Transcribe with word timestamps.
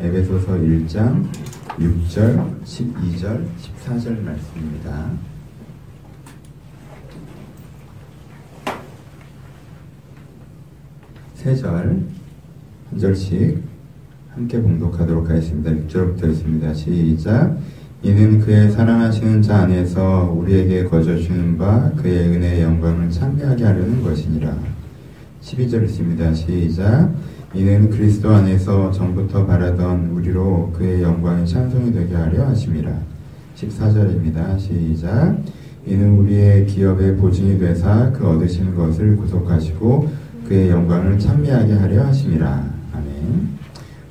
에베소서 0.00 0.52
1장 0.54 1.28
6절, 1.78 2.64
12절, 2.64 3.46
14절 3.84 4.22
말씀입니다. 4.22 5.10
세 11.34 11.54
절, 11.54 12.02
한 12.90 12.98
절씩 12.98 13.62
함께 14.30 14.62
봉독하도록 14.62 15.28
하겠습니다. 15.28 15.70
6절부터 15.70 16.30
있습니다. 16.30 16.72
시작. 16.72 17.58
이는 18.02 18.40
그의 18.40 18.70
사랑하시는 18.70 19.42
자 19.42 19.58
안에서 19.58 20.32
우리에게 20.34 20.84
거저 20.84 21.18
주는 21.18 21.58
바 21.58 21.90
그의 21.96 22.28
은혜의 22.28 22.62
영광을 22.62 23.10
참여하게 23.10 23.64
하려는 23.64 24.02
것이니라. 24.02 24.56
12절 25.42 25.84
있습니다. 25.84 26.32
시작. 26.32 27.10
이는 27.54 27.90
그리스도 27.90 28.30
안에서 28.30 28.92
전부터 28.92 29.44
바라던 29.46 30.10
우리로 30.10 30.72
그의 30.76 31.02
영광의 31.02 31.46
찬송이 31.46 31.92
되게 31.92 32.14
하려 32.14 32.46
하심이라. 32.46 32.92
14절입니다. 33.56 34.58
시작. 34.58 35.36
이는 35.84 36.10
우리의 36.18 36.66
기업의 36.66 37.16
보증이 37.16 37.58
되사 37.58 38.12
그 38.12 38.26
얻으시는 38.28 38.74
것을 38.76 39.16
구속하시고 39.16 40.08
그의 40.46 40.70
영광을 40.70 41.18
찬미하게 41.18 41.72
하려 41.74 42.04
하심이라. 42.06 42.64
아멘. 42.94 43.48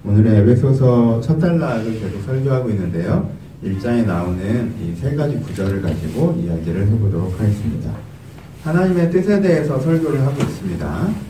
오늘의 0.04 0.40
에베소서 0.42 1.22
첫 1.22 1.40
달락을 1.40 1.98
계속 2.00 2.22
설교하고 2.24 2.70
있는데요. 2.72 3.30
1장에 3.64 4.06
나오는 4.06 4.74
이 4.82 4.96
세 5.00 5.16
가지 5.16 5.38
구절을 5.40 5.82
가지고 5.82 6.38
이야기를 6.44 6.88
해보도록 6.88 7.40
하겠습니다. 7.40 7.92
하나님의 8.64 9.12
뜻에 9.12 9.40
대해서 9.42 9.80
설교를 9.80 10.20
하고 10.22 10.42
있습니다. 10.42 11.29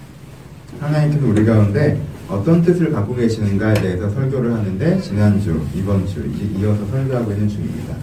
하나님께서 0.80 1.26
우리 1.28 1.46
가운데 1.46 2.00
어떤 2.30 2.62
뜻을 2.62 2.92
갖고 2.92 3.16
계시는가에 3.16 3.74
대해서 3.76 4.10
설교를 4.10 4.54
하는데 4.54 5.02
지난주, 5.02 5.60
이번 5.74 6.06
주 6.06 6.26
이어서 6.58 6.86
설교하고 6.86 7.32
있는 7.32 7.48
중입니다. 7.48 7.96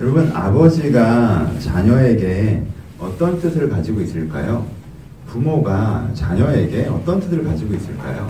여러분 0.00 0.30
아버지가 0.32 1.50
자녀에게 1.58 2.62
어떤 2.98 3.40
뜻을 3.40 3.68
가지고 3.68 4.00
있을까요? 4.02 4.66
부모가 5.26 6.08
자녀에게 6.14 6.86
어떤 6.86 7.18
뜻을 7.20 7.44
가지고 7.44 7.74
있을까요? 7.74 8.26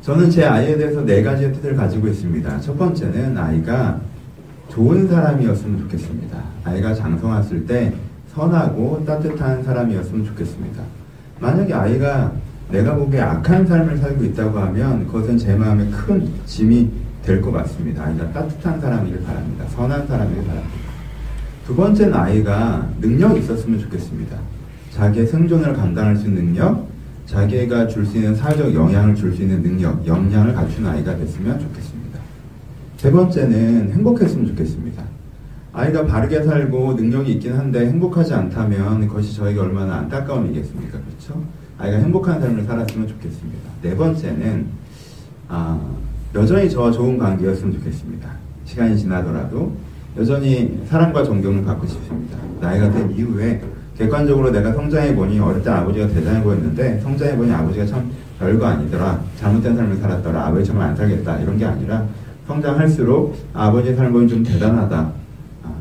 저는 0.00 0.30
제 0.30 0.44
아이에 0.44 0.76
대해서 0.76 1.04
네 1.04 1.22
가지의 1.22 1.52
뜻을 1.54 1.76
가지고 1.76 2.06
있습니다. 2.08 2.60
첫 2.60 2.78
번째는 2.78 3.36
아이가 3.36 4.00
좋은 4.68 5.08
사람이었으면 5.08 5.80
좋겠습니다. 5.80 6.38
아이가 6.64 6.94
장성했을 6.94 7.66
때 7.66 7.92
선하고 8.32 9.04
따뜻한 9.04 9.64
사람이었으면 9.64 10.24
좋겠습니다. 10.26 10.82
만약에 11.40 11.72
아이가 11.72 12.32
내가 12.70 12.94
보기에 12.96 13.20
악한 13.20 13.66
삶을 13.66 13.98
살고 13.98 14.24
있다고 14.24 14.58
하면 14.58 15.06
그것은 15.06 15.38
제 15.38 15.54
마음에 15.54 15.88
큰 15.90 16.28
짐이 16.46 16.90
될 17.24 17.40
것 17.40 17.52
같습니다. 17.52 18.04
아이가 18.04 18.30
따뜻한 18.32 18.80
사람이길 18.80 19.22
바랍니다. 19.24 19.64
선한 19.70 20.06
사람이길 20.06 20.44
바랍니다. 20.44 20.76
두 21.66 21.74
번째는 21.74 22.14
아이가 22.14 22.88
능력이 23.00 23.40
있었으면 23.40 23.80
좋겠습니다. 23.80 24.36
자기의 24.92 25.26
생존을 25.26 25.74
감당할 25.74 26.16
수 26.16 26.26
있는 26.28 26.44
능력, 26.46 26.86
자기가 27.26 27.88
줄 27.88 28.06
수 28.06 28.16
있는 28.16 28.34
사회적 28.36 28.72
영향을 28.72 29.14
줄 29.16 29.34
수 29.34 29.42
있는 29.42 29.60
능력, 29.62 30.06
역량을 30.06 30.54
갖춘 30.54 30.86
아이가 30.86 31.16
됐으면 31.16 31.58
좋겠습니다. 31.58 32.18
세 32.96 33.10
번째는 33.10 33.92
행복했으면 33.92 34.46
좋겠습니다. 34.46 35.02
아이가 35.76 36.06
바르게 36.06 36.42
살고 36.42 36.94
능력이 36.94 37.32
있긴 37.32 37.52
한데 37.52 37.86
행복하지 37.86 38.32
않다면 38.32 39.06
그것이 39.08 39.36
저에게 39.36 39.60
얼마나 39.60 39.96
안타까움이겠습니까? 39.96 40.98
그렇죠? 40.98 41.44
아이가 41.76 41.98
행복한 41.98 42.40
삶을 42.40 42.64
살았으면 42.64 43.06
좋겠습니다. 43.06 43.70
네 43.82 43.94
번째는 43.94 44.66
아, 45.50 45.78
여전히 46.34 46.70
저와 46.70 46.90
좋은 46.90 47.18
관계였으면 47.18 47.74
좋겠습니다. 47.74 48.30
시간이 48.64 48.96
지나더라도 48.96 49.76
여전히 50.16 50.80
사랑과 50.86 51.22
존경을 51.22 51.62
받고 51.62 51.86
싶습니다. 51.86 52.38
나이가 52.58 52.90
된 52.90 53.10
이후에 53.10 53.60
객관적으로 53.98 54.50
내가 54.50 54.72
성장해 54.72 55.14
보니 55.14 55.38
어릴 55.38 55.62
때 55.62 55.68
아버지가 55.68 56.08
대단해 56.08 56.42
보였는데 56.42 57.00
성장해 57.00 57.36
보니 57.36 57.52
아버지가 57.52 57.84
참 57.84 58.10
별거 58.38 58.64
아니더라. 58.64 59.20
잘못된 59.38 59.76
삶을 59.76 59.96
살았더라. 59.98 60.46
아버지 60.46 60.64
정말 60.64 60.88
안 60.88 60.96
살겠다. 60.96 61.38
이런 61.40 61.58
게 61.58 61.66
아니라 61.66 62.06
성장할수록 62.46 63.36
아버지의 63.52 63.94
삶은 63.94 64.26
좀 64.26 64.42
대단하다. 64.42 65.25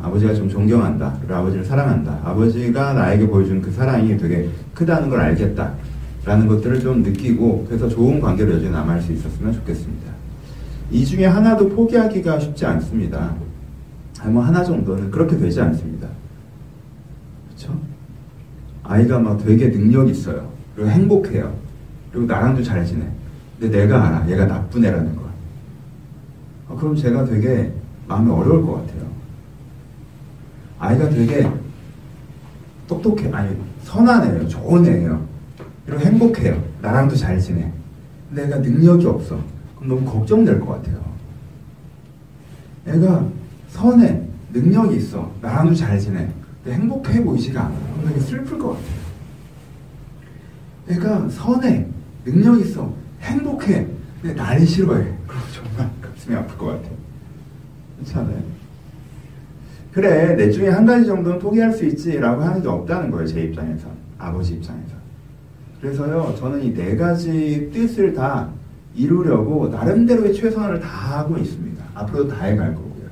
아, 0.05 0.09
버지가 0.11 0.35
좀 0.35 0.47
존경한다. 0.47 1.17
그리고 1.19 1.33
아버지를 1.33 1.65
사랑한다. 1.65 2.19
아버지가 2.23 2.93
나에게 2.93 3.25
보여준 3.25 3.59
그 3.59 3.71
사랑이 3.71 4.15
되게 4.17 4.47
크다는 4.75 5.09
걸 5.09 5.19
알겠다. 5.19 5.73
라는 6.23 6.47
것들을 6.47 6.79
좀 6.79 7.01
느끼고 7.01 7.65
그래서 7.67 7.89
좋은 7.89 8.19
관계로 8.19 8.53
여전히 8.53 8.71
남아할 8.71 9.01
수 9.01 9.11
있었으면 9.11 9.51
좋겠습니다. 9.53 10.11
이 10.91 11.03
중에 11.03 11.25
하나도 11.25 11.69
포기하기가 11.69 12.39
쉽지 12.39 12.67
않습니다. 12.67 13.33
아니 14.19 14.31
뭐 14.31 14.43
하나 14.43 14.63
정도는 14.63 15.09
그렇게 15.09 15.37
되지 15.37 15.59
않습니다. 15.61 16.07
그렇죠? 17.47 17.75
아이가 18.83 19.17
막 19.17 19.43
되게 19.43 19.71
능력 19.71 20.07
있어요. 20.07 20.51
그리고 20.75 20.91
행복해요. 20.91 21.51
그리고 22.11 22.27
나랑도 22.27 22.61
잘 22.61 22.85
지내. 22.85 23.07
근데 23.59 23.79
내가 23.79 24.07
알아. 24.07 24.29
얘가 24.29 24.45
나쁜 24.45 24.85
애라는 24.85 25.15
걸. 25.15 25.25
아, 26.69 26.75
그럼 26.75 26.95
제가 26.95 27.25
되게 27.25 27.73
마음이 28.07 28.29
어려울 28.29 28.63
것 28.63 28.73
같아요. 28.73 29.04
아이가 30.85 31.09
되게 31.09 31.49
똑똑해. 32.87 33.31
아니, 33.31 33.55
선한 33.83 34.29
애예요. 34.29 34.47
좋은 34.47 34.85
애예요. 34.85 35.25
그리고 35.85 36.01
행복해요. 36.01 36.63
나랑도 36.81 37.15
잘 37.15 37.39
지내. 37.39 37.71
내가 38.29 38.57
능력이 38.57 39.05
없어. 39.07 39.39
그럼 39.75 39.89
너무 39.89 40.05
걱정될 40.05 40.59
것 40.59 40.67
같아요. 40.67 41.03
애가 42.87 43.27
선해. 43.69 44.21
능력이 44.53 44.97
있어. 44.97 45.31
나랑도 45.41 45.73
잘 45.73 45.99
지내. 45.99 46.29
근데 46.63 46.77
행복해 46.77 47.23
보이지가 47.23 47.65
않아. 47.65 47.75
그럼 47.97 48.07
되게 48.09 48.19
슬플 48.19 48.57
것 48.59 48.69
같아요. 48.73 49.05
애가 50.89 51.29
선해. 51.29 51.87
능력 52.23 52.59
있어. 52.59 52.93
행복해. 53.21 53.87
근데 54.21 54.35
나를 54.35 54.65
싫어해. 54.65 55.03
그럼 55.27 55.41
정말 55.53 55.89
가슴이 56.01 56.35
아플 56.35 56.57
것. 56.57 56.79
그렇지 57.97 58.15
않아요? 58.17 58.54
그래, 59.95 60.35
내 60.35 60.51
중에 60.51 60.67
한 60.67 60.85
가지 60.85 61.05
정도는 61.05 61.39
포기할 61.39 61.71
수 61.71 61.85
있지라고 61.85 62.41
하는 62.43 62.61
게 62.61 62.67
없다는 62.67 63.09
거예요. 63.11 63.25
제 63.25 63.43
입장에서. 63.43 63.87
아버지 64.17 64.55
입장에서. 64.55 64.93
그래서요, 65.79 66.35
저는 66.37 66.61
이 66.63 66.73
네 66.73 66.97
가지 66.97 67.69
뜻을 67.73 68.13
다 68.13 68.49
이루려고 68.93 69.69
나름대로의 69.69 70.33
최선을 70.33 70.81
다하고 70.81 71.37
있습니다. 71.37 71.81
앞으로도 71.93 72.27
다 72.27 72.43
해갈 72.43 72.75
거고요. 72.75 73.05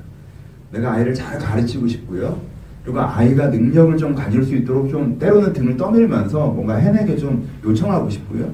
내가 0.72 0.92
아이를 0.92 1.14
잘 1.14 1.38
가르치고 1.38 1.88
싶고요. 1.88 2.38
그리고 2.84 3.00
아이가 3.00 3.46
능력을 3.48 3.96
좀 3.96 4.14
가질 4.14 4.42
수 4.42 4.54
있도록 4.54 4.90
좀 4.90 5.18
때로는 5.18 5.54
등을 5.54 5.78
떠밀면서 5.78 6.48
뭔가 6.48 6.74
해내게 6.74 7.16
좀 7.16 7.48
요청하고 7.64 8.10
싶고요. 8.10 8.52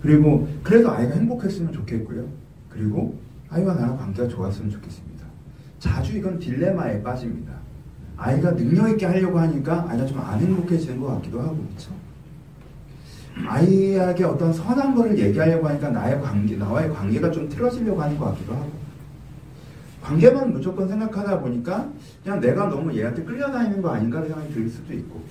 그리고 0.00 0.46
그래도 0.62 0.92
아이가 0.92 1.16
행복했으면 1.16 1.72
좋겠고요. 1.72 2.24
그리고 2.68 3.18
아이와 3.50 3.74
나랑 3.74 3.96
관계가 3.96 4.28
좋았으면 4.28 4.70
좋겠습니다. 4.70 5.17
자주 5.78 6.16
이건 6.18 6.38
딜레마에 6.38 7.02
빠집니다. 7.02 7.52
아이가 8.16 8.54
능력 8.54 8.88
있게 8.90 9.06
하려고 9.06 9.38
하니까 9.38 9.86
아이가 9.88 10.04
좀 10.06 10.18
안 10.18 10.40
행복해지는 10.40 11.00
것 11.00 11.06
같기도 11.14 11.40
하고 11.40 11.56
그렇죠. 11.56 11.92
아이에게 13.46 14.24
어떤 14.24 14.52
선한 14.52 14.94
거를 14.94 15.16
얘기하려고 15.18 15.68
하니까 15.68 15.90
나의 15.90 16.20
관계, 16.20 16.56
나와의 16.56 16.90
관계가 16.92 17.30
좀 17.30 17.48
틀어지려고 17.48 18.02
하는 18.02 18.18
것 18.18 18.26
같기도 18.26 18.52
하고. 18.54 18.70
관계만 20.02 20.52
무조건 20.52 20.88
생각하다 20.88 21.40
보니까 21.40 21.88
그냥 22.24 22.40
내가 22.40 22.68
너무 22.68 22.96
얘한테 22.96 23.22
끌려다니는 23.22 23.80
거 23.82 23.90
아닌가 23.90 24.22
생각이 24.22 24.52
들 24.52 24.68
수도 24.68 24.92
있고. 24.92 25.22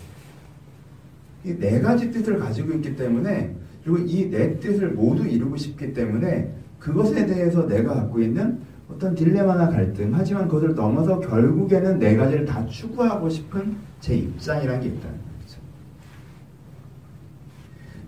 이 1.45 1.53
네 1.59 1.79
가지 1.79 2.11
뜻을 2.11 2.39
가지고 2.39 2.73
있기 2.73 2.95
때문에 2.95 3.55
그리고 3.83 3.97
이 3.99 4.29
네 4.29 4.57
뜻을 4.59 4.89
모두 4.91 5.25
이루고 5.25 5.55
싶기 5.57 5.93
때문에 5.93 6.53
그것에 6.79 7.25
대해서 7.25 7.67
내가 7.67 7.93
갖고 7.95 8.21
있는 8.21 8.59
어떤 8.89 9.13
딜레마나 9.13 9.69
갈등, 9.69 10.11
하지만 10.13 10.47
그것을 10.47 10.73
넘어서 10.73 11.19
결국에는 11.19 11.99
네 11.99 12.15
가지를 12.15 12.45
다 12.45 12.65
추구하고 12.67 13.29
싶은 13.29 13.75
제 13.99 14.15
입장이라는 14.15 14.79
게 14.81 14.87
있다는 14.87 15.17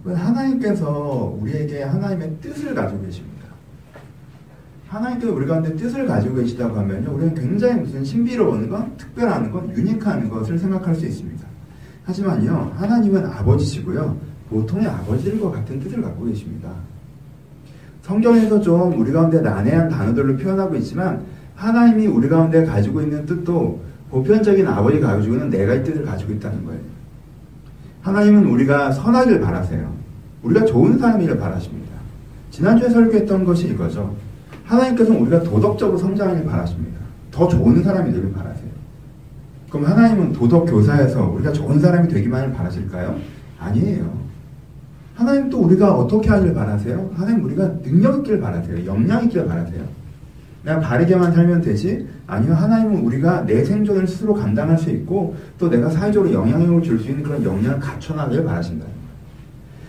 거죠. 0.03 0.15
하나님께서 0.15 1.37
우리에게 1.39 1.83
하나님의 1.83 2.37
뜻을 2.39 2.73
가지고 2.73 3.01
계십니다. 3.01 3.29
하나님께서 4.87 5.33
우리 5.33 5.45
가운데 5.45 5.75
뜻을 5.75 6.07
가지고 6.07 6.35
계시다고 6.35 6.77
하면요, 6.77 7.13
우리는 7.13 7.35
굉장히 7.35 7.81
무슨 7.81 8.03
신비로운 8.03 8.69
건, 8.69 8.95
특별한 8.97 9.51
건, 9.51 9.69
유니크한 9.75 10.29
것을 10.29 10.57
생각할 10.57 10.95
수 10.95 11.05
있습니다. 11.05 11.45
하지만요, 12.05 12.73
하나님은 12.77 13.25
아버지시고요, 13.25 14.17
보통의 14.49 14.87
아버지들과 14.87 15.51
같은 15.51 15.79
뜻을 15.79 16.01
갖고 16.01 16.25
계십니다. 16.25 16.73
성경에서 18.09 18.59
좀 18.59 18.99
우리 18.99 19.11
가운데 19.11 19.39
난해한 19.39 19.87
단어들로 19.87 20.35
표현하고 20.37 20.75
있지만 20.77 21.21
하나님이 21.55 22.07
우리 22.07 22.27
가운데 22.27 22.65
가지고 22.65 23.01
있는 23.01 23.23
뜻도 23.27 23.79
보편적인 24.09 24.65
아버지가 24.65 25.15
가지고 25.15 25.35
있는 25.35 25.51
네 25.51 25.63
가지 25.67 25.83
뜻을 25.83 26.03
가지고 26.03 26.33
있다는 26.33 26.65
거예요. 26.65 26.81
하나님은 28.01 28.45
우리가 28.45 28.91
선하길 28.91 29.39
바라세요. 29.41 29.93
우리가 30.41 30.65
좋은 30.65 30.97
사람이길 30.97 31.37
바라십니다. 31.37 31.89
지난주에 32.49 32.89
설교했던 32.89 33.45
것이 33.45 33.67
이거죠. 33.67 34.15
하나님께서는 34.65 35.21
우리가 35.21 35.43
도덕적으로 35.43 35.95
성장하길 35.99 36.45
바라십니다. 36.45 36.99
더 37.29 37.47
좋은 37.47 37.83
사람이 37.83 38.11
되길 38.11 38.33
바라세요. 38.33 38.69
그럼 39.69 39.85
하나님은 39.85 40.33
도덕 40.33 40.65
교사에서 40.65 41.29
우리가 41.29 41.51
좋은 41.51 41.79
사람이 41.79 42.07
되기만을 42.07 42.53
바라실까요? 42.53 43.15
아니에요. 43.59 44.28
하나님 45.19 45.49
또 45.49 45.59
우리가 45.59 45.97
어떻게 45.97 46.29
하길 46.29 46.53
바라세요? 46.53 47.11
하나님 47.13 47.43
우리가 47.43 47.81
능력 47.81 48.19
있길 48.19 48.39
바라세요. 48.39 48.85
역량 48.85 49.25
있길 49.25 49.45
바라세요. 49.45 49.83
내가 50.63 50.79
바르게만 50.79 51.33
살면 51.33 51.59
되지? 51.59 52.07
아니요. 52.25 52.53
하나님은 52.53 53.01
우리가 53.01 53.45
내 53.45 53.65
생존을 53.65 54.07
스스로 54.07 54.33
감당할 54.33 54.77
수 54.77 54.89
있고 54.91 55.35
또 55.57 55.69
내가 55.69 55.89
사회적으로 55.89 56.33
영향력을 56.33 56.83
줄 56.83 56.99
수 56.99 57.09
있는 57.09 57.21
그런 57.23 57.43
역량을 57.43 57.79
갖춰나가길 57.81 58.45
바라신다. 58.45 58.85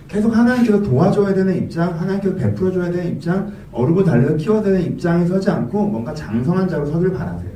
계속 0.09 0.37
하나님께서 0.37 0.83
도와줘야 0.83 1.33
되는 1.33 1.57
입장, 1.57 1.97
하나님께서 2.01 2.35
베풀어줘야 2.35 2.91
되는 2.91 3.13
입장, 3.13 3.53
어르고 3.71 4.03
달려서 4.03 4.35
키워야 4.35 4.63
되는 4.63 4.83
입장에 4.83 5.25
서지 5.27 5.49
않고 5.49 5.87
뭔가 5.87 6.13
장성한 6.13 6.67
자로 6.67 6.87
서길 6.87 7.13
바라세요. 7.13 7.53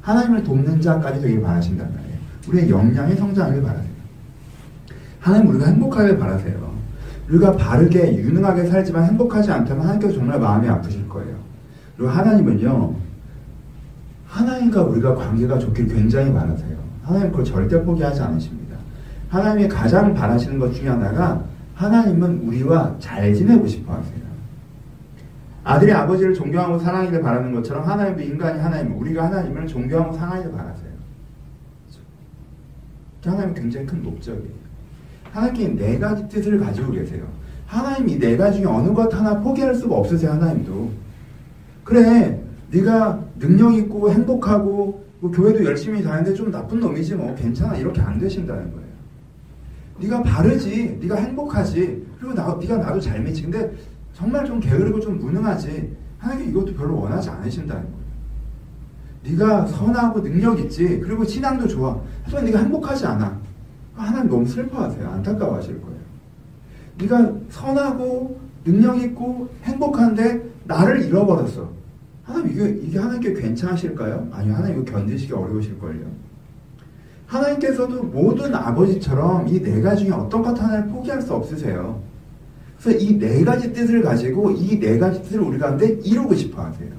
하나님을 0.00 0.42
돕는 0.42 0.80
자까지 0.80 1.20
되길 1.20 1.40
바라신단 1.40 1.86
말이에요. 1.86 2.18
우리의 2.48 2.68
역량이 2.68 3.14
성장하길 3.14 3.62
바라세요. 3.62 3.92
하나님 5.20 5.50
우리가 5.50 5.66
행복하길 5.66 6.18
바라세요. 6.18 6.71
우리가 7.32 7.56
바르게 7.56 8.18
유능하게 8.18 8.66
살지만 8.66 9.04
행복하지 9.04 9.50
않다면 9.50 9.82
하나님께서 9.82 10.14
정말 10.14 10.38
마음이 10.38 10.68
아프실 10.68 11.08
거예요. 11.08 11.34
그리고 11.96 12.10
하나님은요, 12.10 12.94
하나님과 14.26 14.82
우리가 14.82 15.14
관계가 15.14 15.58
좋길 15.58 15.88
굉장히 15.88 16.32
바라세요. 16.32 16.76
하나님 17.02 17.30
그걸 17.30 17.44
절대 17.44 17.82
포기하지 17.82 18.20
않으십니다. 18.20 18.76
하나님이 19.30 19.68
가장 19.68 20.14
바라시는 20.14 20.58
것 20.58 20.74
중에 20.74 20.88
하나가 20.88 21.42
하나님은 21.74 22.42
우리와 22.46 22.96
잘 22.98 23.32
지내고 23.34 23.66
싶어 23.66 23.94
하세요. 23.94 24.22
아들이 25.64 25.92
아버지를 25.92 26.34
존경하고 26.34 26.78
사랑하기를 26.78 27.22
바라는 27.22 27.52
것처럼 27.52 27.88
하나님도 27.88 28.22
인간이 28.22 28.60
하나님, 28.60 28.98
우리가 28.98 29.24
하나님을 29.26 29.66
존경하고 29.66 30.12
사랑하기를 30.12 30.52
바라세요. 30.52 30.92
하나님은 33.24 33.54
굉장히 33.54 33.86
큰 33.86 34.02
목적이에요. 34.02 34.61
하나님께 35.32 35.68
네 35.74 35.98
가지 35.98 36.28
뜻을 36.28 36.58
가지고 36.60 36.92
계세요. 36.92 37.26
하나님 37.66 38.08
이 38.10 38.18
네 38.18 38.36
가지 38.36 38.58
중에 38.58 38.66
어느 38.66 38.92
것 38.92 39.12
하나 39.14 39.40
포기할 39.40 39.74
수가 39.74 39.96
없으세요, 39.96 40.32
하나님도. 40.32 40.90
그래, 41.84 42.40
네가 42.70 43.24
능력 43.38 43.74
있고 43.74 44.10
행복하고 44.10 45.02
뭐 45.20 45.30
교회도 45.30 45.64
열심히 45.64 46.02
다니는데 46.02 46.34
좀 46.34 46.50
나쁜 46.50 46.80
놈이지 46.80 47.14
뭐 47.14 47.34
괜찮아 47.34 47.76
이렇게 47.76 48.00
안 48.00 48.18
되신다는 48.18 48.70
거예요. 48.72 48.82
네가 50.00 50.22
바르지, 50.22 50.98
네가 51.00 51.16
행복하지, 51.16 52.04
그리고 52.18 52.34
나, 52.34 52.56
네가 52.60 52.76
나도 52.76 53.00
잘 53.00 53.20
믿지. 53.20 53.42
근데 53.42 53.72
정말 54.12 54.44
좀 54.44 54.60
게으르고 54.60 55.00
좀 55.00 55.18
무능하지. 55.18 55.92
하나님 56.18 56.50
이것도 56.50 56.74
별로 56.74 57.00
원하지 57.00 57.30
않으신다는 57.30 57.82
거예요. 57.82 58.02
네가 59.24 59.66
선하고 59.66 60.22
능력 60.22 60.58
있지, 60.60 61.00
그리고 61.00 61.24
신앙도 61.24 61.68
좋아. 61.68 61.98
하지만 62.24 62.44
네가 62.44 62.58
행복하지 62.60 63.06
않아. 63.06 63.40
하나님 63.94 64.30
너무 64.30 64.46
슬퍼하세요. 64.46 65.08
안타까워하실 65.08 65.80
거예요. 65.82 65.98
네가 66.98 67.32
선하고 67.50 68.40
능력 68.64 69.00
있고 69.02 69.48
행복한데 69.64 70.42
나를 70.64 71.02
잃어버렸어. 71.04 71.68
하나님 72.24 72.52
이게 72.52 72.68
이게 72.86 72.98
하나님께 72.98 73.34
괜찮으실까요? 73.34 74.28
아니요, 74.32 74.54
하나님 74.54 74.82
이거 74.82 74.92
견디시기 74.92 75.32
어려우실걸요. 75.32 76.22
하나님께서도 77.26 78.02
모든 78.04 78.54
아버지처럼 78.54 79.48
이 79.48 79.60
네 79.62 79.80
가지 79.80 80.04
중에 80.04 80.12
어떤 80.14 80.42
것 80.42 80.60
하나를 80.60 80.86
포기할 80.88 81.20
수 81.22 81.32
없으세요. 81.34 82.00
그래서 82.80 82.98
이 82.98 83.18
네 83.18 83.42
가지 83.44 83.72
뜻을 83.72 84.02
가지고 84.02 84.50
이 84.50 84.78
네 84.78 84.98
가지 84.98 85.22
뜻을 85.22 85.40
우리 85.40 85.58
가운데 85.58 85.88
이루고 86.04 86.34
싶어 86.34 86.62
하세요. 86.62 86.90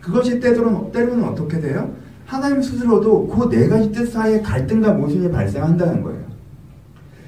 그것이 0.00 0.40
때로는, 0.40 0.90
때로는 0.90 1.24
어떻게 1.24 1.60
돼요? 1.60 1.94
하나님 2.32 2.62
스스로도 2.62 3.26
그 3.28 3.50
네 3.50 3.68
가지 3.68 3.92
뜻 3.92 4.06
사이에 4.06 4.40
갈등과 4.40 4.94
모순이 4.94 5.30
발생한다는 5.30 6.02
거예요. 6.02 6.22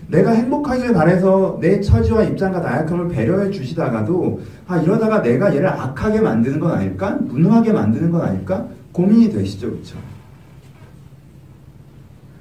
내가 0.09 0.31
행복하길 0.31 0.95
바래서 0.95 1.59
내 1.61 1.79
처지와 1.79 2.23
입장과 2.23 2.61
나약함을 2.61 3.09
배려해 3.09 3.51
주시다가도 3.51 4.41
아 4.67 4.79
이러다가 4.79 5.21
내가 5.21 5.55
얘를 5.55 5.69
악하게 5.69 6.23
만드는 6.23 6.59
건 6.59 6.71
아닐까? 6.73 7.19
무능하게 7.21 7.73
만드는 7.73 8.11
건 8.13 8.23
아닐까? 8.23 8.67
고민이 8.93 9.31
되시죠, 9.31 9.71
그렇죠? 9.73 9.99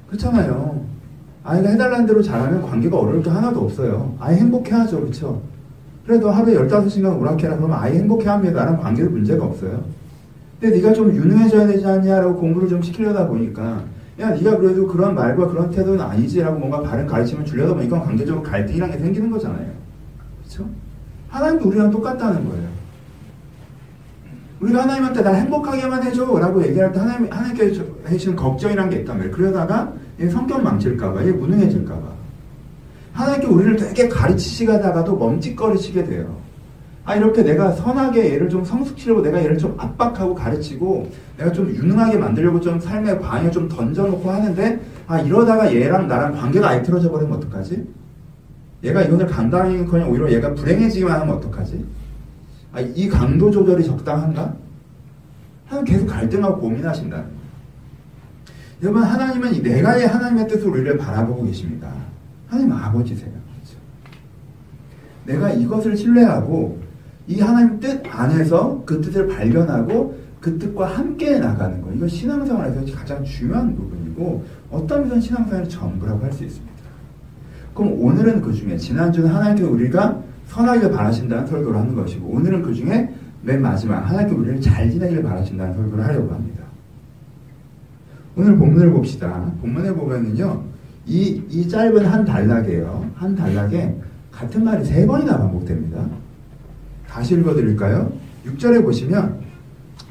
그렇잖아요. 0.07 0.86
아이가 1.44 1.68
해달라는 1.69 2.06
대로 2.06 2.21
잘하면 2.21 2.62
관계가 2.62 2.98
어려울 2.98 3.21
게 3.21 3.30
하나도 3.30 3.59
없어요. 3.59 4.16
아이 4.19 4.38
행복해하죠, 4.38 5.01
그렇죠? 5.01 5.42
그래도 6.06 6.31
하루에 6.31 6.56
15시간 6.56 7.19
오락해라 7.19 7.57
그러면 7.57 7.77
아이 7.77 7.98
행복해합니다. 7.98 8.63
라는 8.63 8.80
관계도 8.80 9.09
문제가 9.09 9.44
없어요. 9.44 9.83
근데 10.59 10.77
네가 10.77 10.94
좀 10.94 11.13
유능해져야 11.13 11.67
되지 11.67 11.85
않냐라고 11.85 12.35
공부를 12.38 12.69
좀 12.69 12.81
시키려다 12.81 13.27
보니까 13.27 13.83
야 14.19 14.29
네가 14.29 14.57
그래도 14.57 14.88
그런 14.88 15.15
말과 15.15 15.47
그런 15.47 15.69
태도는 15.71 16.00
아니지라고 16.00 16.57
뭔가 16.57 16.81
바른 16.81 17.05
가르침을 17.05 17.45
주려다 17.45 17.73
보니까 17.73 18.01
관계적으로 18.01 18.44
갈등이라는 18.44 18.95
게 18.95 19.03
생기는 19.03 19.29
거잖아요. 19.31 19.71
그렇죠? 20.39 20.69
하나님도 21.29 21.67
우리랑 21.67 21.91
똑같다는 21.91 22.47
거예요. 22.47 22.67
우리가 24.61 24.83
하나님한테 24.83 25.21
날 25.21 25.35
행복하게만 25.35 26.03
해줘 26.03 26.25
라고 26.39 26.63
얘기할 26.65 26.94
때 26.94 26.99
하나님, 26.99 27.29
하나님께서 27.29 27.83
해주시는 28.07 28.35
걱정이란 28.38 28.89
게 28.89 28.97
있단 28.97 29.17
말이에요. 29.17 29.35
그러다가 29.35 29.91
성격 30.31 30.63
망칠까봐, 30.63 31.25
얘 31.25 31.31
무능해질까봐. 31.31 32.13
하나님께 33.11 33.47
우리를 33.47 33.75
되게 33.75 34.07
가르치시다가도 34.07 35.17
멈칫거리시게 35.17 36.06
돼요. 36.06 36.38
아, 37.05 37.15
이렇게 37.15 37.44
내가 37.44 37.71
선하게 37.71 38.33
얘를 38.33 38.47
좀 38.47 38.63
성숙시려고 38.63 39.21
내가 39.21 39.38
얘를 39.44 39.57
좀 39.57 39.75
압박하고 39.77 40.33
가르치고 40.33 41.11
내가 41.38 41.51
좀 41.51 41.69
유능하게 41.69 42.17
만들려고 42.17 42.61
좀 42.61 42.79
삶의 42.79 43.19
방에 43.19 43.51
좀 43.51 43.67
던져놓고 43.67 44.29
하는데 44.31 44.79
아, 45.07 45.19
이러다가 45.19 45.73
얘랑 45.73 46.07
나랑 46.07 46.33
관계가 46.33 46.69
아예 46.69 46.81
틀어져 46.81 47.11
버리면 47.11 47.38
어떡하지? 47.38 47.85
얘가 48.85 49.01
이것을 49.01 49.27
감당하기커녕 49.27 50.09
오히려 50.09 50.31
얘가 50.31 50.53
불행해지기만 50.53 51.21
하면 51.21 51.35
어떡하지? 51.35 51.85
아, 52.71 52.79
이 52.79 53.09
강도 53.09 53.51
조절이 53.51 53.83
적당한가? 53.83 54.56
하나님 55.67 55.85
계속 55.85 56.07
갈등하고 56.07 56.59
고민하신다. 56.59 57.23
여러분, 58.81 59.03
하나님은 59.03 59.56
이 59.56 59.61
내가의 59.61 60.07
하나님의 60.07 60.47
뜻으로 60.47 60.71
우리를 60.71 60.97
바라보고 60.97 61.45
계십니다. 61.45 61.91
하나님 62.49 62.71
아버지세요. 62.71 63.31
내가 65.25 65.49
이것을 65.51 65.95
신뢰하고 65.95 66.82
이 67.27 67.39
하나님 67.39 67.80
뜻 67.80 68.01
안에서 68.09 68.83
그 68.85 68.99
뜻을 69.01 69.27
발견하고 69.27 70.18
그 70.39 70.57
뜻과 70.59 70.87
함께 70.97 71.39
나가는 71.39 71.81
거. 71.81 71.92
이거 71.94 72.07
신앙생활에서 72.07 72.94
가장 72.95 73.23
중요한 73.23 73.75
부분이고 73.75 74.44
어떤 74.71 75.07
면에서 75.07 75.21
신앙생활의 75.21 75.69
전부라고 75.69 76.23
할 76.23 76.33
수 76.33 76.44
있습니다. 76.44 76.73
그럼 77.73 77.94
오늘은 77.99 78.42
그 78.42 78.53
중에 78.53 78.77
지난주는 78.77 79.30
하나님께 79.30 79.63
우리가 79.63 80.21
선하게 80.47 80.92
바라신다는 80.92 81.47
설교를 81.47 81.80
하는 81.80 81.95
것이고 81.95 82.27
오늘은 82.27 82.61
그 82.61 82.73
중에 82.73 83.09
맨 83.42 83.61
마지막 83.61 83.99
하나님께 83.99 84.35
우리를 84.35 84.61
잘 84.61 84.89
지내기를 84.92 85.23
바라신다는 85.23 85.73
설교를 85.73 86.06
하려고 86.06 86.33
합니다. 86.33 86.63
오늘 88.35 88.57
본문을 88.57 88.92
봅시다. 88.92 89.51
본문에 89.61 89.94
보면은요, 89.94 90.63
이, 91.06 91.42
이 91.49 91.68
짧은 91.68 92.06
한 92.06 92.25
단락이에요. 92.25 93.11
한 93.15 93.35
단락에 93.35 93.95
같은 94.31 94.63
말이 94.63 94.83
세 94.83 95.06
번이나 95.06 95.37
반복됩니다. 95.37 96.06
다시 97.13 97.35
읽어드릴까요? 97.35 98.11
6절에 98.47 98.83
보시면 98.83 99.39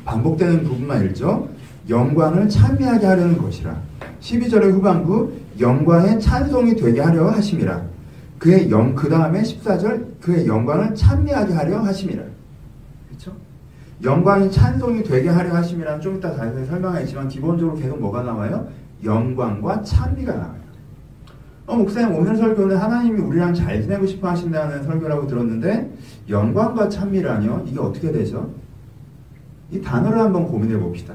반복되는 0.04 0.62
부분만 0.62 1.04
읽죠. 1.06 1.48
영광을 1.88 2.48
찬미하게 2.48 3.04
하려는 3.04 3.38
것이라. 3.38 3.76
12절의 4.20 4.70
후반부 4.70 5.32
영광의 5.58 6.20
찬송이 6.20 6.76
되게 6.76 7.00
하려 7.00 7.28
하심이라. 7.30 7.82
그의 8.38 8.70
영, 8.70 8.94
그 8.94 9.08
다음에 9.08 9.42
14절 9.42 10.20
그의 10.20 10.46
영광을 10.46 10.94
찬미하게 10.94 11.54
하려 11.54 11.80
하심이라. 11.80 12.22
영광이 14.04 14.50
찬송이 14.50 15.02
되게 15.02 15.28
하려 15.28 15.54
하심이란 15.54 16.00
좀 16.00 16.16
이따 16.16 16.34
자세히 16.34 16.64
설명하겠지만 16.66 17.28
기본적으로 17.28 17.76
계속 17.76 18.00
뭐가 18.00 18.22
나와요? 18.22 18.68
영광과 19.04 19.82
찬미가 19.82 20.32
나와요. 20.34 20.61
어, 21.72 21.76
목사님 21.76 22.14
오늘 22.14 22.36
설교는 22.36 22.76
하나님이 22.76 23.18
우리랑 23.18 23.54
잘 23.54 23.80
지내고 23.80 24.06
싶어 24.06 24.28
하신다는 24.28 24.82
설교라고 24.84 25.26
들었는데 25.26 25.90
영광과 26.28 26.86
찬미라뇨? 26.90 27.64
이게 27.66 27.78
어떻게 27.78 28.12
되죠? 28.12 28.50
이 29.70 29.80
단어를 29.80 30.18
한번 30.18 30.46
고민해 30.46 30.78
봅시다. 30.78 31.14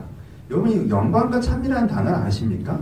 여러분 0.49 0.89
영광과 0.89 1.39
찬미라는 1.39 1.87
단어를 1.87 2.17
아십니까? 2.25 2.79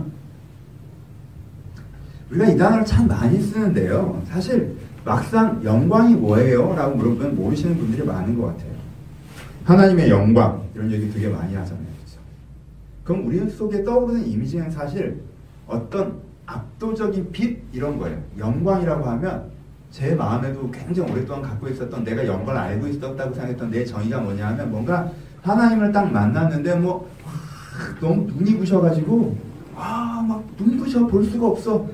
우리가 2.30 2.46
이 2.46 2.56
단어를 2.56 2.86
참 2.86 3.06
많이 3.06 3.38
쓰는데요. 3.38 4.22
사실 4.24 4.74
막상 5.04 5.62
영광이 5.62 6.14
뭐예요? 6.14 6.74
라고 6.74 6.96
물어보면 6.96 7.36
모르시는 7.36 7.76
분들이 7.76 8.06
많은 8.06 8.40
것 8.40 8.46
같아요. 8.46 8.70
하나님의 9.64 10.08
영광 10.08 10.62
이런 10.74 10.90
얘기 10.90 11.12
되게 11.12 11.28
많이 11.28 11.54
하잖아요. 11.54 11.84
그렇죠? 11.84 12.20
그럼 13.04 13.26
우리 13.26 13.50
속에 13.50 13.84
떠오르는 13.84 14.26
이미지는 14.26 14.70
사실 14.70 15.20
어떤 15.66 16.25
압도적인 16.46 17.30
빛 17.32 17.62
이런 17.72 17.98
거예요. 17.98 18.18
영광이라고 18.38 19.04
하면 19.04 19.50
제 19.90 20.14
마음에도 20.14 20.70
굉장히 20.70 21.10
오랫동안 21.10 21.42
갖고 21.42 21.68
있었던 21.68 22.04
내가 22.04 22.26
영광을 22.26 22.60
알고 22.60 22.86
있었다고 22.86 23.34
생각했던 23.34 23.70
내 23.70 23.84
정의가 23.84 24.20
뭐냐 24.20 24.48
하면 24.48 24.70
뭔가 24.70 25.10
하나님을 25.42 25.92
딱 25.92 26.10
만났는데 26.10 26.74
뭐 26.76 27.08
너무 28.00 28.26
눈이 28.26 28.58
부셔가지고 28.58 29.36
아막 29.76 30.44
눈 30.56 30.78
부셔 30.78 31.06
볼 31.06 31.24
수가 31.24 31.46
없어 31.48 31.86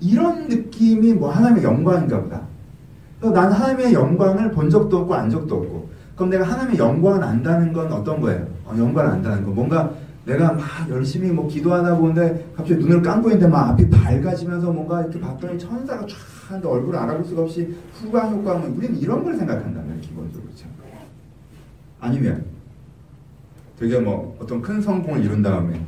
이런 0.00 0.48
느낌이 0.48 1.14
뭐 1.14 1.30
하나님의 1.30 1.64
영광인가 1.64 2.20
보다. 2.20 2.40
난 3.20 3.52
하나님의 3.52 3.92
영광을 3.92 4.50
본 4.50 4.70
적도 4.70 4.98
없고 4.98 5.14
안 5.14 5.28
적도 5.28 5.56
없고 5.56 5.90
그럼 6.16 6.30
내가 6.30 6.44
하나님의 6.44 6.78
영광을 6.78 7.22
안다는 7.22 7.72
건 7.72 7.92
어떤 7.92 8.20
거예요? 8.20 8.46
어, 8.64 8.74
영광을 8.76 9.10
안다는 9.12 9.44
거 9.44 9.50
뭔가 9.50 9.90
내가 10.30 10.52
막 10.52 10.64
열심히 10.88 11.32
뭐 11.32 11.48
기도하다 11.48 11.96
보는데 11.96 12.52
갑자기 12.54 12.80
눈을 12.80 13.02
감고 13.02 13.30
있는데 13.30 13.48
막 13.48 13.70
앞이 13.70 13.90
밝아지면서 13.90 14.70
뭔가 14.70 15.02
이렇게 15.02 15.18
봤더니 15.18 15.58
천사가 15.58 16.06
쫙 16.06 16.16
하는데 16.48 16.68
얼굴을 16.68 16.98
알아볼 17.00 17.24
수가 17.24 17.42
없이 17.42 17.74
후광 17.94 18.32
효과 18.34 18.54
뭐 18.54 18.72
우리는 18.76 18.96
이런 18.96 19.24
걸 19.24 19.36
말이에요 19.74 20.00
기본적으로 20.00 20.48
참. 20.54 20.70
아니면 21.98 22.44
되게 23.76 23.98
뭐 23.98 24.36
어떤 24.40 24.62
큰 24.62 24.80
성공을 24.80 25.24
이룬 25.24 25.42
다음에 25.42 25.84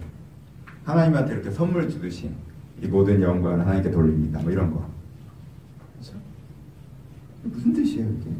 하나님한테 0.84 1.34
이렇게 1.34 1.50
선물 1.50 1.88
주듯이 1.88 2.28
이 2.82 2.87
모든 2.88 3.22
영광을 3.22 3.61
하나님께 3.61 3.92
돌립니다 3.92 4.40
뭐 4.40 4.50
이런 4.50 4.72
거 4.72 4.84
그렇죠? 5.94 6.18
무슨 7.44 7.72
뜻이에요 7.72 8.08
이게 8.08 8.30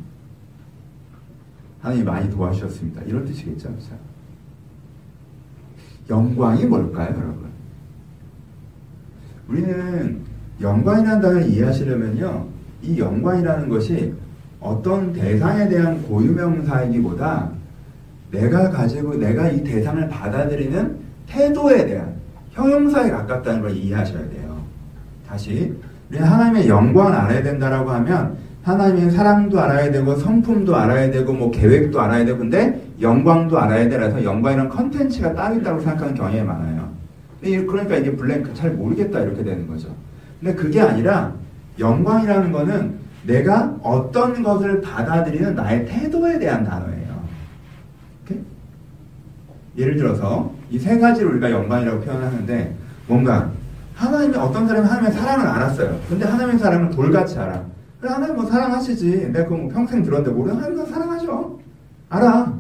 하나님이 1.81 2.05
많이 2.05 2.31
도와주셨습니다 2.31 3.03
이런 3.03 3.25
뜻이겠죠 3.25 3.69
그렇죠? 3.69 4.12
영광이 6.11 6.67
뭘까요, 6.67 7.09
여러분? 7.09 7.43
우리는 9.49 10.21
영광이라는 10.61 11.21
단어를 11.21 11.49
이해하시려면요, 11.49 12.47
이 12.83 12.99
영광이라는 12.99 13.69
것이 13.69 14.13
어떤 14.61 15.13
대상에 15.13 15.69
대한 15.69 16.03
고유명사이기보다 16.03 17.51
내가 18.31 18.71
가지고 18.71 19.15
내가 19.15 19.49
이 19.49 19.63
대상을 19.63 20.09
받아들이는 20.09 20.97
태도에 21.27 21.87
대한 21.87 22.15
형용사에 22.53 23.11
가깝다는 23.11 23.61
걸 23.61 23.71
이해하셔야 23.73 24.29
돼요. 24.29 24.63
다시, 25.29 25.75
우리 26.11 26.19
하나님의 26.19 26.69
영광을 26.69 27.13
알아야 27.13 27.43
된다라고 27.43 27.91
하면 27.91 28.37
하나님의 28.63 29.11
사랑도 29.11 29.61
알아야 29.61 29.91
되고 29.91 30.15
성품도 30.15 30.77
알아야 30.77 31.11
되고 31.11 31.33
뭐 31.33 31.51
계획도 31.51 32.01
알아야 32.01 32.25
되고 32.25 32.39
근데 32.39 32.81
영광도 33.03 33.59
알아야 33.59 33.89
되라서 33.89 34.23
영광이란 34.23 34.69
컨텐츠가 34.69 35.35
따로 35.35 35.57
있다고 35.57 35.81
생각하는 35.81 36.15
경향이 36.15 36.43
많아요. 36.43 36.89
그러니까 37.41 37.97
이게 37.97 38.15
블랭크 38.15 38.55
잘 38.55 38.71
모르겠다 38.71 39.21
이렇게 39.21 39.43
되는 39.43 39.67
거죠. 39.67 39.89
근데 40.41 40.55
그게 40.55 40.81
아니라 40.81 41.33
영광이라는 41.79 42.53
거는 42.53 42.95
내가 43.27 43.77
어떤 43.83 44.43
것을 44.43 44.81
받아들이는 44.81 45.55
나의 45.57 45.87
태도에 45.87 46.39
대한 46.39 46.65
단어예요. 46.65 47.23
오케이? 48.25 48.39
예를 49.77 49.97
들어서 49.97 50.53
이 50.71 50.79
세 50.79 50.99
가지를 50.99 51.33
우리가 51.33 51.51
영광이라고 51.51 52.01
표현하는데 52.01 52.75
뭔가 53.09 53.51
하나님이 53.95 54.37
어떤 54.37 54.67
사람이 54.67 54.87
하나님의 54.87 55.13
사랑을 55.13 55.47
알았어요. 55.47 56.01
근데 56.09 56.25
하나님의 56.25 56.59
사랑을 56.59 56.91
돌같이 56.91 57.39
알아. 57.39 57.63
그래 58.01 58.11
하나님 58.13 58.37
뭐 58.37 58.47
사랑하시지. 58.47 59.31
내가 59.33 59.45
그거 59.45 59.57
뭐 59.57 59.69
평생 59.73 60.03
들었는데 60.03 60.35
모르는 60.35 60.57
하나님 60.63 60.87
사랑하죠. 60.87 61.59
알아. 62.09 62.53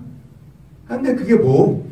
근데 0.96 1.14
그게 1.14 1.34
뭐? 1.34 1.90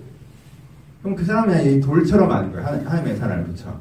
그럼 1.02 1.16
그 1.16 1.24
사람이 1.24 1.76
이 1.76 1.80
돌처럼 1.80 2.30
아는 2.30 2.52
거야. 2.52 2.66
하나님의 2.66 3.16
사랑을 3.16 3.44
붙여. 3.44 3.80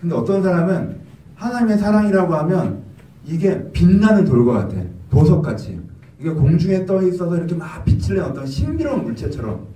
근데 0.00 0.14
어떤 0.14 0.42
사람은 0.42 0.98
하나님의 1.34 1.78
사랑이라고 1.78 2.34
하면 2.34 2.82
이게 3.26 3.70
빛나는 3.72 4.24
돌과 4.24 4.54
같아. 4.54 4.76
보석같이. 5.10 5.80
이게 6.18 6.30
공중에 6.30 6.86
떠 6.86 7.02
있어서 7.02 7.36
이렇게 7.36 7.54
막 7.54 7.84
빛을 7.84 8.16
내 8.16 8.20
어떤 8.20 8.46
신비로운 8.46 9.04
물체처럼. 9.04 9.66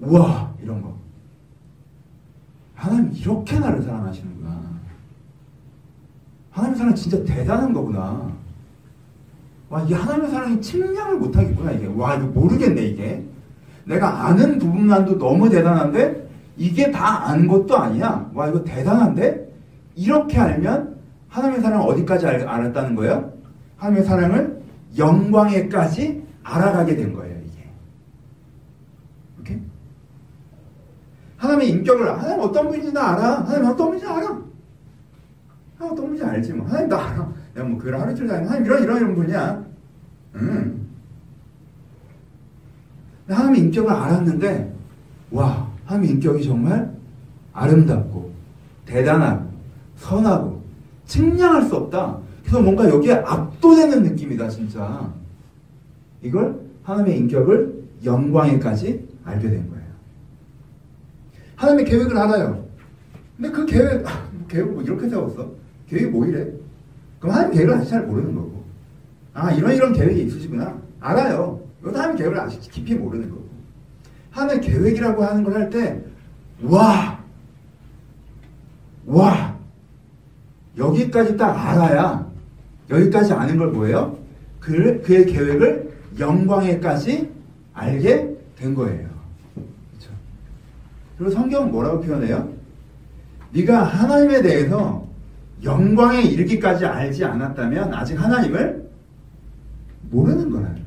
우와! 0.00 0.52
이런 0.62 0.82
거. 0.82 0.94
하나님 2.74 3.10
이렇게 3.14 3.58
나를 3.58 3.82
사랑하시는구나. 3.82 4.60
하나님의 6.50 6.78
사랑 6.78 6.94
진짜 6.94 7.24
대단한 7.24 7.72
거구나. 7.72 8.30
와, 9.70 9.82
이게 9.82 9.94
하나님의 9.94 10.30
사랑이 10.30 10.60
측량을 10.60 11.16
못하겠구나, 11.16 11.72
이게. 11.72 11.86
와, 11.86 12.16
이거 12.16 12.26
모르겠네, 12.26 12.82
이게. 12.82 13.24
내가 13.86 14.26
아는 14.26 14.58
부분만도 14.58 15.18
너무 15.18 15.48
대단한데 15.48 16.28
이게 16.56 16.90
다안 16.90 17.46
것도 17.46 17.76
아니야. 17.76 18.30
와 18.34 18.48
이거 18.48 18.62
대단한데 18.62 19.46
이렇게 19.94 20.38
알면 20.38 20.96
하나님의 21.28 21.62
사랑을 21.62 21.88
어디까지 21.88 22.26
알, 22.26 22.48
알았다는 22.48 22.94
거예요? 22.94 23.32
하나님의 23.76 24.04
사랑을 24.04 24.62
영광에까지 24.98 26.24
알아가게 26.42 26.96
된 26.96 27.12
거예요. 27.12 27.36
이게. 27.44 27.70
이렇게? 29.36 29.60
하나님의 31.36 31.70
인격을 31.70 32.08
하나님 32.18 32.40
어떤 32.40 32.68
분인지 32.68 32.92
나 32.92 33.12
알아. 33.12 33.40
하나님 33.44 33.66
어떤 33.66 33.86
분인지 33.88 34.06
알아. 34.06 34.26
하나님 35.78 35.92
어떤 35.92 35.96
분인지 35.96 36.24
알지 36.24 36.52
뭐. 36.54 36.66
하나님 36.66 36.88
나 36.88 36.96
알아. 36.96 37.32
내가 37.54 37.68
뭐 37.68 37.78
그걸 37.78 38.00
하루 38.00 38.12
이틀 38.12 38.26
다니면 38.26 38.48
하나님 38.48 38.66
이런 38.66 38.82
이런 38.82 38.96
이런 38.98 39.14
분이야. 39.14 39.64
음. 40.36 40.85
하나님의 43.34 43.60
인격을 43.62 43.90
알았는데 43.90 44.74
와 45.30 45.68
하나님의 45.86 46.14
인격이 46.14 46.44
정말 46.44 46.94
아름답고 47.52 48.30
대단하고 48.84 49.50
선하고 49.96 50.62
측량할 51.06 51.62
수 51.64 51.76
없다. 51.76 52.18
그래서 52.42 52.60
뭔가 52.60 52.88
여기에 52.88 53.14
압도되는 53.14 54.02
느낌이다 54.02 54.48
진짜. 54.48 55.12
이걸 56.22 56.60
하나님의 56.84 57.18
인격을 57.18 57.84
영광에까지 58.04 59.06
알게 59.24 59.50
된 59.50 59.68
거예요. 59.68 59.84
하나님의 61.56 61.84
계획을 61.86 62.16
알아요. 62.16 62.64
근데 63.36 63.50
그 63.50 63.66
계획, 63.66 64.06
아, 64.06 64.28
계획 64.48 64.72
뭐 64.72 64.82
이렇게 64.82 65.08
세웠어? 65.08 65.50
계획이 65.88 66.06
뭐 66.10 66.26
이래? 66.26 66.46
그럼 67.18 67.34
하나님 67.34 67.54
계획을 67.54 67.74
아직 67.74 67.90
잘 67.90 68.06
모르는 68.06 68.34
거고. 68.34 68.64
아, 69.34 69.50
이런 69.52 69.74
이런 69.74 69.92
계획이 69.92 70.24
있으시구나. 70.24 70.78
알아요. 71.00 71.55
이것도 71.86 71.98
하나님 71.98 72.16
계획을 72.16 72.40
아직 72.40 72.60
깊이 72.70 72.94
모르는 72.94 73.30
거고. 73.30 73.46
하나님 74.30 74.60
계획이라고 74.60 75.24
하는 75.24 75.44
걸 75.44 75.54
할 75.54 75.70
때, 75.70 76.02
와! 76.62 77.22
와! 79.06 79.56
여기까지 80.76 81.36
딱 81.36 81.52
알아야, 81.52 82.26
여기까지 82.90 83.32
아는 83.32 83.56
걸 83.56 83.68
뭐예요? 83.70 84.18
그, 84.60 85.00
그의 85.02 85.26
계획을 85.26 85.96
영광에까지 86.18 87.30
알게 87.72 88.36
된 88.56 88.74
거예요. 88.74 89.08
그렇죠? 89.54 90.10
그리고 91.16 91.30
성경은 91.30 91.70
뭐라고 91.70 92.00
표현해요? 92.00 92.52
네가 93.52 93.84
하나님에 93.84 94.42
대해서 94.42 95.06
영광에 95.62 96.20
이르기까지 96.22 96.84
알지 96.84 97.24
않았다면 97.24 97.94
아직 97.94 98.20
하나님을 98.20 98.90
모르는 100.10 100.50
거라는 100.50 100.74
거예요. 100.74 100.86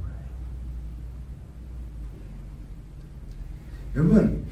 여러분, 4.00 4.46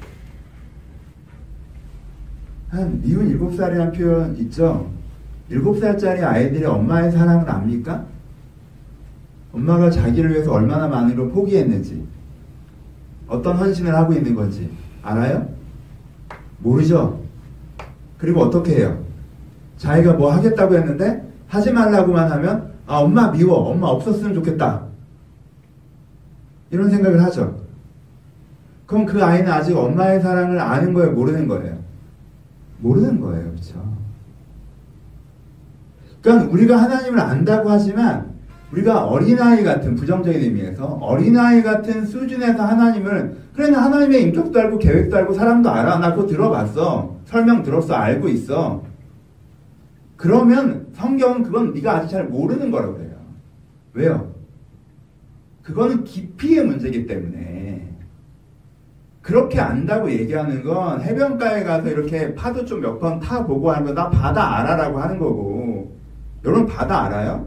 한 2.68 3.00
미운 3.00 3.28
일곱 3.28 3.54
살이라는 3.56 3.92
표현 3.92 4.36
있죠? 4.36 4.90
일곱 5.48 5.78
살짜리 5.78 6.22
아이들이 6.22 6.66
엄마의 6.66 7.10
사랑을 7.10 7.48
압니까? 7.48 8.04
엄마가 9.52 9.88
자기를 9.88 10.32
위해서 10.32 10.52
얼마나 10.52 10.86
많은 10.86 11.16
걸 11.16 11.30
포기했는지, 11.30 12.06
어떤 13.26 13.56
헌신을 13.56 13.94
하고 13.94 14.12
있는 14.12 14.34
건지 14.34 14.70
알아요? 15.02 15.48
모르죠? 16.58 17.24
그리고 18.18 18.42
어떻게 18.42 18.76
해요? 18.76 19.02
자기가 19.78 20.14
뭐 20.14 20.30
하겠다고 20.32 20.74
했는데 20.74 21.26
하지 21.46 21.72
말라고만 21.72 22.30
하면 22.32 22.74
아 22.86 22.98
엄마 22.98 23.30
미워 23.30 23.70
엄마 23.70 23.86
없었으면 23.86 24.34
좋겠다 24.34 24.84
이런 26.70 26.90
생각을 26.90 27.22
하죠. 27.22 27.67
그럼 28.88 29.04
그 29.04 29.22
아이는 29.22 29.52
아직 29.52 29.76
엄마의 29.76 30.22
사랑을 30.22 30.58
아는 30.58 30.94
거예요? 30.94 31.12
모르는 31.12 31.46
거예요? 31.46 31.78
모르는 32.78 33.20
거예요. 33.20 33.50
그렇죠? 33.50 33.98
그러니까 36.22 36.50
우리가 36.50 36.76
하나님을 36.78 37.20
안다고 37.20 37.68
하지만 37.68 38.32
우리가 38.72 39.04
어린아이 39.04 39.62
같은 39.62 39.94
부정적인 39.94 40.40
의미에서 40.40 40.86
어린아이 40.86 41.62
같은 41.62 42.06
수준에서 42.06 42.64
하나님을 42.64 43.36
그래 43.54 43.68
나 43.70 43.84
하나님의 43.84 44.22
인격도 44.24 44.58
알고 44.58 44.78
계획도 44.78 45.16
알고 45.16 45.34
사랑도 45.34 45.70
알아 45.70 45.98
나 45.98 46.14
그거 46.14 46.26
들어봤어 46.26 47.16
설명 47.26 47.62
들었어 47.62 47.94
알고 47.94 48.28
있어 48.28 48.82
그러면 50.16 50.86
성경은 50.94 51.44
그건 51.44 51.72
네가 51.72 51.96
아직 51.96 52.10
잘 52.10 52.24
모르는 52.24 52.70
거라고 52.70 52.94
그래요 52.94 53.16
왜요? 53.94 54.34
그거는 55.62 56.04
깊이의 56.04 56.66
문제이기 56.66 57.06
때문에 57.06 57.88
그렇게 59.28 59.60
안다고 59.60 60.10
얘기하는 60.10 60.64
건 60.64 61.02
해변가에 61.02 61.62
가서 61.62 61.90
이렇게 61.90 62.34
파도 62.34 62.64
좀 62.64 62.80
몇 62.80 62.98
번 62.98 63.20
타보고 63.20 63.60
거나 63.60 64.08
바다 64.08 64.56
알아라고 64.60 64.98
하는 64.98 65.18
거고 65.18 65.94
여러분 66.46 66.64
바다 66.64 67.04
알아요? 67.04 67.46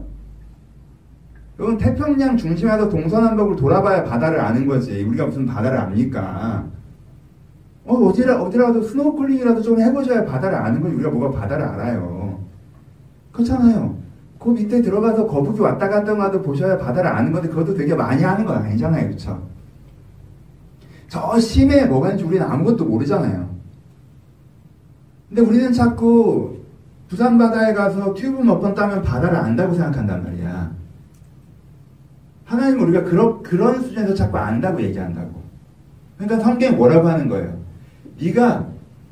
여러분 1.58 1.76
태평양 1.76 2.36
중심에서 2.36 2.88
동서남북을 2.88 3.56
돌아봐야 3.56 4.04
바다를 4.04 4.38
아는 4.38 4.64
거지. 4.64 5.02
우리가 5.02 5.26
무슨 5.26 5.44
바다를 5.44 5.76
압니까? 5.76 6.64
어, 7.84 7.94
어디라, 7.94 8.40
어디라도 8.40 8.80
스노클링이라도 8.82 9.60
좀 9.62 9.80
해보셔야 9.80 10.24
바다를 10.24 10.56
아는 10.58 10.80
거지. 10.80 10.94
우리가 10.94 11.10
뭐가 11.10 11.36
바다를 11.36 11.64
알아요. 11.64 12.38
그렇잖아요. 13.32 13.96
그 14.38 14.50
밑에 14.50 14.80
들어가서 14.82 15.26
거북이 15.26 15.60
왔다 15.60 15.88
갔다 15.88 16.14
가도 16.14 16.42
보셔야 16.42 16.78
바다를 16.78 17.10
아는 17.10 17.32
건데 17.32 17.48
그것도 17.48 17.74
되게 17.74 17.92
많이 17.92 18.22
하는 18.22 18.44
건 18.44 18.58
아니잖아요. 18.58 19.10
그쵸? 19.10 19.50
저 21.12 21.38
심해 21.38 21.84
뭐가 21.84 22.08
있는지 22.08 22.24
우리는 22.24 22.46
아무것도 22.46 22.86
모르잖아요. 22.86 23.46
근데 25.28 25.42
우리는 25.42 25.70
자꾸 25.70 26.56
부산 27.06 27.36
바다에 27.36 27.74
가서 27.74 28.14
튜브 28.14 28.42
몇 28.42 28.58
번 28.62 28.74
따면 28.74 29.02
바다를 29.02 29.36
안다고 29.36 29.74
생각한단 29.74 30.24
말이야. 30.24 30.70
하나님 32.46 32.80
우리가 32.80 33.04
그런 33.04 33.42
그런 33.42 33.82
수준에서 33.82 34.14
자꾸 34.14 34.38
안다고 34.38 34.80
얘기한다고. 34.80 35.42
그러니까 36.16 36.42
성경이 36.42 36.76
뭐라고 36.76 37.06
하는 37.06 37.28
거예요? 37.28 37.58
네가 38.18 38.66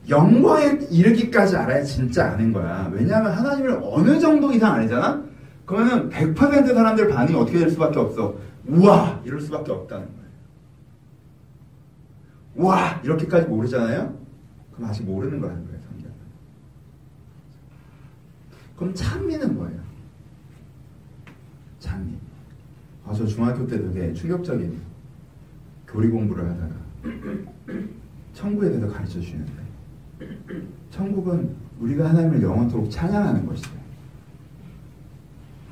영광에 0.09 0.78
이르기까지 0.90 1.54
알아야 1.54 1.83
진짜 1.85 2.30
아는 2.30 2.50
거야. 2.54 2.88
왜냐하면 2.95 3.33
하나님을 3.33 3.78
어느 3.85 4.19
정도 4.19 4.50
이상 4.52 4.73
알잖아? 4.73 5.23
그러면은 5.66 6.09
100% 6.09 6.73
사람들 6.73 7.09
반응이 7.09 7.38
어떻게 7.38 7.59
될 7.59 7.69
수밖에 7.69 7.99
없어. 7.99 8.37
우와! 8.69 9.21
이럴 9.26 9.38
수밖에 9.42 9.71
없다는 9.71 10.07
거예요. 10.07 10.20
와! 12.57 13.00
이렇게까지 13.04 13.47
모르잖아요? 13.49 14.19
그럼 14.75 14.90
아직 14.90 15.04
모르는 15.04 15.40
거라는 15.40 15.64
거예요, 15.66 15.80
성경. 15.88 16.11
그럼 18.76 18.95
찬미는 18.95 19.54
뭐예요? 19.54 19.80
찬미. 21.78 22.14
아, 23.07 23.14
저 23.14 23.26
중학교 23.26 23.66
때 23.66 23.80
되게 23.80 24.12
충격적인 24.12 24.80
교리 25.87 26.09
공부를 26.09 26.49
하다가 26.49 26.75
천국에 28.35 28.69
대해서 28.69 28.88
가르쳐 28.88 29.14
주시는데 29.21 29.52
천국은 30.90 31.54
우리가 31.80 32.11
하나님을 32.11 32.42
영원토록 32.42 32.90
찬양하는 32.90 33.47
것이다. 33.47 33.71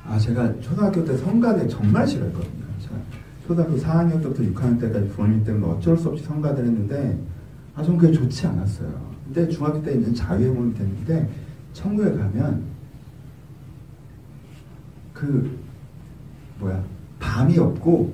아, 0.04 0.18
제가 0.18 0.58
초등학교 0.61 1.04
때 1.04 1.16
성가대 1.16 1.68
정말 1.68 2.06
싫어했거든요. 2.06 2.58
초등학교 3.49 3.76
4학년 3.78 4.23
때부터 4.23 4.43
6학년 4.43 4.78
때까지 4.78 5.09
부모님 5.09 5.43
때문에 5.43 5.73
어쩔 5.73 5.97
수 5.97 6.11
없이 6.11 6.23
성가대를 6.25 6.69
했는데, 6.69 7.19
아, 7.75 7.83
전 7.83 7.97
그게 7.97 8.12
좋지 8.12 8.47
않았어요. 8.47 8.93
근데 9.25 9.49
중학교 9.49 9.83
때 9.83 9.95
이제 9.95 10.12
자유행원이 10.12 10.75
됐는데, 10.75 11.31
천국에 11.73 12.11
가면, 12.11 12.62
그, 15.14 15.59
뭐야, 16.61 16.85
밤이 17.19 17.59
없고, 17.59 18.12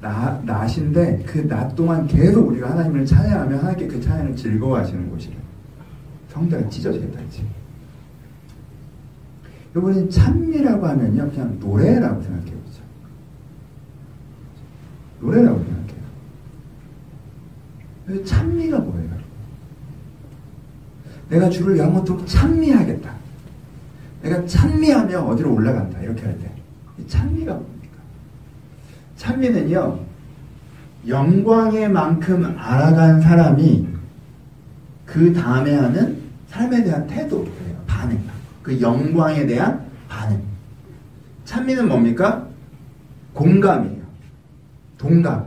나, 0.00 0.42
낮인데, 0.44 1.22
그 1.24 1.46
낮 1.46 1.76
동안 1.76 2.08
계속 2.08 2.48
우리가 2.48 2.70
하나님을 2.70 3.06
찬양하면 3.06 3.58
하나님께 3.60 3.86
그 3.86 4.00
찬양을 4.00 4.34
즐거워하시는 4.34 5.08
곳이래. 5.08 5.36
성대가 6.30 6.68
찢어지겠다, 6.68 7.20
이제. 7.22 7.44
이번엔 9.76 10.10
찬미라고 10.10 10.84
하면요, 10.84 11.30
그냥 11.30 11.56
노래라고 11.60 12.20
생각해요. 12.22 12.57
노래라고 15.20 15.64
생각해요. 18.06 18.24
찬미가 18.24 18.78
뭐예요? 18.78 19.08
내가 21.28 21.50
주를 21.50 21.76
영원토록 21.76 22.26
찬미하겠다. 22.26 23.10
내가 24.22 24.46
찬미하며 24.46 25.20
어디로 25.20 25.52
올라간다. 25.54 26.00
이렇게 26.00 26.24
할 26.24 26.38
때. 26.38 26.50
찬미가 27.06 27.52
뭡니까? 27.54 27.98
찬미는요, 29.16 30.00
영광의 31.06 31.88
만큼 31.90 32.44
알아간 32.58 33.20
사람이 33.20 33.86
그 35.04 35.32
다음에 35.32 35.74
하는 35.74 36.18
삶에 36.48 36.82
대한 36.82 37.06
태도예요. 37.06 37.82
반응. 37.86 38.20
그 38.62 38.80
영광에 38.80 39.46
대한 39.46 39.86
반응. 40.08 40.40
찬미는 41.44 41.88
뭡니까? 41.88 42.46
공감이에요. 43.32 43.97
동감. 44.98 45.46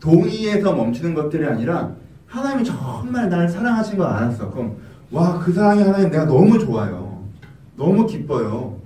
동의에서 0.00 0.74
멈추는 0.74 1.14
것들이 1.14 1.44
아니라 1.46 1.92
하나님이 2.26 2.64
정말 2.64 3.28
나를 3.28 3.48
사랑하신 3.48 3.98
걸 3.98 4.06
알았어. 4.06 4.50
그럼 4.50 4.76
와 5.10 5.38
그 5.38 5.52
사랑이 5.52 5.82
하나님 5.82 6.10
내가 6.10 6.24
너무 6.24 6.58
좋아요. 6.58 7.22
너무 7.76 8.06
기뻐요. 8.06 8.76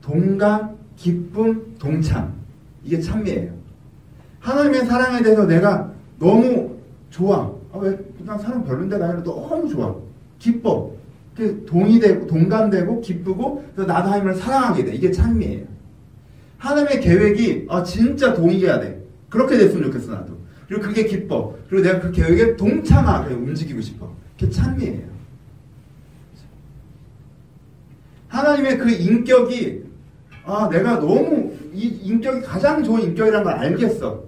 동감, 0.00 0.76
기쁨, 0.96 1.74
동참. 1.78 2.32
이게 2.84 3.00
찬미예요. 3.00 3.52
하나님의 4.40 4.86
사랑에 4.86 5.22
대해서 5.22 5.44
내가 5.46 5.90
너무 6.18 6.76
좋아. 7.10 7.50
아, 7.72 7.78
왜? 7.78 7.98
난 8.20 8.38
사랑 8.38 8.64
별론데 8.64 8.98
나 8.98 9.22
너무 9.22 9.68
좋아. 9.68 9.94
기뻐. 10.38 10.90
동의되고 11.66 12.26
동감되고 12.26 13.00
기쁘고 13.02 13.64
나도 13.76 13.92
하나님을 13.92 14.34
사랑하게 14.36 14.84
돼. 14.84 14.94
이게 14.94 15.10
찬미예요. 15.10 15.66
하나님의 16.58 17.00
계획이 17.00 17.66
아 17.68 17.82
진짜 17.82 18.34
동의해야 18.34 18.80
돼. 18.80 19.02
그렇게 19.28 19.56
됐으면 19.56 19.84
좋겠어 19.84 20.12
나도. 20.12 20.36
그리고 20.68 20.82
그게 20.82 21.04
기뻐. 21.04 21.56
그리고 21.68 21.86
내가 21.86 22.00
그 22.00 22.10
계획에 22.12 22.56
동참하게 22.56 23.34
움직이고 23.34 23.80
싶어. 23.80 24.12
그게 24.38 24.50
찬미예요. 24.50 25.16
하나님의 28.28 28.78
그 28.78 28.90
인격이 28.90 29.84
아 30.44 30.68
내가 30.70 30.98
너무 30.98 31.52
이 31.72 31.86
인격이 31.86 32.42
가장 32.42 32.82
좋은 32.82 33.02
인격이라는 33.02 33.44
걸 33.44 33.52
알겠어. 33.52 34.24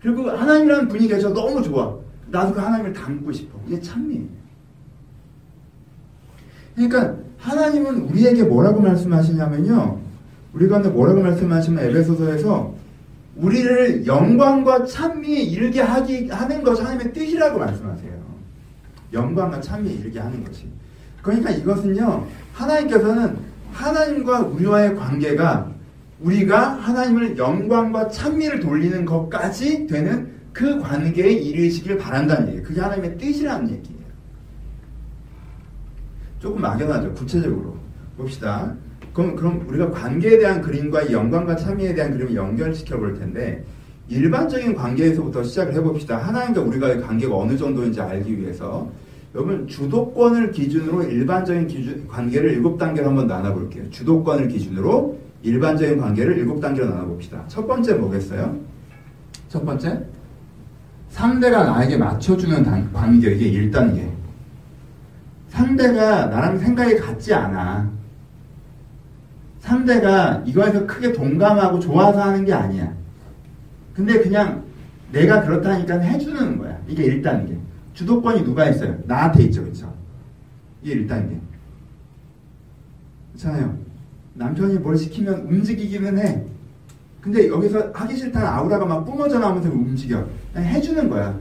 그리고 0.00 0.30
하나님이라는 0.30 0.88
분이 0.88 1.08
계셔 1.08 1.32
너무 1.32 1.62
좋아. 1.62 1.96
나도 2.28 2.52
그 2.54 2.60
하나님을 2.60 2.92
닮고 2.92 3.32
싶어. 3.32 3.58
이게 3.66 3.80
찬미예요. 3.80 4.36
그러니까 6.74 7.16
하나님은 7.38 8.02
우리에게 8.02 8.44
뭐라고 8.44 8.80
말씀하시냐면요. 8.80 10.05
우리가 10.56 10.78
뭐라고 10.78 11.22
말씀하시면 11.22 11.84
에베소서에서 11.84 12.74
우리를 13.36 14.06
영광과 14.06 14.86
찬미에 14.86 15.42
이르게 15.42 15.82
하기 15.82 16.30
하는 16.30 16.62
것이 16.62 16.80
하나님의 16.80 17.12
뜻이라고 17.12 17.58
말씀하세요. 17.58 18.16
영광과 19.12 19.60
찬미에 19.60 19.92
이르게 19.92 20.18
하는 20.18 20.42
것이. 20.42 20.66
그러니까 21.22 21.50
이것은요. 21.50 22.26
하나님께서는 22.54 23.36
하나님과 23.72 24.40
우리와의 24.40 24.96
관계가 24.96 25.70
우리가 26.20 26.76
하나님을 26.76 27.36
영광과 27.36 28.08
찬미를 28.08 28.60
돌리는 28.60 29.04
것까지 29.04 29.86
되는 29.86 30.34
그 30.54 30.80
관계에 30.80 31.32
이르시길 31.32 31.98
바란다는 31.98 32.48
얘기예요. 32.48 32.62
그게 32.66 32.80
하나님의 32.80 33.18
뜻이라는 33.18 33.68
얘기예요. 33.68 34.06
조금 36.38 36.62
막연하죠. 36.62 37.12
구체적으로 37.12 37.76
봅시다. 38.16 38.74
그럼, 39.16 39.34
그럼 39.34 39.64
우리가 39.66 39.90
관계에 39.92 40.36
대한 40.36 40.60
그림과 40.60 41.10
영광과 41.10 41.56
참여에 41.56 41.94
대한 41.94 42.12
그림을 42.12 42.34
연결시켜 42.34 42.98
볼 42.98 43.18
텐데 43.18 43.64
일반적인 44.10 44.74
관계에서부터 44.74 45.42
시작을 45.42 45.72
해봅시다. 45.72 46.18
하나님과 46.18 46.60
우리가의 46.60 47.00
관계가 47.00 47.34
어느 47.34 47.56
정도인지 47.56 47.98
알기 47.98 48.38
위해서 48.38 48.90
여러분 49.34 49.66
주도권을 49.66 50.50
기준으로 50.50 51.04
일반적인 51.04 51.66
기준, 51.66 52.06
관계를 52.06 52.50
일곱 52.50 52.76
단계로 52.76 53.08
한번 53.08 53.26
나눠볼게요. 53.26 53.88
주도권을 53.88 54.48
기준으로 54.48 55.18
일반적인 55.42 55.96
관계를 55.96 56.36
일곱 56.36 56.60
단계로 56.60 56.86
나눠봅시다. 56.86 57.42
첫 57.48 57.66
번째 57.66 57.94
뭐겠어요? 57.94 58.54
첫 59.48 59.64
번째 59.64 59.98
상대가 61.08 61.64
나에게 61.64 61.96
맞춰주는 61.96 62.62
단, 62.62 62.92
관계 62.92 63.32
이게 63.32 63.62
1단계. 63.62 64.10
상대가 65.48 66.26
나랑 66.26 66.58
생각이 66.58 66.98
같지 66.98 67.32
않아. 67.32 67.96
상대가 69.66 70.44
이거에서 70.46 70.86
크게 70.86 71.12
동감하고 71.12 71.80
좋아서 71.80 72.22
하는 72.22 72.44
게 72.44 72.52
아니야. 72.52 72.94
근데 73.94 74.20
그냥 74.20 74.62
내가 75.10 75.42
그렇다니까 75.42 75.98
해주는 75.98 76.56
거야. 76.56 76.78
이게 76.86 77.04
1단계. 77.04 77.58
주도권이 77.92 78.44
누가 78.44 78.68
있어요? 78.68 78.96
나한테 79.06 79.42
있죠. 79.44 79.64
그쵸? 79.64 79.92
이게 80.82 81.00
1단계. 81.00 81.40
그렇잖아요. 83.32 83.76
남편이 84.34 84.78
뭘 84.78 84.96
시키면 84.96 85.46
움직이기는 85.48 86.16
해. 86.18 86.44
근데 87.20 87.48
여기서 87.48 87.90
하기 87.92 88.14
싫다는 88.14 88.46
아우라가 88.46 88.84
막 88.86 89.04
뿜어져 89.04 89.40
나오면서 89.40 89.68
움직여. 89.70 90.28
그냥 90.52 90.68
해주는 90.68 91.10
거야. 91.10 91.36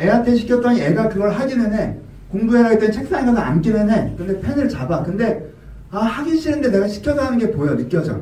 애한테 0.00 0.34
시켰더니 0.34 0.80
애가 0.80 1.08
그걸 1.10 1.30
하기는 1.30 1.72
해. 1.72 1.96
공부해라 2.30 2.70
했더니 2.70 2.90
책상에 2.90 3.26
가서 3.26 3.38
앉기는 3.38 3.90
해. 3.90 4.12
근데 4.16 4.40
펜을 4.40 4.68
잡아. 4.68 5.04
근데 5.04 5.53
아 5.94 6.06
하기 6.06 6.36
싫은데 6.36 6.70
내가 6.70 6.88
시켜서 6.88 7.22
하는 7.22 7.38
게 7.38 7.52
보여. 7.52 7.76
느껴져. 7.76 8.20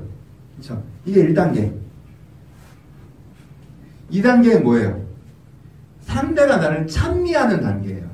그렇죠? 0.57 0.83
이게 1.07 1.27
1단계. 1.29 1.73
2단계는 4.11 4.63
뭐예요? 4.63 5.03
상대가 6.03 6.59
나를 6.59 6.87
찬미하는 6.87 7.63
단계예요. 7.63 8.13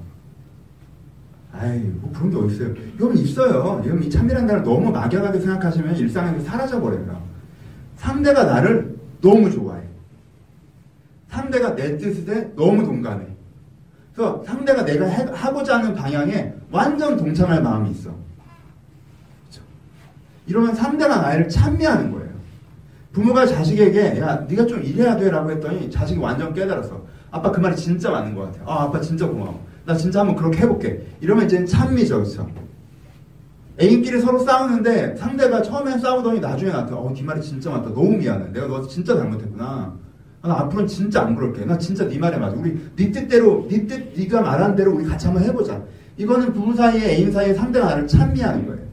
아이, 1.53 1.81
뭐 1.81 2.12
그런 2.12 2.31
게 2.31 2.37
어딨어요. 2.37 2.75
여러분 3.01 3.18
있어요. 3.18 3.83
여러분 3.85 4.05
이 4.05 4.09
참이라는 4.09 4.62
너무 4.62 4.92
막연하게 4.92 5.40
생각하시면 5.40 5.97
일상에서 5.97 6.44
사라져버려요. 6.44 7.21
상대가 7.97 8.44
나를 8.44 8.97
너무 9.21 9.51
좋아해. 9.51 9.83
상대가 11.29 11.75
내 11.75 11.99
뜻에 11.99 12.53
너무 12.55 12.85
동감해. 12.85 13.27
그래서 14.14 14.40
상대가 14.47 14.85
내가 14.85 15.07
해, 15.07 15.27
하고자 15.33 15.79
하는 15.79 15.94
방향에 15.97 16.55
완전 16.71 17.16
동참할 17.16 17.61
마음이 17.61 17.90
있어. 17.90 18.27
이러면 20.48 20.74
상대가 20.74 21.20
나를 21.20 21.48
찬미하는 21.48 22.11
거예요. 22.11 22.28
부모가 23.12 23.46
자식에게 23.46 24.20
야 24.20 24.44
네가 24.48 24.66
좀 24.66 24.82
이래야 24.82 25.16
돼라고 25.16 25.50
했더니 25.50 25.90
자식이 25.90 26.18
완전 26.18 26.52
깨달았어. 26.52 27.00
아빠 27.30 27.50
그 27.50 27.61
말이 27.61 27.76
진짜 27.76 28.11
맞는 28.11 28.34
것 28.34 28.52
같아. 28.52 28.61
아 28.64 28.84
아빠 28.84 29.00
진짜 29.00 29.26
고마워. 29.26 29.62
나 29.84 29.94
진짜 29.94 30.20
한번 30.20 30.37
그렇게 30.37 30.58
해볼게. 30.61 31.06
이러면 31.20 31.46
이제 31.46 31.64
찬미죠, 31.64 32.16
그렇죠? 32.16 32.48
애인끼리 33.80 34.20
서로 34.20 34.38
싸우는데 34.40 35.16
상대가 35.16 35.62
처음엔 35.62 36.00
싸우더니 36.00 36.40
나중에 36.40 36.70
나한테 36.70 36.94
어, 36.94 37.12
네 37.14 37.22
말이 37.22 37.40
진짜 37.42 37.70
맞다. 37.70 37.90
너무 37.90 38.16
미안해. 38.16 38.52
내가 38.52 38.66
너 38.66 38.87
진짜 38.87 39.16
잘못했구나. 39.16 39.94
아, 40.40 40.48
나 40.48 40.54
앞으로는 40.61 40.87
진짜 40.87 41.22
안 41.22 41.34
그럴게. 41.34 41.64
나 41.64 41.76
진짜 41.78 42.06
네 42.08 42.18
말에 42.18 42.38
맞아. 42.38 42.56
우리 42.56 42.78
네 42.96 43.11
뜻대로, 43.11 43.66
네 43.68 43.87
뜻, 43.87 44.12
네가 44.16 44.40
말한 44.40 44.74
대로 44.74 44.94
우리 44.94 45.04
같이 45.04 45.26
한번 45.26 45.44
해보자. 45.44 45.80
이거는 46.16 46.52
부부 46.52 46.74
사이에 46.74 47.14
애인 47.14 47.32
사이에 47.32 47.54
상대가 47.54 47.87
나를 47.87 48.06
찬미하는 48.08 48.66
거예요. 48.66 48.88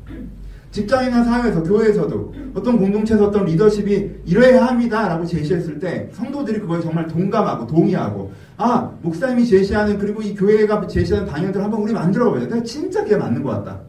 직장이나 0.76 1.24
사회에서 1.24 1.64
교회에서도 1.64 2.34
어떤 2.54 2.78
공동체에서 2.78 3.28
어떤 3.28 3.46
리더십이 3.46 4.24
이래야 4.26 4.66
합니다라고 4.66 5.26
제시했을 5.26 5.80
때 5.80 6.10
성도들이 6.12 6.60
그거에 6.60 6.82
정말 6.82 7.08
동감하고 7.08 7.66
동의하고 7.66 8.34
아 8.58 8.92
목사님이 9.02 9.46
제시하는 9.46 9.98
그리고 9.98 10.22
이 10.22 10.36
교회가 10.36 10.86
제시하는 10.88 11.30
방향들 11.30 11.64
한번 11.64 11.82
우리 11.82 11.94
만들어보자. 11.94 12.48
내가 12.48 12.62
진짜 12.64 13.04
그게 13.04 13.16
맞는 13.16 13.42
것 13.42 13.52
같다. 13.52 13.80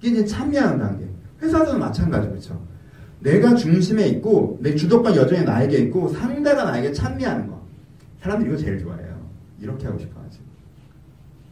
이게 0.00 0.20
이제 0.20 0.24
참여하는 0.24 0.78
단계. 0.78 1.04
회사도 1.42 1.78
마찬가지 1.78 2.28
그렇죠. 2.28 2.58
내가 3.20 3.54
중심에 3.54 4.08
있고 4.08 4.58
내 4.62 4.74
주도권 4.74 5.14
여전히 5.14 5.44
나에게 5.44 5.76
있고 5.80 6.08
상대가 6.08 6.64
나에게 6.64 6.92
찬미하는 6.92 7.46
거. 7.46 7.60
사람들이 8.22 8.50
이거 8.50 8.58
제일 8.58 8.78
좋아해요. 8.78 9.20
이렇게 9.60 9.84
하고 9.84 9.98
싶어 9.98 10.18
하지. 10.24 10.38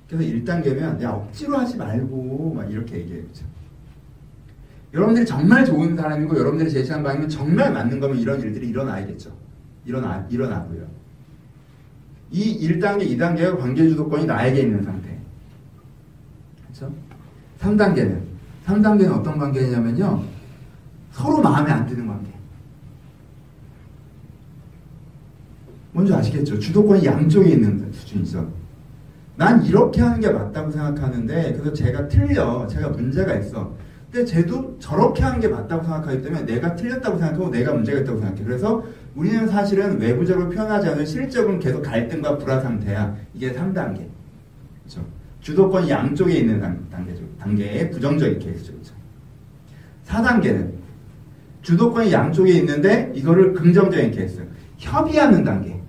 그래서 0.08 0.24
1단계면 0.24 1.02
야 1.02 1.10
억지로 1.10 1.58
하지 1.58 1.76
말고 1.76 2.54
막 2.56 2.70
이렇게 2.72 2.96
얘기해요. 2.96 3.22
그렇죠? 3.24 3.44
여러분들이 4.92 5.24
정말 5.24 5.64
좋은 5.64 5.96
사람이고 5.96 6.36
여러분들이 6.36 6.70
제시한 6.70 7.02
방향이 7.02 7.28
정말 7.28 7.72
맞는 7.72 8.00
거면 8.00 8.18
이런 8.18 8.40
일들이 8.40 8.68
일어나야겠죠. 8.68 9.32
일어나, 9.84 10.26
일어나고요. 10.28 10.86
이 12.32 12.68
1단계, 12.68 13.08
2단계가 13.16 13.58
관계 13.58 13.88
주도권이 13.88 14.26
나에게 14.26 14.62
있는 14.62 14.82
상태. 14.82 15.16
그렇죠? 16.62 16.92
3단계는 17.60 18.20
3단계는 18.66 19.12
어떤 19.12 19.38
관계냐면요. 19.38 20.24
서로 21.12 21.40
마음에 21.40 21.70
안 21.70 21.86
드는 21.86 22.06
관계. 22.06 22.30
뭔지 25.92 26.14
아시겠죠? 26.14 26.58
주도권이 26.58 27.04
양쪽에 27.04 27.50
있는 27.50 27.92
수준이죠. 27.92 28.52
난 29.36 29.64
이렇게 29.64 30.00
하는 30.02 30.20
게 30.20 30.30
맞다고 30.30 30.70
생각하는데 30.70 31.52
그래서 31.54 31.72
제가 31.72 32.08
틀려. 32.08 32.66
제가 32.66 32.90
문제가 32.90 33.34
있어. 33.36 33.74
근데 34.10 34.24
쟤도 34.24 34.76
저렇게 34.80 35.22
하는 35.22 35.38
게 35.38 35.46
맞다고 35.46 35.84
생각하기 35.84 36.22
때문에 36.22 36.44
내가 36.44 36.74
틀렸다고 36.74 37.16
생각하고 37.16 37.48
내가 37.48 37.72
문제가 37.72 38.00
있다고 38.00 38.18
생각해. 38.18 38.42
그래서 38.42 38.84
우리는 39.14 39.46
사실은 39.46 40.00
외부적으로 40.00 40.48
표현하지 40.48 40.88
않은 40.88 41.06
실적은 41.06 41.60
계속 41.60 41.82
갈등과 41.82 42.38
불화 42.38 42.60
상태야. 42.60 43.16
이게 43.34 43.52
3단계. 43.52 44.06
그렇죠? 44.82 45.06
주도권 45.40 45.88
양쪽에 45.88 46.34
있는 46.34 46.60
단계죠. 46.90 47.22
단계의 47.38 47.90
부정적인 47.92 48.40
케이스죠. 48.40 48.72
그렇죠? 48.72 48.94
4단계는 50.06 50.72
주도권이 51.62 52.12
양쪽에 52.12 52.52
있는데 52.54 53.12
이거를 53.14 53.52
긍정적인 53.54 54.10
케이스. 54.10 54.44
협의하는 54.78 55.44
단계. 55.44 55.80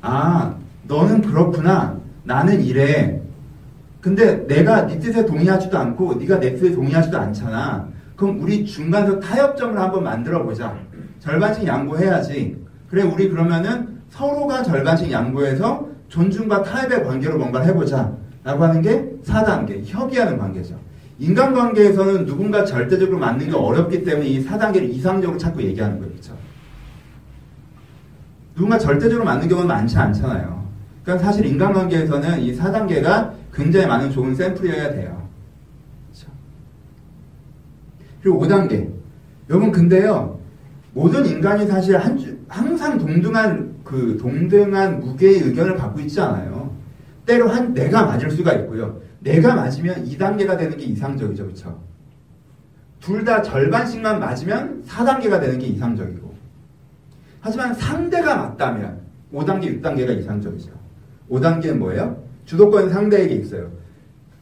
아, 0.00 0.56
너는 0.88 1.22
그렇구나. 1.22 2.00
나는 2.24 2.60
이래. 2.62 3.20
근데 4.08 4.46
내가 4.46 4.86
네 4.86 4.98
뜻에 4.98 5.26
동의하지도 5.26 5.76
않고 5.76 6.14
네가 6.14 6.40
내 6.40 6.54
뜻에 6.54 6.74
동의하지도 6.74 7.18
않잖아. 7.18 7.86
그럼 8.16 8.40
우리 8.40 8.64
중간에서 8.64 9.20
타협점을 9.20 9.78
한번 9.78 10.02
만들어 10.02 10.42
보자. 10.42 10.78
절반씩 11.20 11.66
양보해야지. 11.66 12.56
그래 12.88 13.02
우리 13.02 13.28
그러면은 13.28 13.98
서로가 14.08 14.62
절반씩 14.62 15.12
양보해서 15.12 15.86
존중과 16.08 16.62
타협의 16.62 17.04
관계로 17.04 17.36
뭔가를 17.36 17.66
해보자. 17.66 18.10
라고 18.44 18.64
하는 18.64 18.80
게 18.80 19.12
4단계, 19.26 19.82
협의하는 19.84 20.38
관계죠. 20.38 20.74
인간관계에서는 21.18 22.24
누군가 22.24 22.64
절대적으로 22.64 23.18
맞는 23.18 23.50
게 23.50 23.54
어렵기 23.54 24.04
때문에 24.04 24.26
이 24.26 24.42
4단계를 24.42 24.88
이상적으로 24.88 25.36
자꾸 25.36 25.62
얘기하는 25.62 25.98
거예요. 25.98 26.12
그렇죠? 26.12 26.32
누군가 28.54 28.78
절대적으로 28.78 29.26
맞는 29.26 29.48
경우는 29.48 29.68
많지 29.68 29.98
않잖아요. 29.98 30.66
그러니까 31.02 31.26
사실 31.26 31.44
인간관계에서는 31.44 32.40
이 32.40 32.56
4단계가 32.56 33.37
굉장히 33.58 33.86
많은 33.86 34.10
좋은 34.12 34.34
샘플이어야 34.36 34.92
돼요. 34.92 35.28
그렇죠? 36.06 36.30
그리고 38.22 38.40
5단계. 38.40 38.88
여러분 39.50 39.72
근데요. 39.72 40.38
모든 40.94 41.26
인간이 41.26 41.66
사실 41.66 41.98
한 41.98 42.16
주, 42.16 42.38
항상 42.46 42.96
동등한 42.98 43.74
그 43.82 44.16
동등한 44.20 45.00
무게의 45.00 45.40
의견을 45.40 45.76
갖고 45.76 46.00
있지 46.00 46.20
않아요. 46.20 46.72
때로 47.26 47.48
한 47.48 47.74
내가 47.74 48.06
맞을 48.06 48.30
수가 48.30 48.52
있고요. 48.54 49.00
내가 49.20 49.56
맞으면 49.56 50.04
2단계가 50.04 50.56
되는 50.56 50.76
게 50.76 50.84
이상적이죠. 50.84 51.44
그렇죠? 51.44 51.82
둘다 53.00 53.42
절반씩만 53.42 54.20
맞으면 54.20 54.84
4단계가 54.86 55.40
되는 55.40 55.58
게 55.58 55.66
이상적이고 55.66 56.34
하지만 57.40 57.74
상대가 57.74 58.36
맞다면 58.36 59.00
5단계, 59.32 59.80
6단계가 59.80 60.18
이상적이죠. 60.18 60.70
5단계는 61.30 61.76
뭐예요? 61.78 62.27
주도권은 62.48 62.88
상대에게 62.88 63.34
있어요. 63.34 63.70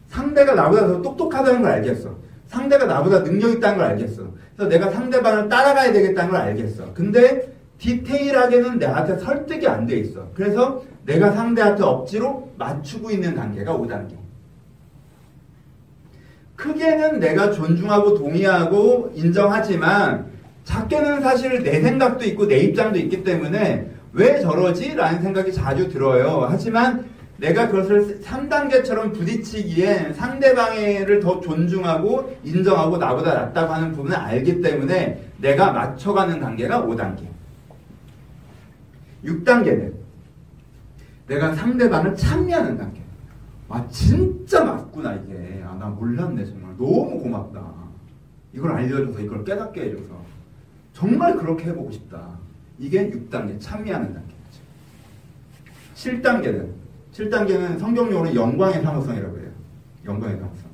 상대가 0.07 0.55
나보다 0.55 0.87
더 0.87 1.03
똑똑하다는 1.03 1.63
걸 1.63 1.73
알겠어. 1.73 2.17
상대가 2.47 2.87
나보다 2.87 3.25
능력 3.25 3.51
있다는 3.51 3.79
걸 3.79 3.87
알겠어. 3.89 4.23
그래서 4.55 4.71
내가 4.71 4.91
상대방을 4.93 5.49
따라가야 5.49 5.93
되겠다는 5.93 6.31
걸 6.31 6.41
알겠어. 6.41 6.95
근데 6.95 7.53
디테일하게는 7.79 8.79
내한테 8.79 9.19
설득이 9.19 9.67
안 9.67 9.87
돼 9.87 9.97
있어. 9.99 10.31
그래서 10.35 10.85
내가 11.05 11.33
상대한테 11.33 11.83
억지로 11.83 12.49
맞추고 12.57 13.11
있는 13.11 13.35
단계가 13.35 13.77
5단계. 13.77 14.15
크게는 16.55 17.19
내가 17.19 17.51
존중하고 17.51 18.15
동의하고 18.15 19.13
인정하지만 19.17 20.27
작게는 20.63 21.21
사실 21.23 21.65
내 21.65 21.81
생각도 21.81 22.25
있고 22.25 22.47
내 22.47 22.59
입장도 22.61 22.99
있기 23.01 23.25
때문에 23.25 23.91
왜 24.13 24.41
저러지? 24.41 24.95
라는 24.95 25.21
생각이 25.23 25.53
자주 25.53 25.89
들어요. 25.89 26.47
하지만 26.49 27.16
내가 27.39 27.69
그것을 27.69 28.21
3단계처럼 28.21 29.13
부딪히기엔 29.13 30.15
상대방을 30.15 31.21
더 31.21 31.41
존중하고 31.41 32.39
인정하고 32.43 32.97
나보다 32.97 33.35
낫다고 33.35 33.73
하는 33.73 33.93
부분을 33.93 34.17
알기 34.17 34.61
때문에 34.63 35.31
내가 35.39 35.73
맞춰가는 35.73 36.41
단계가 36.41 36.83
5단계. 36.83 37.27
6단계는 39.25 39.93
내가 41.27 41.55
상대방을 41.55 42.17
참여하는 42.17 42.79
단계. 42.79 43.01
아, 43.69 43.87
진짜 43.89 44.65
맞구나, 44.65 45.15
이게. 45.15 45.63
아, 45.67 45.75
나 45.75 45.87
몰랐네, 45.87 46.45
정말. 46.45 46.71
너무 46.77 47.19
고맙다. 47.21 47.61
이걸 48.53 48.73
알려줘서, 48.73 49.21
이걸 49.21 49.45
깨닫게 49.45 49.83
해줘서. 49.83 50.25
정말 50.93 51.37
그렇게 51.37 51.67
해보고 51.67 51.91
싶다. 51.91 52.39
이게 52.79 53.11
6단계, 53.11 53.61
참여하는 53.61 54.15
단계죠. 54.15 54.37
7단계는, 55.97 56.86
7단계는 57.17 57.79
성경용어로 57.79 58.35
영광의 58.35 58.83
상호성이라고 58.83 59.39
해요. 59.39 59.49
영광의 60.05 60.37
상호성. 60.37 60.67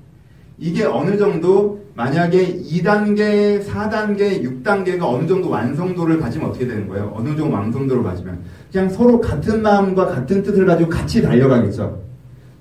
이게 0.59 0.85
어느 0.85 1.17
정도, 1.17 1.81
만약에 1.95 2.59
2단계, 2.61 3.65
4단계, 3.65 4.43
6단계가 4.43 5.03
어느 5.03 5.27
정도 5.27 5.51
완성도를 5.51 6.19
가지면 6.19 6.51
어떻게 6.51 6.67
되는 6.67 6.89
거예요? 6.89 7.13
어느 7.15 7.29
정도 7.37 7.51
완성도를 7.51 8.03
가지면. 8.03 8.41
그냥 8.71 8.89
서로 8.89 9.21
같은 9.21 9.63
마음과 9.63 10.07
같은 10.07 10.43
뜻을 10.43 10.67
가지고 10.67 10.91
같이 10.91 11.23
달려가겠죠. 11.23 12.03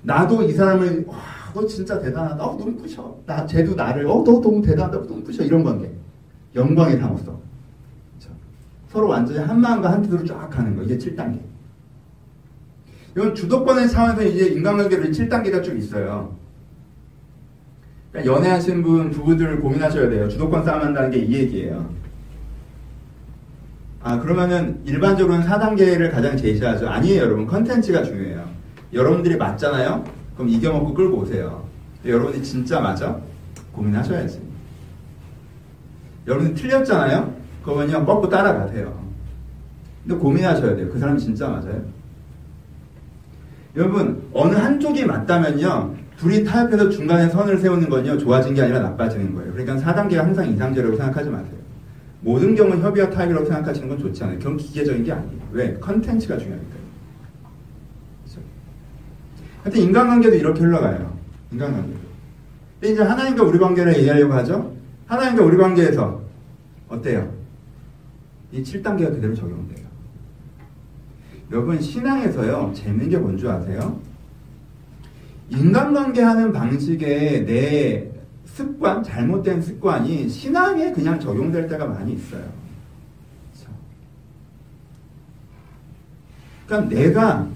나도 0.02 0.42
이 0.42 0.52
사람을 0.52 1.04
와, 1.06 1.16
너 1.54 1.66
진짜 1.66 1.98
대단하다. 1.98 2.44
어, 2.44 2.56
너무 2.58 2.76
부셔. 2.76 3.16
나 3.26 3.46
쟤도 3.46 3.74
나를 3.74 4.06
어, 4.06 4.22
너 4.24 4.40
너무 4.40 4.60
대단하다. 4.62 5.06
너무 5.06 5.22
부셔. 5.22 5.44
이런 5.44 5.62
관계. 5.62 5.90
영광의 6.54 6.98
상호성. 6.98 7.24
그렇죠? 7.24 8.36
서로 8.90 9.08
완전히 9.08 9.38
한 9.38 9.60
마음과 9.60 9.92
한 9.92 10.02
뜻으로 10.02 10.24
쫙 10.24 10.50
가는 10.50 10.76
거. 10.76 10.82
이게 10.82 10.98
7단계. 10.98 11.51
이건 13.16 13.34
주도권의 13.34 13.88
상황에서 13.88 14.22
이제 14.24 14.46
인간관계로 14.46 15.04
7단계가 15.04 15.62
쭉 15.62 15.76
있어요. 15.76 16.34
그러니까 18.10 18.34
연애하신 18.34 18.82
분, 18.82 19.10
부부들 19.10 19.60
고민하셔야 19.60 20.08
돼요. 20.08 20.28
주도권 20.28 20.64
싸움 20.64 20.82
한다는 20.82 21.10
게 21.10 21.18
이 21.18 21.32
얘기예요. 21.34 21.90
아, 24.02 24.18
그러면은 24.18 24.80
일반적으로는 24.84 25.46
4단계를 25.46 26.10
가장 26.10 26.36
제시하죠. 26.36 26.88
아니에요, 26.88 27.22
여러분. 27.22 27.46
컨텐츠가 27.46 28.02
중요해요. 28.02 28.44
여러분들이 28.92 29.36
맞잖아요? 29.36 30.04
그럼 30.34 30.48
이겨먹고 30.48 30.92
끌고 30.92 31.18
오세요. 31.18 31.66
여러분이 32.04 32.42
진짜 32.42 32.80
맞아? 32.80 33.20
고민하셔야지. 33.72 34.42
여러분이 36.26 36.54
틀렸잖아요? 36.54 37.32
그러면요, 37.62 38.04
뻗고 38.04 38.28
따라가세요. 38.28 39.00
근데 40.04 40.18
고민하셔야 40.20 40.74
돼요. 40.74 40.88
그 40.92 40.98
사람 40.98 41.16
진짜 41.16 41.48
맞아요? 41.48 41.80
여러분, 43.76 44.22
어느 44.32 44.54
한쪽이 44.54 45.06
맞다면요, 45.06 45.94
둘이 46.18 46.44
타협해서 46.44 46.90
중간에 46.90 47.28
선을 47.28 47.58
세우는 47.58 47.88
건요, 47.88 48.18
좋아진 48.18 48.54
게 48.54 48.62
아니라 48.62 48.80
나빠지는 48.80 49.34
거예요. 49.34 49.52
그러니까 49.52 49.76
4단계가 49.76 50.16
항상 50.16 50.48
이상제라고 50.48 50.96
생각하지 50.96 51.30
마세요. 51.30 51.62
모든 52.20 52.54
경우 52.54 52.70
협의와 52.76 53.10
타협이라고 53.10 53.46
생각하시는 53.46 53.88
건 53.88 53.98
좋지 53.98 54.22
않아요. 54.22 54.38
그건 54.38 54.56
기계적인 54.56 55.04
게 55.04 55.12
아니에요. 55.12 55.42
왜? 55.52 55.74
컨텐츠가 55.74 56.38
중요하니까요. 56.38 56.82
그렇죠? 58.24 58.40
하여튼 59.64 59.82
인간관계도 59.82 60.36
이렇게 60.36 60.60
흘러가요. 60.60 61.16
인간관계도. 61.50 61.98
근데 62.80 62.92
이제 62.92 63.02
하나님과 63.02 63.42
우리 63.42 63.58
관계를 63.58 63.96
얘기하려고 63.96 64.34
하죠? 64.34 64.76
하나님과 65.06 65.44
우리 65.44 65.56
관계에서 65.56 66.20
어때요? 66.88 67.32
이 68.52 68.62
7단계가 68.62 69.14
그대로 69.14 69.34
적용돼요. 69.34 69.81
여러분, 71.52 71.80
신앙에서요, 71.80 72.72
재밌는 72.74 73.10
게 73.10 73.18
뭔 73.18 73.36
줄 73.36 73.48
아세요? 73.48 74.00
인간관계 75.50 76.22
하는 76.22 76.50
방식에 76.52 77.44
내 77.44 78.08
습관, 78.46 79.02
잘못된 79.02 79.60
습관이 79.60 80.28
신앙에 80.30 80.92
그냥 80.92 81.20
적용될 81.20 81.68
때가 81.68 81.84
많이 81.86 82.14
있어요. 82.14 82.42
그러니까 86.66 86.94
내가 86.94 87.46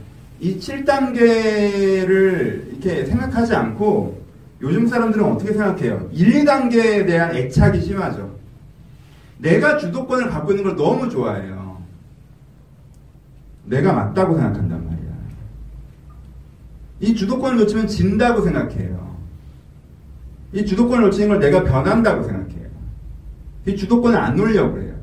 이 0.41 0.59
7단계를 0.59 2.69
이렇게 2.71 3.07
생각하지 3.07 3.55
않고 3.55 4.23
요즘 4.61 4.87
사람들은 4.87 5.25
어떻게 5.25 5.53
생각해요? 5.55 6.11
1, 6.13 6.45
2단계에 6.45 7.07
대한 7.07 7.35
애착이 7.35 7.81
심하죠. 7.81 8.37
내가 9.39 9.79
주도권을 9.79 10.29
갖고 10.29 10.51
있는 10.53 10.65
걸 10.65 10.77
너무 10.77 11.09
좋아해요. 11.09 11.66
내가 13.67 13.93
맞다고 13.93 14.35
생각한단 14.35 14.85
말이야. 14.85 15.13
이 17.01 17.15
주도권을 17.15 17.59
놓치면 17.59 17.87
진다고 17.89 18.41
생각해요. 18.43 19.17
이 20.53 20.65
주도권을 20.65 21.05
놓치는 21.05 21.29
걸 21.29 21.41
내가 21.41 21.63
변한다고 21.63 22.23
생각해요. 22.23 22.69
이 23.67 23.77
주도권을 23.77 24.19
안 24.19 24.37
놓으려고 24.37 24.81
해요. 24.81 24.95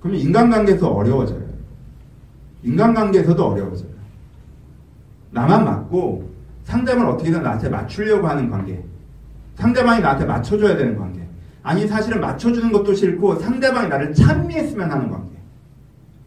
그러면 0.00 0.20
인간관계에서 0.20 0.88
어려워져요. 0.88 1.44
인간관계에서도 2.62 3.44
어려워져요. 3.44 3.90
나만 5.32 5.64
맞고 5.64 6.32
상대방을 6.64 7.10
어떻게든 7.10 7.42
나한테 7.42 7.68
맞추려고 7.68 8.26
하는 8.28 8.48
관계. 8.48 8.82
상대방이 9.56 10.00
나한테 10.00 10.24
맞춰줘야 10.24 10.76
되는 10.76 10.96
관계. 10.96 11.20
아니 11.62 11.86
사실은 11.86 12.20
맞춰주는 12.20 12.70
것도 12.72 12.94
싫고 12.94 13.36
상대방이 13.36 13.88
나를 13.88 14.14
찬미했으면 14.14 14.90
하는 14.90 15.10
관계. 15.10 15.33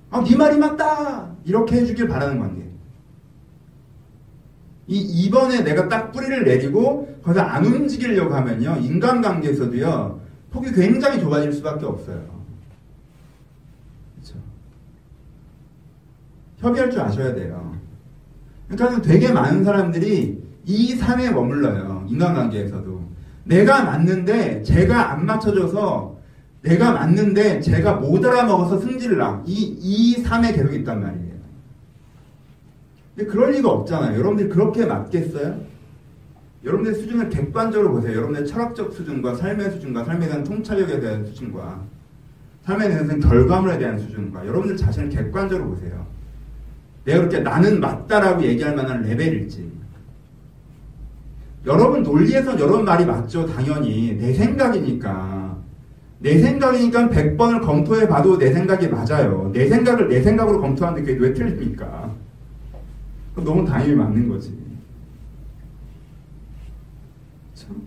아, 0.10 0.24
네 0.24 0.36
말이 0.36 0.58
맞다! 0.58 1.36
이렇게 1.46 1.78
해주길 1.78 2.08
바라는 2.08 2.40
관계. 2.40 2.68
이 4.88 5.00
이번에 5.00 5.62
내가 5.62 5.90
딱 5.90 6.14
뿌리를 6.14 6.46
내리고 6.46 7.14
거기서 7.22 7.42
안 7.42 7.66
움직이려고 7.66 8.34
하면요 8.34 8.78
인간관계에서도요 8.78 10.22
폭이 10.50 10.72
굉장히 10.72 11.20
좁아질 11.20 11.52
수밖에 11.52 11.86
없어요. 11.86 12.24
그렇죠? 14.16 14.36
협의할 16.60 16.90
줄 16.90 17.02
아셔야 17.02 17.36
돼요. 17.36 17.78
그러니까 18.70 19.02
되게 19.02 19.32
많은 19.32 19.66
사람들이 19.66 20.42
이 20.64 20.96
삶에 20.96 21.32
머물러요 21.32 22.06
인간관계에서도 22.10 23.08
내가 23.44 23.84
맞는데 23.84 24.64
제가 24.64 25.12
안 25.12 25.26
맞춰줘서 25.26 26.17
내가 26.62 26.92
맞는데 26.92 27.62
제가 27.62 27.96
못 27.96 28.24
알아먹어서 28.26 28.80
승질을 28.80 29.18
나. 29.18 29.44
이, 29.46 29.78
이 29.80 30.22
삶에 30.22 30.54
계속 30.54 30.74
있단 30.74 31.02
말이에요. 31.02 31.38
근데 33.16 33.32
그럴 33.32 33.52
리가 33.52 33.70
없잖아요. 33.70 34.18
여러분들이 34.18 34.50
그렇게 34.50 34.86
맞겠어요? 34.86 35.60
여러분들 36.64 36.96
수준을 36.96 37.30
객관적으로 37.30 37.92
보세요. 37.94 38.18
여러분의 38.18 38.46
철학적 38.46 38.94
수준과 38.94 39.36
삶의 39.36 39.72
수준과 39.72 40.04
삶에 40.04 40.28
대한 40.28 40.44
통찰력에 40.44 41.00
대한 41.00 41.26
수준과 41.26 41.82
삶에 42.64 42.90
대한 42.90 43.20
결과물에 43.20 43.78
대한 43.78 43.98
수준과 43.98 44.46
여러분들 44.46 44.76
자신을 44.76 45.10
객관적으로 45.10 45.70
보세요. 45.70 46.06
내가 47.06 47.20
그렇게 47.20 47.40
나는 47.40 47.80
맞다라고 47.80 48.44
얘기할 48.44 48.76
만한 48.76 49.02
레벨일지. 49.02 49.72
여러분 51.66 52.04
논리에서 52.04 52.60
여러분 52.60 52.84
말이 52.84 53.06
맞죠. 53.06 53.46
당연히. 53.48 54.14
내 54.18 54.34
생각이니까. 54.34 55.37
내 56.20 56.40
생각이니까 56.40 57.10
100번을 57.10 57.62
검토해 57.64 58.08
봐도 58.08 58.38
내 58.38 58.52
생각이 58.52 58.88
맞아요. 58.88 59.52
내 59.54 59.68
생각을 59.68 60.10
내 60.10 60.22
생각으로 60.22 60.60
검토하는데 60.60 61.06
그게 61.06 61.24
왜 61.24 61.34
틀립니까? 61.34 62.12
너무 63.36 63.64
당연히 63.66 63.94
맞는 63.94 64.28
거지. 64.28 64.58
참. 67.54 67.84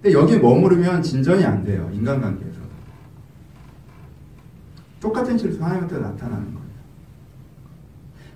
근데 0.00 0.12
여기 0.16 0.38
머무르면 0.38 1.02
진전이 1.02 1.44
안 1.44 1.64
돼요. 1.64 1.90
인간관계에서. 1.92 2.60
똑같은 5.00 5.36
실수 5.36 5.62
하나님한테 5.62 5.98
나타나는 5.98 6.54
거예요. 6.54 6.64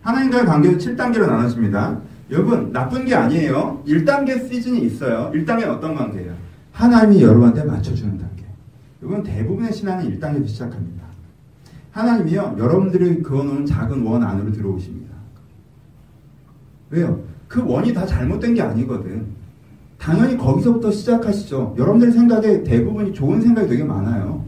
하나님과의 0.03 0.45
관계도 0.45 0.77
7단계로 0.79 1.27
나눠집니다. 1.27 2.01
여러분, 2.31 2.73
나쁜 2.73 3.05
게 3.05 3.15
아니에요. 3.15 3.83
1단계 3.87 4.49
시즌이 4.49 4.81
있어요. 4.81 5.31
1단계는 5.35 5.69
어떤 5.69 5.95
관계예요? 5.95 6.48
하나님이 6.79 7.23
여러분한테 7.23 7.65
맞춰주는 7.65 8.17
단계. 8.17 8.45
이건 9.03 9.25
대부분의 9.25 9.73
신앙은 9.73 10.17
1단계부터 10.17 10.47
시작합니다. 10.47 11.03
하나님이요, 11.91 12.55
여러분들이 12.57 13.21
그어놓은 13.21 13.67
작은 13.67 14.07
원 14.07 14.23
안으로 14.23 14.53
들어오십니다. 14.53 15.13
왜요? 16.91 17.21
그 17.49 17.65
원이 17.67 17.93
다 17.93 18.07
잘못된 18.07 18.55
게 18.55 18.63
아니거든. 18.63 19.27
당연히 19.99 20.37
거기서부터 20.37 20.93
시작하시죠. 20.93 21.75
여러분들 21.77 22.13
생각에 22.13 22.63
대부분이 22.63 23.13
좋은 23.13 23.41
생각이 23.41 23.69
되게 23.69 23.83
많아요. 23.83 24.45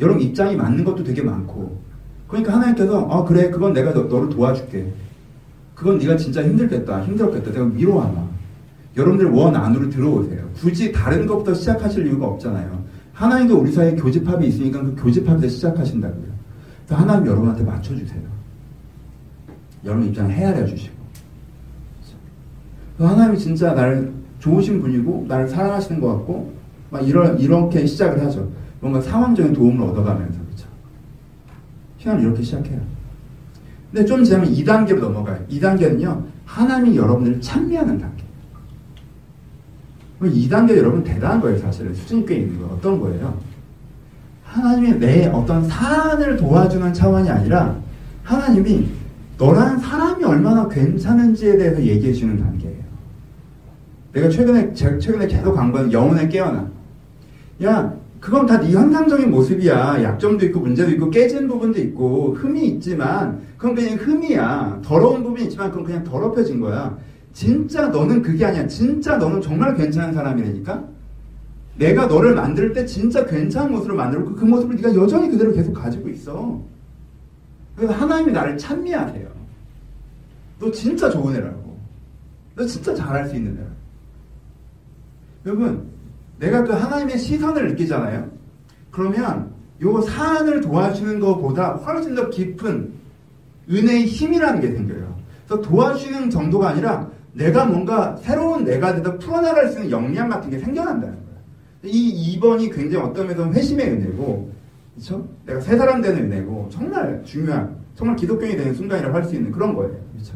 여러분 0.00 0.22
입장이 0.22 0.56
맞는 0.56 0.82
것도 0.82 1.04
되게 1.04 1.20
많고. 1.20 1.78
그러니까 2.26 2.54
하나님께서 2.54 3.06
아 3.10 3.22
그래 3.24 3.50
그건 3.50 3.74
내가 3.74 3.92
너, 3.92 4.08
를 4.08 4.30
도와줄게. 4.30 4.90
그건 5.74 5.98
네가 5.98 6.16
진짜 6.16 6.42
힘들겠다. 6.42 7.04
힘들었겠다. 7.04 7.50
내가 7.50 7.66
위로하마. 7.66 8.34
여러분들 8.96 9.26
원 9.30 9.56
안으로 9.56 9.90
들어오세요. 9.90 10.48
굳이 10.54 10.92
다른 10.92 11.26
것부터 11.26 11.54
시작하실 11.54 12.06
이유가 12.06 12.26
없잖아요. 12.26 12.84
하나님도 13.12 13.58
우리 13.58 13.72
사이에 13.72 13.94
교집합이 13.96 14.46
있으니까 14.46 14.82
그 14.82 14.94
교집합에서 14.96 15.48
시작하신다고요. 15.48 16.24
그래서 16.86 17.02
하나님 17.02 17.26
여러분한테 17.26 17.64
맞춰주세요. 17.64 18.22
여러분 19.84 20.06
입장을 20.08 20.30
헤아려 20.30 20.66
주시고. 20.66 20.94
하나님이 22.98 23.38
진짜 23.38 23.72
나를 23.74 24.12
좋으신 24.38 24.80
분이고 24.80 25.24
나를 25.26 25.48
사랑하시는 25.48 26.00
것 26.00 26.08
같고 26.08 26.52
막 26.90 27.00
이런 27.06 27.38
이렇게 27.40 27.84
시작을 27.86 28.22
하죠. 28.24 28.48
뭔가 28.80 29.00
상황적인 29.00 29.52
도움을 29.52 29.82
얻어가면서 29.88 30.38
그렇죠. 30.44 30.68
시간을 31.98 32.22
이렇게 32.22 32.42
시작해요. 32.42 32.80
근데 33.90 34.06
좀 34.06 34.22
지나면 34.22 34.52
2단계로 34.52 35.00
넘어가요. 35.00 35.44
2단계는요 35.50 36.22
하나님이 36.44 36.96
여러분들을 36.96 37.40
찬미하는 37.40 37.98
단계. 37.98 38.13
2단계 40.30 40.76
여러분 40.76 41.02
대단한 41.02 41.40
거예요 41.40 41.58
사실은 41.58 41.94
수준이 41.94 42.26
꽤 42.26 42.36
있는 42.36 42.58
거 42.60 42.74
어떤 42.74 43.00
거예요? 43.00 43.36
하나님이 44.44 44.98
내 44.98 45.26
어떤 45.26 45.66
사안을 45.68 46.36
도와주는 46.36 46.92
차원이 46.92 47.28
아니라 47.28 47.76
하나님이 48.22 48.86
너라는 49.36 49.78
사람이 49.78 50.24
얼마나 50.24 50.68
괜찮은지에 50.68 51.56
대해서 51.58 51.82
얘기해 51.82 52.12
주는 52.12 52.38
단계예요. 52.38 52.84
내가 54.12 54.28
최근에 54.28 54.72
최근에 54.74 55.26
계속 55.26 55.54
광고하는 55.54 55.92
영혼의 55.92 56.28
깨어나. 56.28 56.68
야, 57.64 57.92
그건 58.20 58.46
다 58.46 58.60
네 58.60 58.70
현상적인 58.70 59.30
모습이야. 59.30 60.02
약점도 60.02 60.46
있고 60.46 60.60
문제도 60.60 60.90
있고 60.92 61.10
깨진 61.10 61.48
부분도 61.48 61.80
있고 61.80 62.34
흠이 62.38 62.64
있지만 62.68 63.40
그건 63.58 63.74
그냥 63.74 63.98
흠이야. 63.98 64.80
더러운 64.84 65.22
부분이 65.24 65.44
있지만 65.44 65.70
그건 65.70 65.84
그냥 65.84 66.04
더럽혀진 66.04 66.60
거야. 66.60 66.96
진짜 67.34 67.88
너는 67.88 68.22
그게 68.22 68.46
아니야. 68.46 68.66
진짜 68.66 69.18
너는 69.18 69.42
정말 69.42 69.74
괜찮은 69.74 70.14
사람이라니까. 70.14 70.88
내가 71.76 72.06
너를 72.06 72.34
만들 72.34 72.72
때 72.72 72.86
진짜 72.86 73.26
괜찮은 73.26 73.72
모습으로 73.72 73.96
만들고 73.96 74.34
그 74.36 74.44
모습을 74.44 74.76
네가 74.76 74.94
여전히 74.94 75.28
그대로 75.28 75.52
계속 75.52 75.74
가지고 75.74 76.08
있어. 76.08 76.62
그래서 77.74 77.92
하나님이 77.92 78.30
나를 78.32 78.56
찬미하세요. 78.56 79.28
너 80.60 80.70
진짜 80.70 81.10
좋은 81.10 81.34
애라고. 81.34 81.76
너 82.54 82.64
진짜 82.64 82.94
잘할 82.94 83.28
수 83.28 83.34
있는 83.34 83.56
애라고. 83.56 83.74
여러분, 85.46 85.88
내가 86.38 86.62
그 86.62 86.72
하나님의 86.72 87.18
시선을 87.18 87.68
느끼잖아요. 87.70 88.30
그러면 88.92 89.52
요 89.82 90.00
사안을 90.00 90.60
도와주는 90.60 91.18
것보다 91.18 91.72
훨씬 91.72 92.14
더 92.14 92.30
깊은 92.30 92.92
은혜의 93.68 94.06
힘이라는 94.06 94.60
게 94.60 94.70
생겨요. 94.70 95.18
그래서 95.48 95.60
도와주는 95.62 96.30
정도가 96.30 96.68
아니라 96.68 97.10
내가 97.34 97.66
뭔가 97.66 98.16
새로운 98.16 98.64
내가 98.64 98.94
되다 98.94 99.18
풀어나갈 99.18 99.68
수 99.68 99.78
있는 99.78 99.90
역량 99.90 100.28
같은 100.28 100.50
게 100.50 100.58
생겨난다는 100.58 101.14
거야. 101.14 101.34
이 101.84 102.38
2번이 102.38 102.74
굉장히 102.74 103.04
어떤 103.04 103.26
면에서 103.26 103.52
회심의 103.52 103.90
은혜고, 103.90 104.50
그렇죠? 104.94 105.28
내가 105.44 105.60
새 105.60 105.76
사람 105.76 106.00
되는 106.00 106.24
은혜고, 106.24 106.68
정말 106.70 107.22
중요한, 107.24 107.76
정말 107.94 108.16
기독교인이 108.16 108.56
되는 108.56 108.74
순간이라고 108.74 109.14
할 109.14 109.24
수 109.24 109.34
있는 109.34 109.50
그런 109.50 109.74
거예요. 109.74 109.92
그렇죠? 110.12 110.34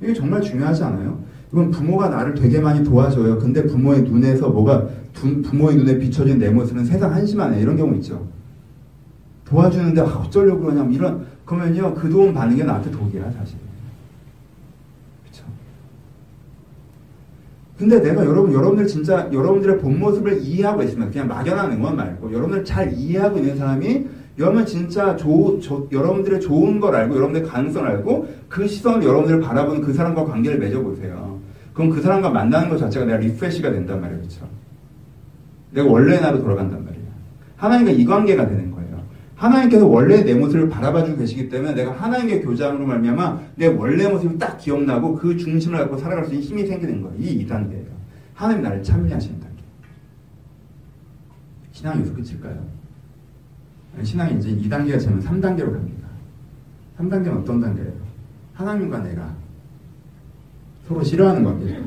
이게 0.00 0.12
정말 0.14 0.40
중요하지 0.42 0.84
않아요? 0.84 1.18
이건 1.52 1.70
부모가 1.70 2.08
나를 2.08 2.34
되게 2.34 2.60
많이 2.60 2.84
도와줘요. 2.84 3.38
근데 3.38 3.64
부모의 3.66 4.02
눈에서 4.02 4.50
뭐가 4.50 4.86
부, 5.14 5.40
부모의 5.42 5.76
눈에 5.76 5.98
비춰진 5.98 6.38
내 6.38 6.50
모습은 6.50 6.84
세상 6.84 7.12
한심하네. 7.12 7.60
이런 7.60 7.76
경우 7.76 7.94
있죠. 7.96 8.26
도와주는데 9.46 10.00
아, 10.00 10.04
어쩌려고 10.04 10.62
그러냐 10.62 10.84
이런 10.90 11.26
그러면요 11.44 11.94
그 11.94 12.10
도움 12.10 12.34
게 12.56 12.64
나한테 12.64 12.90
독이야 12.90 13.30
사실. 13.30 13.56
그렇죠. 15.22 15.44
근데 17.78 18.00
내가 18.00 18.24
여러분 18.24 18.52
여러분들 18.52 18.86
진짜 18.86 19.28
여러분들의 19.30 19.78
본 19.78 19.98
모습을 19.98 20.40
이해하고 20.40 20.82
있으면 20.82 21.10
그냥 21.10 21.28
막연한 21.28 21.72
응원 21.72 21.96
말고 21.96 22.32
여러분들 22.32 22.64
잘 22.64 22.92
이해하고 22.92 23.38
있는 23.38 23.56
사람이 23.56 24.06
여러분 24.38 24.64
진짜 24.64 25.16
조, 25.16 25.58
조, 25.60 25.88
여러분들의 25.92 26.40
좋은 26.40 26.80
걸 26.80 26.94
알고 26.94 27.16
여러분들의 27.16 27.48
가능성을 27.48 27.88
알고 27.88 28.28
그 28.48 28.66
시선을 28.66 29.06
여러분들을 29.06 29.40
바라보는 29.40 29.82
그 29.82 29.92
사람과 29.92 30.24
관계를 30.24 30.58
맺어보세요. 30.58 31.38
그럼 31.74 31.90
그 31.90 32.00
사람과 32.00 32.30
만나는 32.30 32.70
것 32.70 32.78
자체가 32.78 33.04
내가 33.04 33.18
리프레시가 33.18 33.70
된단 33.70 34.00
말이에요. 34.00 34.20
그렇죠? 34.20 34.48
내가 35.72 35.90
원래 35.90 36.18
나로 36.18 36.40
돌아간단 36.40 36.82
말이에요. 36.84 37.06
하나님과 37.56 37.92
이 37.92 38.04
관계가 38.04 38.48
되는 38.48 38.70
거예요. 38.70 38.75
하나님께서 39.36 39.86
원래 39.86 40.22
내 40.22 40.34
모습을 40.34 40.68
바라봐주고 40.68 41.18
계시기 41.18 41.48
때문에 41.48 41.74
내가 41.74 41.92
하나님의 41.92 42.42
교장으로 42.42 42.86
말미암아 42.86 43.40
내 43.56 43.66
원래 43.66 44.08
모습이 44.08 44.38
딱 44.38 44.56
기억나고 44.56 45.14
그 45.14 45.36
중심을 45.36 45.78
갖고 45.78 45.98
살아갈 45.98 46.24
수 46.24 46.32
있는 46.32 46.46
힘이 46.46 46.66
생기는 46.66 47.02
거예요. 47.02 47.16
이 47.18 47.46
2단계예요. 47.46 47.86
하나님 48.34 48.62
나를 48.62 48.82
참여하시는 48.82 49.40
단계. 49.40 49.62
신앙이 51.72 52.00
여기서 52.00 52.14
끝일까요? 52.14 52.66
신앙이 54.02 54.38
이제 54.38 54.50
2단계가 54.50 54.98
지면 54.98 55.20
3단계로 55.22 55.72
갑니다. 55.72 56.08
3단계는 56.98 57.42
어떤 57.42 57.60
단계예요? 57.60 57.92
하나님과 58.54 59.00
내가 59.00 59.34
서로 60.88 61.02
싫어하는 61.02 61.44
관계죠. 61.44 61.82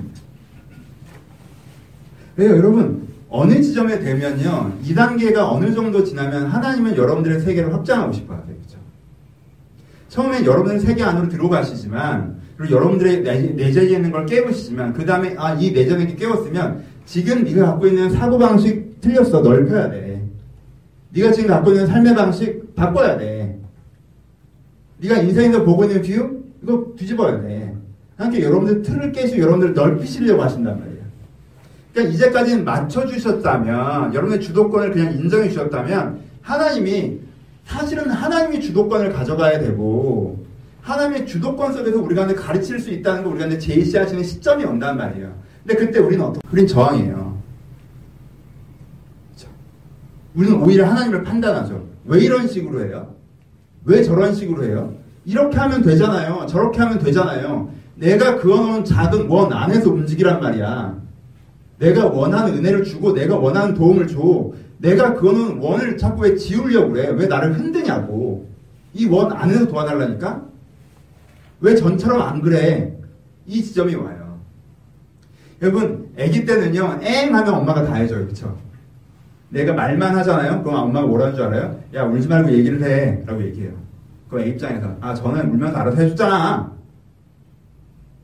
왜요, 2.35 2.57
여러분? 2.57 3.08
어느 3.29 3.61
지점에 3.61 3.99
되면요, 3.99 4.79
2단계가 4.83 5.51
어느 5.51 5.73
정도 5.73 6.03
지나면 6.03 6.47
하나님은 6.47 6.97
여러분들의 6.97 7.41
세계를 7.41 7.73
확장하고 7.73 8.11
싶어 8.11 8.33
하세요. 8.33 8.55
그죠? 8.65 8.77
처음엔 10.07 10.45
여러분의 10.45 10.79
세계 10.79 11.03
안으로 11.03 11.29
들어가시지만, 11.29 12.39
그리고 12.57 12.75
여러분들의 12.75 13.53
내재에 13.53 13.89
있는 13.91 14.11
걸 14.11 14.25
깨우시지만, 14.25 14.93
그 14.93 15.05
다음에, 15.05 15.35
아, 15.37 15.53
이 15.53 15.71
내전에 15.71 16.15
깨웠으면, 16.15 16.83
지금 17.05 17.43
네가 17.43 17.65
갖고 17.67 17.87
있는 17.87 18.09
사고방식 18.09 19.01
틀렸어. 19.01 19.41
넓혀야 19.41 19.89
돼. 19.91 20.27
네가 21.11 21.31
지금 21.31 21.49
갖고 21.49 21.71
있는 21.71 21.87
삶의 21.87 22.15
방식 22.15 22.75
바꿔야 22.75 23.17
돼. 23.17 23.59
네가 24.97 25.19
인생에서 25.19 25.63
보고 25.63 25.83
있는 25.85 26.01
view, 26.01 26.43
이거 26.61 26.85
뒤집어야 26.97 27.41
돼. 27.41 27.75
함께 28.17 28.43
여러분들 28.43 28.81
틀을 28.81 29.11
깨시고 29.11 29.41
여러분들 29.41 29.73
넓히시려고 29.73 30.43
하신단 30.43 30.79
말이에요. 30.79 30.98
그러니까 31.99 32.13
이제까지는 32.13 32.63
맞춰주셨다면, 32.63 34.13
여러분의 34.13 34.39
주도권을 34.39 34.91
그냥 34.91 35.13
인정해 35.13 35.49
주셨다면, 35.49 36.19
하나님이, 36.41 37.19
사실은 37.65 38.09
하나님이 38.09 38.61
주도권을 38.61 39.11
가져가야 39.11 39.59
되고, 39.59 40.45
하나님의 40.81 41.27
주도권 41.27 41.73
속에서 41.73 42.01
우리가 42.01 42.25
가르칠 42.33 42.79
수 42.79 42.89
있다는 42.89 43.23
거 43.23 43.29
우리가 43.29 43.57
제시하시는 43.57 44.23
시점이 44.23 44.63
온단 44.63 44.97
말이에요. 44.97 45.33
근데 45.65 45.85
그때 45.85 45.99
우리는 45.99 46.23
어떻게, 46.23 46.47
우린 46.51 46.65
저항이에요. 46.65 47.37
우리는 50.35 50.61
오히려 50.61 50.87
하나님을 50.87 51.23
판단하죠. 51.23 51.85
왜 52.05 52.21
이런 52.21 52.47
식으로 52.47 52.85
해요? 52.85 53.13
왜 53.83 54.01
저런 54.01 54.33
식으로 54.33 54.63
해요? 54.63 54.93
이렇게 55.25 55.57
하면 55.57 55.81
되잖아요. 55.81 56.45
저렇게 56.47 56.79
하면 56.79 56.99
되잖아요. 56.99 57.71
내가 57.95 58.37
그어놓은 58.37 58.85
작은 58.85 59.27
원 59.27 59.51
안에서 59.51 59.91
움직이란 59.91 60.39
말이야. 60.39 61.08
내가 61.79 62.07
원하는 62.07 62.53
은혜를 62.57 62.83
주고 62.83 63.13
내가 63.13 63.37
원하는 63.37 63.73
도움을 63.73 64.07
줘. 64.07 64.51
내가 64.79 65.13
그거는 65.13 65.57
원을 65.59 65.97
자꾸 65.97 66.21
왜 66.23 66.35
지우려고 66.35 66.93
그래? 66.93 67.09
왜 67.09 67.27
나를 67.27 67.57
흔드냐고. 67.57 68.47
이 68.93 69.05
원 69.07 69.31
안에서 69.31 69.67
도와달라니까? 69.67 70.43
왜 71.61 71.75
전처럼 71.75 72.21
안 72.21 72.41
그래? 72.41 72.97
이 73.45 73.61
지점이 73.63 73.95
와요. 73.95 74.39
여러분, 75.61 76.09
아기 76.17 76.45
때는요, 76.45 76.99
엥 77.01 77.35
하면 77.35 77.53
엄마가 77.53 77.83
다 77.85 77.95
해줘요. 77.95 78.27
그쵸? 78.27 78.57
내가 79.49 79.73
말만 79.73 80.15
하잖아요? 80.17 80.63
그럼 80.63 80.83
엄마가 80.85 81.07
뭐라는 81.07 81.35
줄 81.35 81.43
알아요? 81.45 81.79
야, 81.95 82.03
울지 82.03 82.27
말고 82.27 82.51
얘기를 82.51 82.81
해. 82.83 83.23
라고 83.25 83.41
얘기해요. 83.43 83.71
그럼 84.29 84.45
애 84.45 84.49
입장에서, 84.49 84.95
아, 85.01 85.13
저는 85.13 85.49
울면서 85.49 85.77
알아서 85.77 86.01
해줬잖아. 86.01 86.71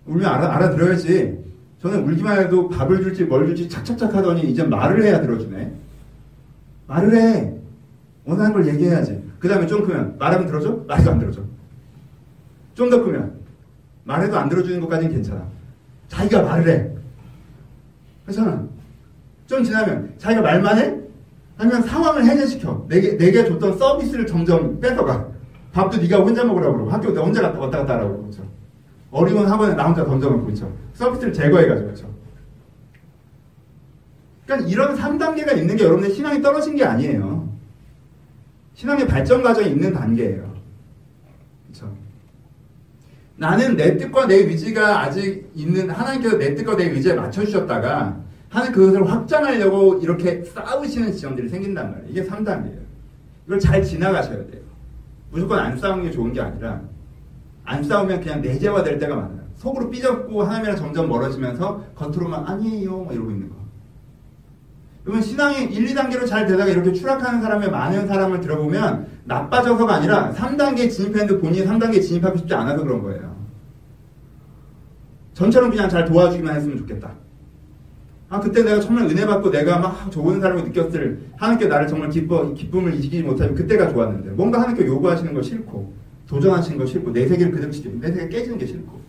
울면 0.06 0.26
알아, 0.26 0.56
알아들어야지. 0.56 1.45
저는 1.86 2.04
울기만 2.08 2.40
해도 2.40 2.68
밥을 2.68 3.04
줄지 3.04 3.26
뭘 3.26 3.46
줄지 3.46 3.70
착착착 3.70 4.16
하더니 4.16 4.50
이제 4.50 4.64
말을 4.64 5.04
해야 5.04 5.22
들어주네. 5.22 5.72
말을 6.88 7.16
해. 7.16 7.54
원하는 8.26 8.54
걸 8.54 8.68
얘기해야지. 8.68 9.24
그 9.38 9.48
다음에 9.48 9.68
좀 9.68 9.86
크면 9.86 10.18
말하면 10.18 10.48
들어줘? 10.48 10.84
말도 10.88 11.12
안 11.12 11.20
들어줘. 11.20 11.42
좀 12.74 12.90
더 12.90 13.04
크면 13.04 13.36
말해도 14.04 14.36
안 14.36 14.50
들어주는 14.50 14.82
것까지는 14.82 15.14
괜찮아. 15.14 15.48
자기가 16.08 16.42
말을 16.42 16.68
해. 16.70 16.92
괜찮아. 18.26 18.64
좀 19.46 19.64
지나면 19.64 20.16
자기가 20.18 20.42
말만 20.42 20.80
해? 20.80 20.96
아니면 21.56 21.84
상황을 21.84 22.26
해제시켜. 22.26 22.84
내게, 22.90 23.16
내게 23.16 23.46
줬던 23.46 23.78
서비스를 23.78 24.26
점점 24.26 24.80
뺏어가. 24.80 25.28
밥도 25.72 25.98
네가 25.98 26.18
혼자 26.18 26.44
먹으라고 26.44 26.74
그러고 26.74 26.90
학교 26.90 27.14
내 27.14 27.20
혼자 27.22 27.44
갔다 27.44 27.60
왔다 27.60 27.78
갔다 27.78 27.94
하라고 27.94 28.24
그러죠. 28.24 28.42
어려운 29.16 29.48
학원에 29.48 29.74
나 29.76 29.86
혼자 29.86 30.04
던져놓고 30.04 30.50
있죠. 30.50 30.72
서비스를 30.94 31.32
제거해가지고 31.32 31.88
그렇죠. 31.88 32.14
그러니까 34.46 34.70
이런 34.70 34.96
3단계가 34.96 35.58
있는 35.58 35.78
게 35.78 35.86
여러분의 35.86 36.12
신앙이 36.12 36.42
떨어진 36.42 36.76
게 36.76 36.84
아니에요. 36.84 37.50
신앙의 38.74 39.08
발전 39.08 39.42
과정이 39.42 39.70
있는 39.70 39.94
단계예요. 39.94 40.54
그렇죠. 41.64 41.96
나는 43.38 43.78
내 43.78 43.96
뜻과 43.96 44.28
내 44.28 44.36
의지가 44.36 45.04
아직 45.04 45.50
있는 45.56 45.90
하나님께서 45.90 46.38
내 46.38 46.54
뜻과 46.54 46.76
내 46.76 46.90
의지에 46.90 47.14
맞춰주셨다가 47.14 48.20
하는 48.50 48.72
그것을 48.74 49.10
확장하려고 49.10 50.00
이렇게 50.00 50.44
싸우시는 50.44 51.14
지점들이 51.14 51.48
생긴단 51.48 51.92
말이에요. 51.92 52.10
이게 52.10 52.26
3단계예요. 52.26 52.80
이걸 53.48 53.60
잘 53.60 53.82
지나가셔야 53.82 54.46
돼요. 54.46 54.62
무조건 55.32 55.60
안 55.60 55.78
싸우는 55.78 56.04
게 56.04 56.12
좋은 56.12 56.34
게 56.34 56.42
아니라 56.42 56.82
안 57.66 57.84
싸우면 57.84 58.22
그냥 58.22 58.42
내재화될 58.42 59.00
때가 59.00 59.16
많아요. 59.16 59.46
속으로 59.56 59.90
삐졌고 59.90 60.44
하나님이랑 60.44 60.78
점점 60.78 61.10
멀어지면서 61.10 61.84
겉으로만 61.96 62.46
아니에요 62.46 63.08
이러고 63.12 63.32
있는 63.32 63.50
거. 63.50 63.56
그러면 65.04 65.22
신앙이 65.22 65.66
1, 65.66 65.86
2단계로 65.88 66.28
잘 66.28 66.48
되다가 66.48 66.72
이렇게 66.72 66.92
추락하는 66.92 67.42
사람의 67.42 67.70
많은 67.70 68.08
사람을 68.08 68.42
들어보면 68.42 69.08
나빠져서가 69.26 69.96
아니라 69.96 70.32
3단계에 70.32 70.90
진입했는데 70.90 71.40
본인이 71.40 71.66
3단계에 71.66 72.02
진입하고 72.02 72.38
싶지 72.38 72.54
않아서 72.56 72.84
그런 72.84 73.04
거예요. 73.04 73.36
전처럼 75.34 75.70
그냥 75.70 75.90
잘 75.90 76.06
도와주기만 76.06 76.56
했으면 76.56 76.78
좋겠다. 76.78 77.14
아, 78.30 78.40
그때 78.40 78.64
내가 78.64 78.80
정말 78.80 79.06
은혜 79.06 79.26
받고 79.26 79.52
내가 79.52 79.78
막 79.78 80.12
좋은 80.12 80.42
사람을 80.42 80.64
느꼈을 80.66 81.20
하나님께 81.38 81.68
나를 81.68 81.88
정말 81.88 82.10
기뻐, 82.10 82.54
기쁨을 82.54 82.96
이기지 82.96 83.22
못하면 83.22 83.54
그때가 83.54 83.90
좋았는데 83.90 84.32
뭔가 84.32 84.60
하나님께 84.60 84.88
요구하시는 84.88 85.34
거 85.34 85.42
싫고 85.42 85.94
도전하시는 86.28 86.78
거 86.78 86.86
싫고 86.86 87.12
내 87.12 87.28
세계를 87.28 87.52
그대로 87.52 87.72
지키고 87.72 88.00
내 88.00 88.12
세계 88.12 88.30
깨지는 88.30 88.58
게 88.58 88.66
싫고. 88.66 89.00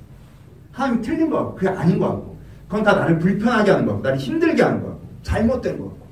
하나님 0.72 1.00
틀린 1.02 1.30
거 1.30 1.38
같고 1.38 1.54
그게 1.54 1.68
아닌 1.68 1.98
거 1.98 2.08
같고. 2.08 2.36
그건 2.68 2.82
다 2.82 2.94
나를 2.94 3.18
불편하게 3.18 3.70
하는 3.70 3.86
거 3.86 3.92
같고 3.92 4.02
나를 4.02 4.18
힘들게 4.18 4.62
하는 4.62 4.82
거 4.82 4.88
같고 4.88 5.06
잘못된 5.22 5.78
거 5.78 5.84
같고. 5.84 6.06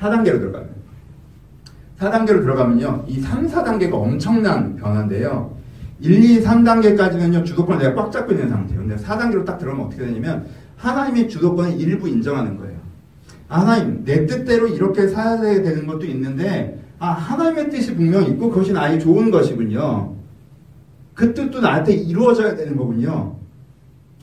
4단계로 0.00 0.38
들어가면. 0.40 0.80
4단계로 1.98 2.40
들어가면요 2.40 3.04
이 3.06 3.20
3, 3.20 3.46
4단계가 3.46 3.92
엄청난 3.94 4.76
변화인데요. 4.76 5.54
1, 6.00 6.24
2, 6.24 6.42
3단계까지는요 6.42 7.44
주도권을 7.44 7.82
내가 7.82 7.94
꽉 7.94 8.10
잡고 8.10 8.32
있는 8.32 8.48
상태예요. 8.48 8.80
근데 8.80 8.96
4단계로 8.96 9.44
딱 9.44 9.58
들어가면 9.58 9.86
어떻게 9.86 10.06
되냐면 10.06 10.46
하나님의 10.76 11.28
주도권을 11.28 11.78
일부 11.78 12.08
인정하는 12.08 12.56
거예요. 12.56 12.78
아, 13.48 13.60
하나님 13.60 14.02
내 14.04 14.26
뜻대로 14.26 14.66
이렇게 14.68 15.08
살아야 15.08 15.62
되는 15.62 15.86
것도 15.86 16.06
있는데 16.06 16.79
아, 17.00 17.12
하나님의 17.12 17.70
뜻이 17.70 17.94
분명 17.94 18.22
있고 18.24 18.50
그것이 18.50 18.72
나에게 18.72 18.98
좋은 18.98 19.30
것이군요. 19.30 20.14
그 21.14 21.32
뜻도 21.32 21.60
나한테 21.60 21.94
이루어져야 21.94 22.54
되는 22.54 22.76
거군요. 22.76 23.36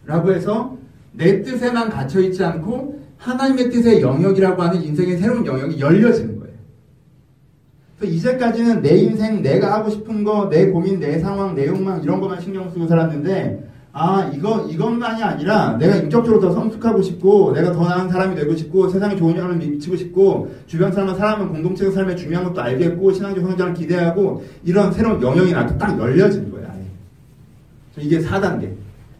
라고 0.05 0.31
해서 0.31 0.77
내 1.11 1.41
뜻에 1.41 1.71
만 1.71 1.89
갇혀있지 1.89 2.43
않고 2.43 3.01
하나님의 3.17 3.71
뜻의 3.71 4.01
영역이라고 4.01 4.61
하는 4.61 4.81
인생의 4.83 5.17
새로운 5.17 5.43
영역이 5.43 5.79
열려지는 5.79 6.39
거예요. 6.39 6.53
그래서 7.97 8.13
이제까지는 8.13 8.83
내 8.83 8.95
인생, 8.95 9.41
내가 9.41 9.73
하고 9.73 9.89
싶은 9.89 10.23
거, 10.23 10.47
내 10.47 10.67
고민, 10.67 10.99
내 10.99 11.17
상황, 11.17 11.55
내 11.55 11.65
욕망 11.65 12.03
이런 12.03 12.21
것만 12.21 12.39
신경 12.41 12.69
쓰고 12.69 12.85
살았는데 12.85 13.66
아 13.99 14.29
이거 14.31 14.67
이것만이 14.69 15.23
아니라 15.23 15.75
내가 15.77 15.95
인격적으로 15.95 16.39
더 16.39 16.51
성숙하고 16.53 17.01
싶고 17.01 17.51
내가 17.53 17.71
더 17.71 17.83
나은 17.83 18.09
사람이 18.09 18.35
되고 18.35 18.55
싶고 18.55 18.89
세상에 18.89 19.15
좋은 19.15 19.35
영향을 19.35 19.55
미치고 19.57 19.95
싶고 19.95 20.53
주변 20.67 20.91
사람과 20.91 21.15
사람은 21.15 21.49
공동체의 21.49 21.91
삶에 21.91 22.15
중요한 22.15 22.45
것도 22.45 22.61
알겠고 22.61 23.11
신앙적 23.11 23.43
성장을 23.43 23.73
기대하고 23.73 24.45
이런 24.63 24.93
새로운 24.93 25.19
영역이 25.19 25.51
나한테 25.51 25.79
딱 25.79 25.97
열려지는 25.99 26.51
거야. 26.51 26.71
이게 27.97 28.19
4단계. 28.19 28.71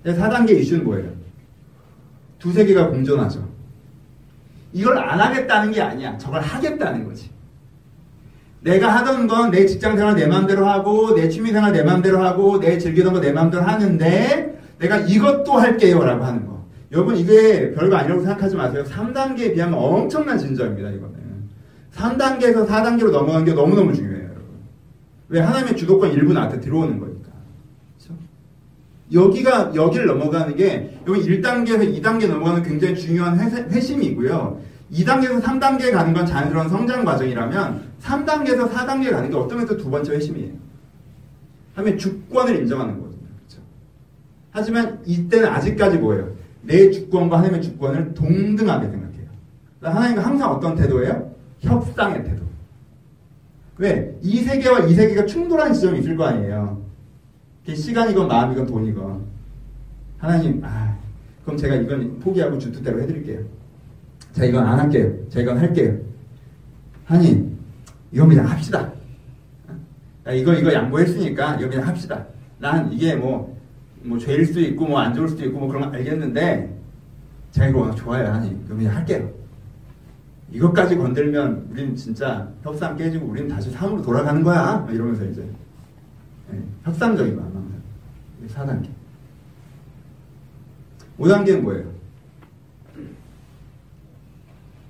4단계 0.06 0.52
이슈는 0.52 0.84
뭐예요? 0.84 1.10
두세 2.38 2.64
개가 2.64 2.90
공존하죠. 2.90 3.44
이걸 4.74 4.96
안 5.00 5.20
하겠다는 5.20 5.72
게 5.72 5.82
아니야. 5.82 6.16
저걸 6.20 6.40
하겠다는 6.40 7.04
거지. 7.04 7.32
내가 8.62 8.90
하던 8.98 9.26
건 9.28 9.50
내 9.50 9.66
직장 9.66 9.98
생활 9.98 10.16
내 10.16 10.28
마음대로 10.28 10.68
하고, 10.68 11.16
내 11.16 11.30
취미 11.30 11.52
생활 11.52 11.72
내 11.72 11.82
마음대로 11.82 12.22
하고, 12.22 12.60
내 12.60 12.78
즐기던 12.78 13.14
거 13.14 13.20
내 13.20 13.32
마음대로 13.32 13.64
하는데, 13.64 14.54
내가 14.80 14.98
이것도 14.98 15.54
할게요. 15.54 16.04
라고 16.04 16.24
하는 16.24 16.46
거. 16.46 16.66
여러분, 16.92 17.18
이게 17.18 17.72
별거 17.74 17.96
아니라고 17.98 18.22
생각하지 18.22 18.56
마세요. 18.56 18.84
3단계에 18.84 19.54
비하면 19.54 19.78
엄청난 19.78 20.38
진전입니다. 20.38 20.90
이거는. 20.92 21.18
3단계에서 21.94 22.68
4단계로 22.68 23.12
넘어가는 23.12 23.46
게 23.46 23.54
너무너무 23.54 23.94
중요해요. 23.94 24.24
여러분. 24.24 24.46
왜? 25.30 25.40
하나님의 25.42 25.76
주도권 25.76 26.12
일부 26.14 26.34
나한테 26.34 26.60
들어오는 26.60 27.00
거니까. 27.00 27.18
여기가, 29.14 29.74
여기를 29.74 30.06
넘어가는 30.06 30.56
게, 30.56 31.00
여기 31.08 31.22
1단계에서 31.22 32.02
2단계 32.02 32.28
넘어가는 32.28 32.62
굉장히 32.64 32.96
중요한 32.96 33.40
회, 33.40 33.80
심이고요 33.80 34.60
2단계에서 34.92 35.42
3단계 35.42 35.92
가는 35.92 36.14
건 36.14 36.26
자연스러운 36.26 36.70
성장 36.70 37.06
과정이라면, 37.06 37.84
3단계에서 38.02 38.70
4단계 38.70 39.12
가는 39.12 39.30
게 39.30 39.36
어떤 39.36 39.58
면에서 39.60 39.78
두 39.78 39.90
번째 39.90 40.14
회심이에요. 40.14 40.52
하면 41.76 41.98
주권을 41.98 42.58
인정하는 42.58 42.96
거거든요. 42.96 43.07
하지만 44.58 45.00
이때는 45.06 45.48
아직까지 45.48 46.00
뭐예요? 46.00 46.36
내 46.64 46.90
주권과 46.90 47.38
하나님의 47.38 47.62
주권을 47.62 48.16
동등하게 48.16 48.90
생각해요. 48.90 49.28
하나님과 49.82 50.26
항상 50.26 50.52
어떤 50.52 50.76
태도예요? 50.76 51.32
협상의 51.60 52.24
태도. 52.24 52.44
왜? 53.78 54.18
이 54.24 54.38
세계와 54.40 54.80
이 54.80 54.96
세계가 54.96 55.28
충돌하는 55.28 55.74
지점이 55.74 56.00
있을 56.00 56.18
거 56.18 56.26
아니에요. 56.26 56.82
시간이건 57.68 58.28
마음이건 58.28 58.66
돈이건 58.66 59.26
하나님 60.18 60.60
아 60.64 60.98
그럼 61.44 61.56
제가 61.56 61.76
이건 61.76 62.20
포기하고 62.20 62.58
주뜻대로 62.58 63.00
해드릴게요. 63.04 63.42
자 64.32 64.44
이건 64.44 64.66
안 64.66 64.80
할게요. 64.80 65.14
자 65.30 65.40
이건 65.40 65.60
할게요. 65.60 66.00
이건 68.12 68.30
그냥 68.30 68.48
합시다. 68.50 68.92
야, 70.26 70.32
이거 70.32 70.56
이거 70.56 70.74
양보했으니까 70.74 71.58
그냥 71.70 71.88
합시다. 71.88 72.26
난 72.58 72.92
이게 72.92 73.16
뭐 73.16 73.57
뭐 74.04 74.18
죄일 74.18 74.46
수도 74.46 74.62
있고 74.62 74.86
뭐 74.88 75.00
안 75.00 75.14
좋을 75.14 75.28
수도 75.28 75.46
있고 75.46 75.60
뭐 75.60 75.68
그런 75.68 75.90
거 75.90 75.96
알겠는데 75.98 76.76
제가 77.52 77.68
이거 77.68 77.94
좋아요 77.96 78.28
하나님 78.28 78.64
그럼 78.66 78.80
그냥 78.80 78.96
할게요. 78.96 79.32
이것까지 80.52 80.96
건들면 80.96 81.68
우리는 81.72 81.96
진짜 81.96 82.50
협상 82.64 82.96
깨지고 82.96 83.28
우리는 83.28 83.50
다시 83.50 83.70
삶으로 83.72 84.02
돌아가는 84.02 84.42
거야. 84.44 84.88
이러면서 84.90 85.26
이제 85.26 85.46
네, 86.50 86.64
협상적인 86.84 87.36
마음 87.36 87.48
항상. 87.54 87.78
4단계. 88.48 88.90
5단계는 91.20 91.62
뭐예요? 91.62 91.92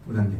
5단계. 0.09 0.33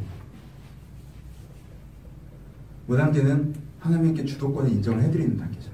5단계는 2.89 3.53
하나님께 3.79 4.25
주도권을 4.25 4.69
인정을 4.71 5.01
해드리는 5.03 5.35
단계죠. 5.37 5.71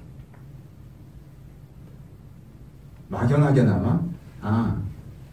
막연하게나마, 3.14 4.02
아, 4.42 4.82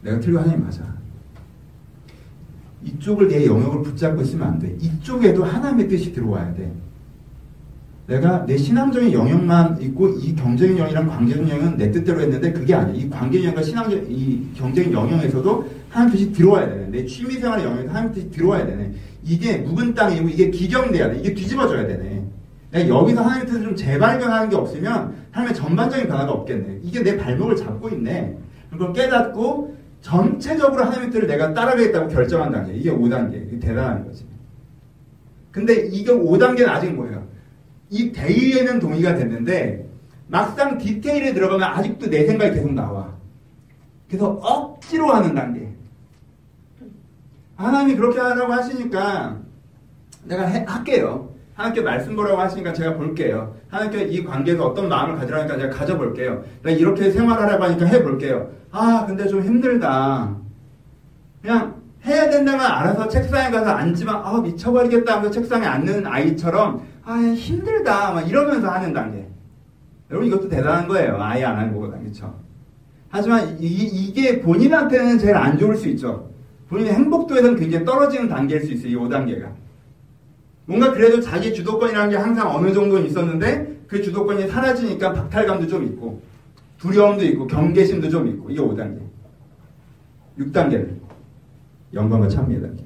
내가 0.03 0.21
틀려 0.21 0.41
하나님 0.41 0.65
맞아. 0.65 0.83
이쪽을 2.85 3.29
내 3.29 3.47
영역을 3.47 3.83
붙잡고 3.83 4.23
있으면 4.23 4.49
안 4.49 4.59
돼. 4.59 4.77
이쪽에도 4.81 5.45
하나님의 5.45 5.89
뜻이 5.89 6.13
들어와야 6.13 6.55
돼. 6.55 6.73
내가 8.07 8.45
내 8.45 8.57
신앙적인 8.57 9.13
영역만 9.13 9.81
있고 9.83 10.09
이 10.09 10.35
경쟁 10.35 10.77
영역이랑 10.77 11.07
관계적 11.09 11.49
영역은 11.49 11.77
내 11.77 11.91
뜻대로 11.91 12.21
했는데 12.21 12.53
그게 12.53 12.75
아니야. 12.75 12.95
이 12.95 13.09
관계 13.09 13.39
영역과 13.39 13.63
신앙적 13.63 14.11
이 14.11 14.49
경쟁 14.55 14.93
영역에서도 14.93 15.69
하나님 15.91 16.13
뜻이 16.13 16.33
들어와야 16.33 16.69
되네. 16.69 16.87
내 16.91 17.07
취미 17.07 17.35
생활의 17.35 17.65
영역에서 17.65 17.91
하나님 17.91 18.13
뜻이 18.13 18.31
들어와야 18.31 18.67
되네. 18.67 18.93
이게 19.23 19.59
묵은 19.59 19.95
땅이고 19.95 20.29
이게 20.29 20.51
기경돼야 20.51 21.11
돼. 21.11 21.21
이게 21.21 21.35
뒤집어져야 21.35 21.87
되네. 21.87 22.10
내가 22.71 22.89
여기서 22.89 23.23
하나님의 23.23 23.47
뜻을 23.47 23.63
좀 23.63 23.77
재발견하는 23.77 24.49
게 24.49 24.57
없으면 24.57 25.15
하나님의 25.33 25.57
전반적인 25.57 26.07
변화가 26.09 26.33
없겠네. 26.33 26.81
이게 26.83 27.03
내 27.03 27.17
발목을 27.17 27.57
잡고 27.57 27.89
있네. 27.91 28.37
그걸 28.71 28.93
깨닫고 28.93 29.77
전체적으로 30.01 30.85
하나님의 30.85 31.11
뜻을 31.11 31.27
내가 31.27 31.53
따라가겠다고 31.53 32.09
결정한 32.09 32.53
단계. 32.53 32.75
이게 32.75 32.91
5단계. 32.91 33.61
대단한 33.61 34.07
거지. 34.07 34.25
근데 35.51 35.87
이게 35.87 36.13
5단계는 36.13 36.69
아직 36.69 36.93
뭐예요? 36.93 37.27
이 37.91 38.13
대의에는 38.13 38.79
동의가 38.79 39.17
됐는데 39.17 39.89
막상 40.29 40.79
디테일에 40.79 41.35
들어가면 41.35 41.69
아직도 41.69 42.09
내 42.09 42.25
생각이 42.25 42.55
계속 42.55 42.73
나와. 42.73 43.13
그래서 44.09 44.29
억지로 44.29 45.09
하는 45.09 45.35
단계. 45.35 45.69
하나님이 47.57 47.97
그렇게 47.97 48.21
하라고 48.21 48.53
하시니까 48.53 49.41
내가 50.25 50.47
해, 50.47 50.65
할게요. 50.67 51.30
하나님께 51.61 51.83
말씀 51.83 52.17
보라고 52.17 52.41
하시니까 52.41 52.73
제가 52.73 52.95
볼게요. 52.95 53.55
하나님께 53.69 54.05
이 54.05 54.25
관계에서 54.25 54.67
어떤 54.67 54.89
마음을 54.89 55.17
가지라니까 55.17 55.59
제가 55.59 55.77
가져볼게요. 55.77 56.43
내가 56.63 56.77
이렇게 56.77 57.11
생활하라고 57.11 57.65
하니까 57.65 57.85
해볼게요. 57.85 58.51
아, 58.71 59.05
근데 59.07 59.29
좀 59.29 59.43
힘들다. 59.43 60.37
그냥 61.43 61.75
해야 62.07 62.31
된다면 62.31 62.65
알아서 62.65 63.09
책상에 63.09 63.51
가서 63.51 63.71
앉지만, 63.73 64.23
아, 64.25 64.41
미쳐버리겠다 64.41 65.17
하면서 65.17 65.31
책상에 65.31 65.67
앉는 65.67 66.07
아이처럼 66.07 66.83
아, 67.05 67.17
힘들다. 67.19 68.13
막 68.13 68.27
이러면서 68.27 68.71
하는 68.71 68.95
단계. 68.95 69.29
여러분, 70.11 70.29
이것도 70.29 70.49
대단한 70.49 70.89
거예요. 70.89 71.19
아예 71.21 71.45
안 71.45 71.59
하는 71.59 71.75
거거든. 71.75 72.03
그쵸? 72.05 72.35
하지만 73.11 73.59
이, 73.61 73.67
이게 73.67 74.41
본인한테는 74.41 75.19
제일 75.19 75.37
안 75.37 75.59
좋을 75.59 75.77
수 75.77 75.89
있죠. 75.91 76.31
본인의 76.71 76.95
행복도에서는 76.95 77.57
굉장히 77.57 77.85
떨어지는 77.85 78.29
단계일 78.29 78.63
수 78.63 78.73
있어요. 78.73 78.93
이 78.93 78.97
5단계가. 78.97 79.61
뭔가 80.71 80.93
그래도 80.93 81.21
자기 81.21 81.53
주도권이라는 81.53 82.11
게 82.11 82.17
항상 82.17 82.55
어느 82.55 82.73
정도는 82.73 83.05
있었는데 83.07 83.81
그 83.89 84.01
주도권이 84.01 84.47
사라지니까 84.47 85.13
박탈감도 85.15 85.67
좀 85.67 85.85
있고 85.85 86.23
두려움도 86.79 87.25
있고 87.25 87.49
경계심도 87.49 88.09
좀 88.09 88.29
있고 88.29 88.51
이게 88.51 88.61
5단계. 88.61 89.01
6단계는 90.39 90.95
영광과 91.93 92.29
찬미의 92.29 92.63
단계. 92.63 92.85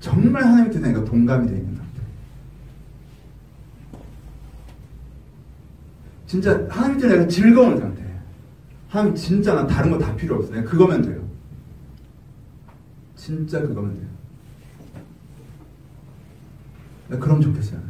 정말 0.00 0.42
하나님 0.42 0.72
뜻에 0.72 0.88
내가 0.88 1.04
동감이 1.04 1.46
되어 1.46 1.56
있는 1.56 1.76
상태. 1.76 2.00
진짜 6.26 6.66
하나님 6.68 6.98
뜻에 6.98 7.14
내가 7.16 7.28
즐거운 7.28 7.78
상태. 7.78 8.02
하나님 8.88 9.14
진짜 9.14 9.54
난 9.54 9.68
다른 9.68 9.92
거 9.92 9.98
다 9.98 10.16
필요 10.16 10.34
없어. 10.34 10.52
내가 10.52 10.68
그거면 10.68 11.02
돼요. 11.02 11.25
진짜 13.26 13.60
그거면 13.60 13.92
돼요. 13.96 14.06
나 17.08 17.18
그럼 17.18 17.40
좋겠어요. 17.40 17.80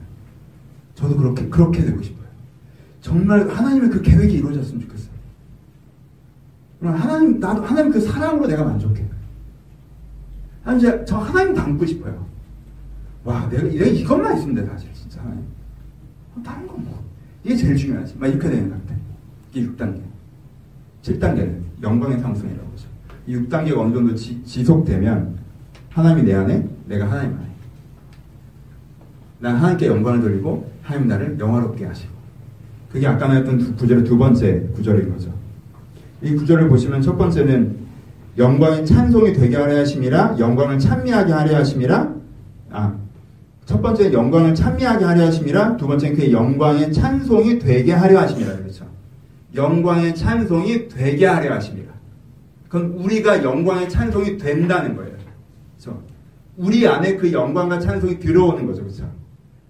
저도 0.94 1.14
그렇게 1.14 1.46
그렇게 1.50 1.84
되고 1.84 2.02
싶어요. 2.02 2.26
정말 3.02 3.46
하나님의 3.46 3.90
그 3.90 4.00
계획이 4.00 4.38
이루어졌으면 4.38 4.80
좋겠어요. 4.80 5.10
그럼 6.80 6.94
하나님 6.94 7.38
나도 7.38 7.62
하나님 7.62 7.92
그 7.92 8.00
사랑으로 8.00 8.46
내가 8.46 8.64
만족해. 8.64 9.04
하나님 10.62 11.04
저 11.04 11.18
하나님 11.18 11.54
닮고 11.54 11.84
싶어요. 11.84 12.26
와, 13.22 13.46
내가, 13.50 13.64
내가 13.64 13.84
이것만 13.84 14.38
있으면 14.38 14.54
돼, 14.54 14.64
사실, 14.64 14.90
진짜. 14.94 15.20
하나님. 15.20 15.44
다른 16.42 16.66
건 16.66 16.82
뭐. 16.82 17.04
이게 17.44 17.56
제일 17.56 17.76
중요하지. 17.76 18.16
막 18.16 18.28
이렇게 18.28 18.48
되는 18.48 18.70
것 18.70 18.80
같아. 18.86 18.98
이게 19.52 19.66
6단계. 19.66 20.00
7단계는 21.02 21.62
영광의 21.82 22.20
상승이라고. 22.20 22.65
이 23.26 23.36
6단계가 23.36 23.78
어느 23.78 23.94
정도 23.94 24.14
지, 24.14 24.42
지속되면 24.44 25.36
하나님이 25.90 26.22
내 26.24 26.34
안에, 26.34 26.68
내가 26.86 27.10
하나님 27.10 27.32
안에. 27.32 27.46
난 29.40 29.56
하나님께 29.56 29.86
영광을 29.86 30.20
돌리고 30.20 30.70
하나님 30.82 31.08
나를 31.08 31.38
영화롭게 31.38 31.84
하시고. 31.84 32.16
그게 32.90 33.06
아까 33.06 33.26
말했던 33.26 33.76
구절의 33.76 34.04
두 34.04 34.16
번째 34.16 34.68
구절인 34.74 35.12
거죠. 35.12 35.32
이 36.22 36.34
구절을 36.34 36.68
보시면 36.68 37.02
첫 37.02 37.16
번째는 37.16 37.76
영광의 38.38 38.86
찬송이 38.86 39.32
되게 39.32 39.56
하려 39.56 39.78
하심이라 39.78 40.36
영광을 40.38 40.78
찬미하게 40.78 41.32
하려 41.32 41.56
하심이라 41.56 42.14
아, 42.70 42.94
첫 43.64 43.82
번째 43.82 44.12
영광을 44.12 44.54
찬미하게 44.54 45.04
하려 45.04 45.26
하심이라 45.26 45.76
두 45.76 45.86
번째는 45.86 46.16
그 46.16 46.32
영광의 46.32 46.92
찬송이 46.92 47.58
되게 47.58 47.92
하려 47.92 48.20
하심이라 48.20 48.56
그렇죠. 48.56 48.86
영광의 49.54 50.14
찬송이 50.14 50.88
되게 50.88 51.26
하려 51.26 51.54
하심이라. 51.54 51.95
그건 52.76 52.92
우리가 52.98 53.42
영광의 53.42 53.88
찬송이 53.88 54.36
된다는 54.36 54.96
거예요. 54.96 55.16
그렇죠. 55.78 56.02
우리 56.58 56.86
안에 56.86 57.16
그 57.16 57.32
영광과 57.32 57.78
찬송이 57.78 58.18
들어오는 58.18 58.66
거죠. 58.66 58.82
그렇죠? 58.82 59.10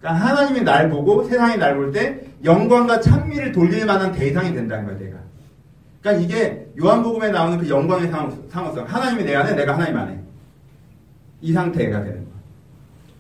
그러니까 0.01 0.27
하나님이 0.27 0.63
날 0.63 0.91
보고 0.91 1.23
세상이 1.23 1.57
날 1.57 1.77
볼 1.77 1.93
때 1.93 2.27
영광과 2.45 3.01
찬미를 3.01 3.53
돌릴 3.53 3.87
만한 3.87 4.11
대상이 4.11 4.53
된다는 4.53 4.87
거야, 4.87 4.99
내가. 4.99 5.19
그러니까 6.01 6.25
이게 6.25 6.69
요한복음에 6.81 7.31
나오는 7.31 7.59
그 7.59 7.69
영광의 7.69 8.11
상호성. 8.51 8.85
하나님이 8.87 9.25
내 9.25 9.37
안에, 9.37 9.55
내가 9.55 9.75
하나님 9.75 9.97
안에. 9.97 10.21
이 11.43 11.53
상태가 11.53 12.03
되는 12.03 12.25
거야. 12.25 12.35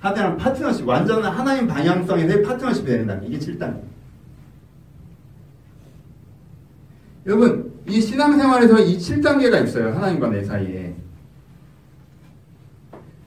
하나님 0.00 0.36
파트너십, 0.36 0.86
완전한 0.86 1.32
하나님 1.32 1.68
방향성에서의 1.68 2.42
파트너십이 2.42 2.86
되는 2.86 3.06
다 3.06 3.20
이게 3.22 3.38
7단입니다. 3.38 3.82
여러분, 7.26 7.75
이 7.88 8.00
신앙생활에서 8.00 8.80
이 8.80 8.98
7단계가 8.98 9.64
있어요. 9.64 9.94
하나님과 9.94 10.28
내 10.28 10.44
사이에. 10.44 10.94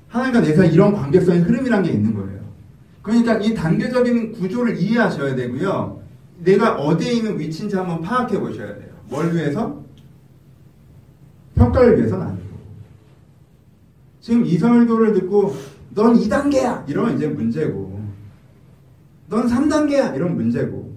하나님과 0.09 0.41
내 0.41 0.53
사이에 0.53 0.71
이런 0.71 0.93
관계성의 0.93 1.41
흐름이란 1.41 1.83
게 1.83 1.91
있는 1.91 2.13
거예요. 2.13 2.39
그러니까 3.01 3.37
이 3.37 3.53
단계적인 3.53 4.33
구조를 4.33 4.77
이해하셔야 4.77 5.35
되고요. 5.35 6.01
내가 6.39 6.75
어디에 6.75 7.13
있는 7.13 7.39
위치인지 7.39 7.75
한번 7.75 8.01
파악해 8.01 8.39
보셔야 8.39 8.75
돼요. 8.75 8.89
뭘 9.09 9.33
위해서? 9.33 9.81
평가를 11.55 11.97
위해서는 11.97 12.27
아니고. 12.27 12.49
지금 14.21 14.45
이설교를 14.45 15.13
듣고 15.13 15.55
넌 15.95 16.13
2단계야! 16.15 16.87
이러면 16.89 17.15
이제 17.15 17.27
문제고. 17.27 17.99
넌 19.29 19.47
3단계야! 19.47 20.15
이런 20.15 20.35
문제고. 20.35 20.88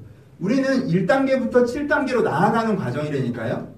우리는 0.43 0.89
1단계부터 0.89 1.65
7단계로 1.65 2.25
나아가는 2.25 2.75
과정이라니까요. 2.77 3.69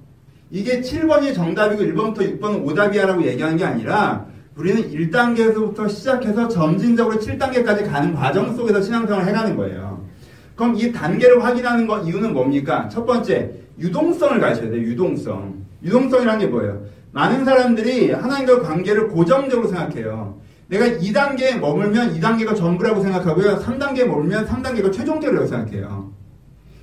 이게 0.51 0.81
7번이 0.81 1.35
정답이고 1.35 1.83
1번부터 1.83 2.41
6번은 2.41 2.67
오답이야라고 2.67 3.23
얘기하는 3.27 3.59
게 3.59 3.65
아니라 3.65 4.25
우리는 4.57 4.91
1단계에서부터 4.91 5.91
시작해서 5.91 6.49
점진적으로 6.49 7.19
7단계까지 7.19 7.91
가는 7.91 8.15
과정 8.15 8.57
속에서 8.57 8.81
신앙생활을 8.81 9.29
해가는 9.29 9.57
거예요. 9.57 10.07
그럼 10.57 10.75
이 10.77 10.91
단계를 10.91 11.45
확인하는 11.45 11.87
건 11.87 12.07
이유는 12.07 12.33
뭡니까? 12.33 12.89
첫 12.89 13.05
번째, 13.05 13.53
유동성을 13.79 14.41
가셔야 14.41 14.71
돼요. 14.71 14.81
유동성. 14.81 15.65
유동성이란 15.83 16.39
게 16.39 16.47
뭐예요? 16.47 16.83
많은 17.13 17.45
사람들이 17.45 18.13
하나님과 18.13 18.63
관계를 18.63 19.09
고정적으로 19.09 19.69
생각해요. 19.69 20.41
내가 20.69 20.87
2단계에 20.87 21.59
머물면 21.59 22.15
2단계가 22.15 22.57
전부라고 22.57 23.03
생각하고요. 23.03 23.59
3단계에 23.59 24.07
머물면 24.07 24.47
3단계가 24.47 24.91
최종적이라고 24.91 25.47
생각해요. 25.47 26.14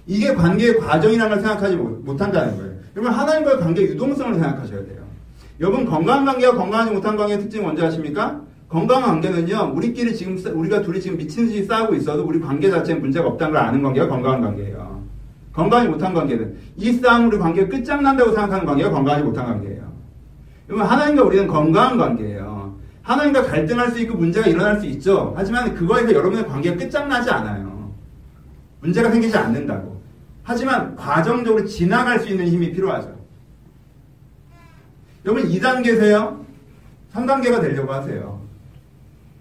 이게 0.08 0.34
관계의 0.34 0.78
과정이라는 0.78 1.30
걸 1.30 1.42
생각하지 1.42 1.76
못, 1.76 2.22
한다는 2.22 2.58
거예요. 2.58 2.72
여러분 2.96 3.14
하나님과의 3.14 3.60
관계 3.60 3.84
유동성을 3.84 4.34
생각하셔야 4.34 4.86
돼요. 4.86 5.02
여러분 5.60 5.86
건강한 5.86 6.26
관계와 6.26 6.56
건강하지 6.56 6.92
못한 6.92 7.16
관계의 7.16 7.40
특징 7.40 7.62
뭔지 7.62 7.84
아십니까? 7.84 8.42
건강한 8.68 9.22
관계는요, 9.22 9.74
우리끼리 9.76 10.16
지금, 10.16 10.38
우리가 10.56 10.82
둘이 10.82 11.02
지금 11.02 11.18
미친 11.18 11.46
듯이 11.46 11.66
싸우고 11.66 11.94
있어도 11.96 12.24
우리 12.24 12.40
관계 12.40 12.70
자체에 12.70 12.96
문제가 12.96 13.28
없다는 13.28 13.54
걸 13.54 13.62
아는 13.62 13.82
관계가 13.84 14.08
건강한 14.08 14.42
관계예요. 14.42 15.02
건강하지 15.54 15.90
못한 15.90 16.14
관계는 16.14 16.56
이 16.78 16.94
싸움 16.94 17.28
우리 17.28 17.38
관계가 17.38 17.68
끝장난다고 17.68 18.32
생각하는 18.32 18.66
관계가 18.66 18.90
건강하지 18.90 19.24
못한 19.26 19.46
관계예요. 19.46 19.92
여러분 20.70 20.88
하나님과 20.88 21.24
우리는 21.24 21.48
건강한 21.48 21.98
관계예요. 21.98 22.76
하나님과 23.02 23.44
갈등할 23.44 23.92
수 23.92 24.00
있고 24.00 24.16
문제가 24.16 24.48
일어날 24.48 24.80
수 24.80 24.86
있죠. 24.88 25.34
하지만 25.36 25.74
그거에서 25.76 26.14
여러분의 26.14 26.48
관계가 26.48 26.78
끝장나지 26.78 27.30
않아요. 27.30 27.92
문제가 28.80 29.12
생기지 29.12 29.36
않는다고. 29.38 29.91
하지만 30.44 30.96
과정적으로 30.96 31.66
지나갈 31.66 32.20
수 32.20 32.30
있는 32.30 32.48
힘이 32.48 32.72
필요하죠. 32.72 33.20
여러분 35.26 35.48
2단계세요? 35.50 36.42
3단계가 37.14 37.62
되려고 37.62 37.94
하세요. 37.94 38.42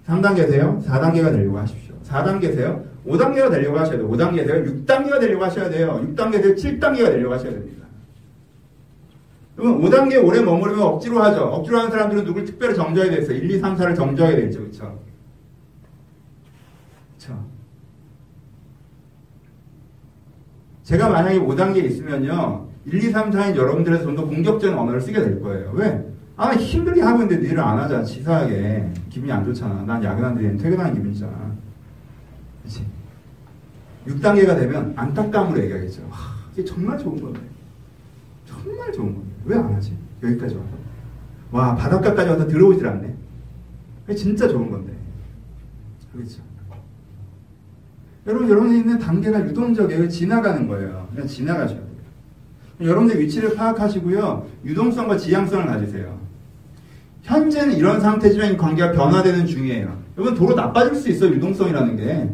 3단계세요? 0.06 0.84
4단계가 0.84 1.30
되려고 1.32 1.58
하십시오. 1.58 1.94
4단계세요? 2.04 2.84
5단계가 3.06 3.50
되려고 3.50 3.78
하셔야 3.78 3.96
돼요. 3.96 4.10
5단계세요? 4.10 4.86
6단계가 4.86 5.20
되려고 5.20 5.44
하셔야 5.44 5.70
돼요. 5.70 6.06
6단계세요? 6.14 6.56
7단계가 6.56 7.06
되려고 7.06 7.34
하셔야 7.34 7.52
됩니다. 7.52 7.86
그러면 9.56 9.80
5단계 9.82 10.22
오래 10.24 10.40
머무르면 10.40 10.82
억지로 10.82 11.22
하죠. 11.22 11.42
억지로 11.44 11.78
하는 11.78 11.90
사람들은 11.90 12.24
누굴 12.24 12.44
특별히 12.44 12.74
정져야 12.74 13.10
되겠어요. 13.10 13.36
1, 13.36 13.50
2, 13.50 13.58
3, 13.58 13.76
4를 13.76 13.96
정져야 13.96 14.36
되겠죠. 14.36 14.60
그렇죠? 14.60 15.00
그렇죠? 17.18 17.44
제가 20.90 21.08
만약에 21.08 21.38
5단계에 21.38 21.84
있으면요. 21.84 22.66
1, 22.84 23.04
2, 23.04 23.10
3, 23.12 23.30
4인 23.30 23.54
여러분들에서 23.54 24.02
좀 24.02 24.16
더 24.16 24.26
공격적인 24.26 24.76
언어를 24.76 25.00
쓰게 25.00 25.20
될 25.22 25.40
거예요. 25.40 25.70
왜? 25.74 26.04
아, 26.36 26.50
힘들게 26.52 27.00
하고 27.00 27.22
있는데 27.22 27.46
일을 27.46 27.60
안 27.60 27.78
하잖아. 27.78 28.02
치사하게. 28.02 28.92
기분이 29.08 29.30
안 29.30 29.44
좋잖아. 29.44 29.84
난 29.84 30.02
야근하는데 30.02 30.56
퇴근하는 30.60 30.94
기분이잖아. 30.94 31.52
그치? 32.64 32.84
6단계가 34.08 34.58
되면 34.58 34.92
안타까움으로 34.96 35.62
얘기하겠죠. 35.62 36.02
와, 36.10 36.16
이게 36.54 36.64
정말 36.64 36.98
좋은 36.98 37.20
건데. 37.20 37.38
정말 38.44 38.90
좋은 38.92 39.14
건데. 39.14 39.30
왜 39.44 39.56
안 39.56 39.72
하지? 39.72 39.96
여기까지 40.24 40.56
와서. 40.56 40.68
와, 41.52 41.76
바닷가까지 41.76 42.30
와서 42.30 42.48
들어오질 42.48 42.84
않네. 42.84 43.14
진짜 44.16 44.48
좋은 44.48 44.68
건데. 44.68 44.92
그렇죠. 46.12 46.42
여러분, 48.26 48.48
여러분이 48.48 48.78
있는 48.78 48.98
단계가 48.98 49.40
유동적이에요. 49.46 50.08
지나가는 50.08 50.66
거예요. 50.68 51.08
그냥 51.12 51.26
지나가셔야 51.26 51.78
돼요. 51.78 51.90
여러분의 52.82 53.18
위치를 53.20 53.54
파악하시고요. 53.54 54.46
유동성과 54.64 55.16
지향성을 55.16 55.66
가지세요. 55.66 56.18
현재는 57.22 57.76
이런 57.76 58.00
상태지만 58.00 58.54
이 58.54 58.56
관계가 58.56 58.92
변화되는 58.92 59.46
중이에요. 59.46 59.98
여러분 60.16 60.34
도로 60.34 60.54
나빠질 60.54 60.94
수 60.96 61.08
있어요. 61.10 61.32
유동성이라는 61.34 61.96
게. 61.96 62.30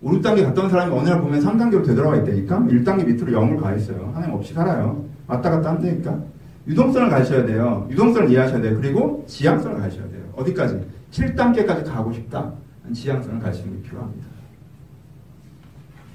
5, 0.00 0.12
6단계 0.12 0.44
갔던 0.44 0.70
사람이 0.70 0.92
어느 0.94 1.08
날 1.08 1.20
보면 1.20 1.40
3단계로 1.40 1.84
되돌아가 1.84 2.16
있다니까? 2.18 2.60
1단계 2.60 3.04
밑으로 3.04 3.32
0을 3.32 3.60
가 3.60 3.74
있어요. 3.74 4.12
하나님 4.14 4.36
없이 4.36 4.54
살아요. 4.54 5.04
왔다 5.26 5.50
갔다 5.50 5.70
한다니까? 5.70 6.20
유동성을 6.68 7.08
가셔야 7.10 7.44
돼요. 7.44 7.88
유동성을 7.90 8.30
이해하셔야 8.30 8.60
돼요. 8.60 8.78
그리고 8.80 9.24
지향성을 9.26 9.80
가셔야 9.80 10.08
돼요. 10.08 10.22
어디까지? 10.36 10.80
7단계까지 11.10 11.84
가고 11.84 12.12
싶다. 12.12 12.52
지향성을 12.92 13.40
가지는 13.40 13.72
게 13.82 13.88
필요합니다. 13.88 14.37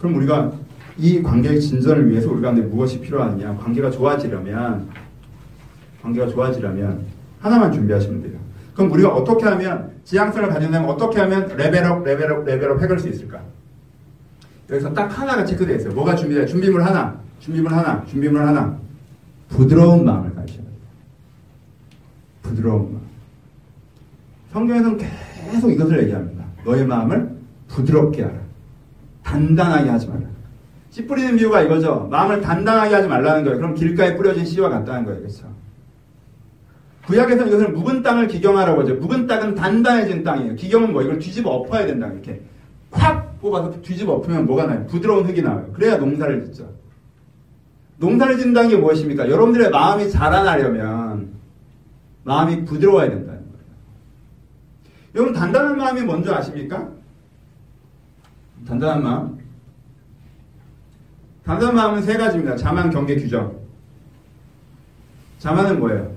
그럼 0.04 0.18
우리가 0.18 0.52
이 0.98 1.24
관계의 1.24 1.62
진전을 1.62 2.10
위해서 2.10 2.30
우리가 2.30 2.52
무엇이 2.52 3.00
필요하느냐? 3.00 3.56
관계가 3.56 3.90
좋아지려면 3.90 4.90
관계가 6.02 6.28
좋아지려면 6.28 7.06
하나만 7.40 7.72
준비하시면 7.72 8.22
돼요. 8.22 8.38
그럼 8.76 8.92
우리가 8.92 9.16
어떻게 9.16 9.46
하면 9.46 9.94
지향성을 10.04 10.50
가진다면 10.50 10.90
어떻게 10.90 11.22
하면 11.22 11.48
level 11.56 11.86
up, 11.86 12.04
level 12.04 12.29
up, 12.29 12.44
level 12.44 12.71
up 12.71 12.82
해갈 12.82 13.00
수 13.00 13.08
있을까? 13.08 13.40
여기서 14.70 14.94
딱 14.94 15.08
하나가 15.08 15.46
체크되어 15.46 15.78
있어요. 15.78 15.94
뭐가 15.94 16.16
준비돼요? 16.18 16.48
준비물 16.48 16.84
하나, 16.84 17.18
준비물 17.40 17.72
하나, 17.72 18.04
준비물 18.06 18.46
하나. 18.46 18.78
부드러운 19.48 20.04
마음을 20.04 20.36
가지셔야 20.36 20.66
돼요. 20.66 20.76
부드러운 22.42 22.92
마음. 22.92 23.02
성경에서는 24.52 24.98
계속 24.98 25.72
이것을 25.72 26.04
얘기합니다. 26.04 26.44
너의 26.66 26.86
마음을 26.86 27.38
부드럽게 27.70 28.24
하라. 28.24 28.44
단단하게 29.34 29.90
하지 29.90 30.08
말라. 30.08 30.28
씨 30.92 31.06
뿌리는 31.08 31.36
비유가 31.36 31.62
이거죠. 31.62 32.08
마음을 32.12 32.42
단단하게 32.42 32.94
하지 32.96 33.08
말라는 33.08 33.44
거예요. 33.44 33.58
그럼 33.58 33.74
길가에 33.74 34.16
뿌려진 34.16 34.46
씨와 34.46 34.70
같다는 34.70 35.06
거예요. 35.06 35.22
그렇죠? 35.22 35.52
구약에서는 37.08 37.48
이것을 37.48 37.70
묵은 37.70 38.04
땅을 38.04 38.28
기경하라고 38.28 38.82
하죠. 38.82 38.96
묵은 38.96 39.28
땅은 39.28 39.56
단단해진 39.56 40.24
땅이에요. 40.24 40.56
기경은 40.56 40.94
뭐 40.94 41.02
이걸 41.02 41.20
뒤집어 41.20 41.50
엎어야 41.50 41.86
된다. 41.86 42.08
이렇게 42.08 42.42
콱 42.92 43.42
뽑아서 43.42 43.82
뒤집어 43.82 44.14
엎으면 44.14 44.46
뭐가 44.46 44.68
나요? 44.68 44.86
부드러운 44.86 45.26
흙이 45.26 45.42
나와요. 45.42 45.70
그래야 45.74 45.98
농사를 45.98 46.46
짓죠. 46.46 46.72
농사를 47.98 48.38
짓는다는 48.38 48.70
게 48.70 48.78
무엇입니까? 48.78 49.30
여러분들의 49.30 49.72
마음이 49.72 50.10
자라나려면 50.12 51.34
마음이 52.24 52.66
부드러워야 52.66 53.10
된다는 53.10 53.42
거예요. 53.42 53.66
여러분 55.16 55.34
단단한 55.34 55.78
마음이 55.78 56.02
뭔지 56.02 56.30
아십니까? 56.30 56.90
단단한 58.68 59.04
마음. 59.04 59.38
단단한 61.46 61.76
마음은 61.76 62.02
세 62.02 62.16
가지입니다. 62.18 62.56
자만, 62.56 62.90
경계, 62.90 63.16
규정. 63.16 63.54
자만은 65.40 65.80
뭐예요? 65.80 66.14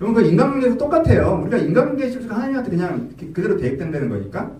여러분 0.00 0.22
그 0.22 0.28
인간관계에서 0.28 0.76
똑같아요. 0.76 1.40
우리가 1.42 1.58
인간관계에 1.58 2.08
있어서 2.08 2.34
하나님한테 2.34 2.70
그냥 2.70 3.10
그대로 3.32 3.56
대입된다는 3.56 4.08
거니까. 4.08 4.50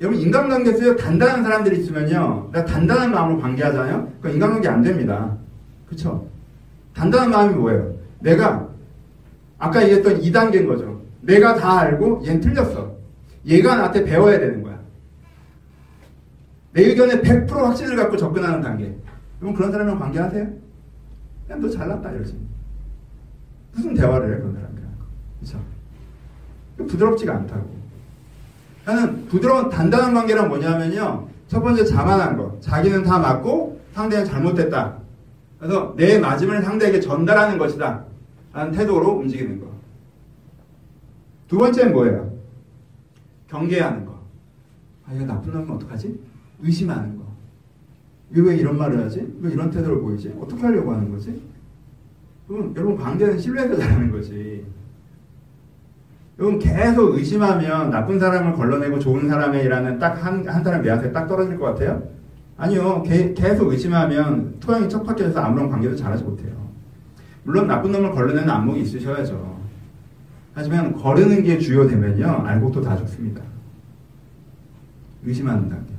여러분 0.00 0.20
인간관계 0.20 0.70
에서 0.70 0.96
단단한 0.96 1.42
사람들이 1.42 1.80
있으면요. 1.80 2.50
내가 2.52 2.64
단단한 2.64 3.10
마음으로 3.10 3.40
관계하잖아요. 3.40 4.12
그 4.20 4.30
인간관계 4.30 4.68
안 4.68 4.82
됩니다. 4.82 5.36
그쵸? 5.88 6.26
단단한 6.94 7.30
마음이 7.30 7.54
뭐예요? 7.54 7.94
내가 8.20 8.68
아까 9.58 9.82
얘기했던 9.82 10.20
2단계인 10.20 10.66
거죠. 10.66 11.00
내가 11.22 11.54
다 11.54 11.80
알고 11.80 12.22
얘는 12.26 12.40
틀렸어. 12.40 12.94
얘가 13.46 13.76
나한테 13.76 14.04
배워야 14.04 14.38
되는 14.38 14.62
거야. 14.62 14.79
내 16.80 16.86
의견에 16.86 17.20
100% 17.20 17.50
확신을 17.50 17.94
갖고 17.94 18.16
접근하는 18.16 18.62
단계. 18.62 18.96
그럼 19.38 19.52
그런 19.52 19.70
사람이랑 19.70 19.98
관계하세요? 19.98 20.48
그냥 21.46 21.60
너 21.60 21.68
잘났다 21.68 22.10
이러지. 22.10 22.38
무슨 23.74 23.92
대화를 23.92 24.32
해 24.32 24.38
그런 24.38 24.54
사람이랑. 24.54 24.88
그렇죠? 25.38 25.62
부드럽지가 26.78 27.34
않다고. 27.34 27.70
나는 28.86 29.26
부드러운 29.26 29.68
단단한 29.68 30.14
관계란 30.14 30.48
뭐냐면요. 30.48 31.28
첫 31.48 31.60
번째 31.60 31.84
자만한 31.84 32.38
거. 32.38 32.56
자기는 32.60 33.02
다 33.02 33.18
맞고 33.18 33.78
상대는 33.92 34.24
잘못됐다. 34.24 34.96
그래서 35.58 35.94
내 35.98 36.18
맞음을 36.18 36.62
상대에게 36.62 37.00
전달하는 37.00 37.58
것이다. 37.58 38.04
라는 38.54 38.72
태도로 38.72 39.18
움직이는 39.18 39.60
거. 39.60 39.66
두 41.46 41.58
번째는 41.58 41.92
뭐예요? 41.92 42.32
경계하는 43.48 44.06
거. 44.06 44.18
아, 45.06 45.12
이거 45.12 45.26
나쁜 45.26 45.52
놈은 45.52 45.70
어떡하지? 45.72 46.29
의심하는 46.62 47.16
거. 47.16 47.24
왜 48.30 48.56
이런 48.56 48.78
말을 48.78 49.04
하지? 49.04 49.26
왜 49.40 49.52
이런 49.52 49.70
태도를 49.70 50.00
보이지? 50.00 50.34
어떻게 50.40 50.62
하려고 50.62 50.92
하는 50.92 51.10
거지? 51.10 51.40
그럼 52.46 52.72
여러분 52.76 52.96
관계는 52.96 53.38
신뢰해서 53.38 53.76
잘하는 53.76 54.10
거지. 54.10 54.64
여러분 56.38 56.58
계속 56.58 57.14
의심하면 57.16 57.90
나쁜 57.90 58.18
사람을 58.18 58.54
걸러내고 58.54 58.98
좋은 58.98 59.28
사람이라는 59.28 59.98
딱 59.98 60.24
한 60.24 60.46
한 60.48 60.64
사람 60.64 60.82
내한테 60.82 61.12
딱 61.12 61.26
떨어질 61.26 61.58
것 61.58 61.66
같아요? 61.66 62.02
아니요. 62.56 63.02
게, 63.02 63.32
계속 63.34 63.70
의심하면 63.70 64.56
토양이 64.60 64.88
척박해져서 64.88 65.38
아무런 65.40 65.68
관계도 65.68 65.96
잘하지 65.96 66.24
못해요. 66.24 66.54
물론 67.44 67.66
나쁜 67.66 67.92
놈을 67.92 68.10
걸러내는 68.12 68.48
안목이 68.48 68.80
있으셔야죠. 68.82 69.58
하지만 70.54 70.92
거르는 70.94 71.42
게 71.42 71.58
주요되면요. 71.58 72.26
알곡도 72.26 72.80
다 72.82 72.96
죽습니다. 72.96 73.42
단계. 75.68 75.89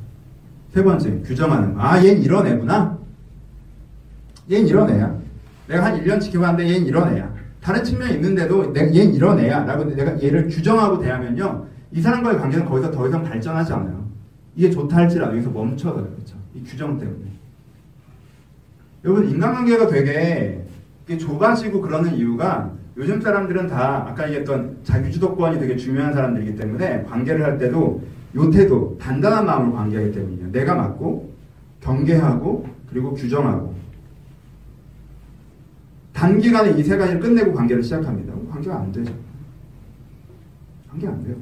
세 0.74 0.84
번째, 0.84 1.22
규정하는 1.22 1.74
거. 1.74 1.82
아, 1.82 1.97
얘는 2.03 2.22
이런 2.22 2.47
애구나? 2.47 2.97
얘는 4.49 4.67
이런 4.67 4.89
애야. 4.89 5.13
내가 5.67 5.86
한 5.86 6.01
1년 6.03 6.19
지켜봤는데 6.19 6.74
얘는 6.74 6.88
이런 6.88 7.13
애야. 7.15 7.34
다른 7.61 7.84
측면이 7.84 8.15
있는데도 8.15 8.74
얘는 8.76 9.13
이런 9.13 9.39
애야. 9.39 9.65
라고 9.65 9.84
내가 9.84 10.22
얘를 10.22 10.47
규정하고 10.47 10.99
대하면요. 10.99 11.67
이 11.91 12.01
사람과의 12.01 12.38
관계는 12.38 12.65
거기서 12.65 12.89
더 12.91 13.07
이상 13.07 13.24
발전하지 13.24 13.74
않아요. 13.74 14.09
이게 14.55 14.69
좋다 14.69 14.95
할지라도 14.95 15.34
여기서 15.34 15.49
멈춰서 15.49 15.95
그렇죠. 15.95 16.36
이 16.55 16.63
규정 16.63 16.97
때문에. 16.97 17.32
여러분, 19.03 19.30
인간관계가 19.30 19.88
되게 19.88 20.65
좁아지고 21.19 21.82
그러는 21.82 22.15
이유가 22.15 22.72
요즘 22.95 23.19
사람들은 23.19 23.67
다 23.67 24.05
아까 24.07 24.26
얘기했던 24.28 24.78
자기주도권이 24.84 25.59
되게 25.59 25.76
중요한 25.76 26.13
사람들이기 26.13 26.55
때문에 26.55 27.03
관계를 27.03 27.43
할 27.43 27.57
때도 27.57 28.01
요 28.36 28.49
태도, 28.49 28.97
단단한 28.99 29.45
마음으로 29.45 29.73
관계하기 29.75 30.11
때문이에요. 30.13 30.51
내가 30.51 30.75
맞고, 30.75 31.32
경계하고, 31.82 32.65
그리고 32.89 33.13
규정하고. 33.13 33.73
단기간에 36.13 36.71
이 36.79 36.84
세 36.84 36.97
가지를 36.97 37.19
끝내고 37.19 37.53
관계를 37.53 37.82
시작합니다. 37.84 38.34
관계가 38.51 38.79
안 38.79 38.91
되죠. 38.91 39.13
관계 40.89 41.07
안 41.07 41.23
돼요. 41.23 41.36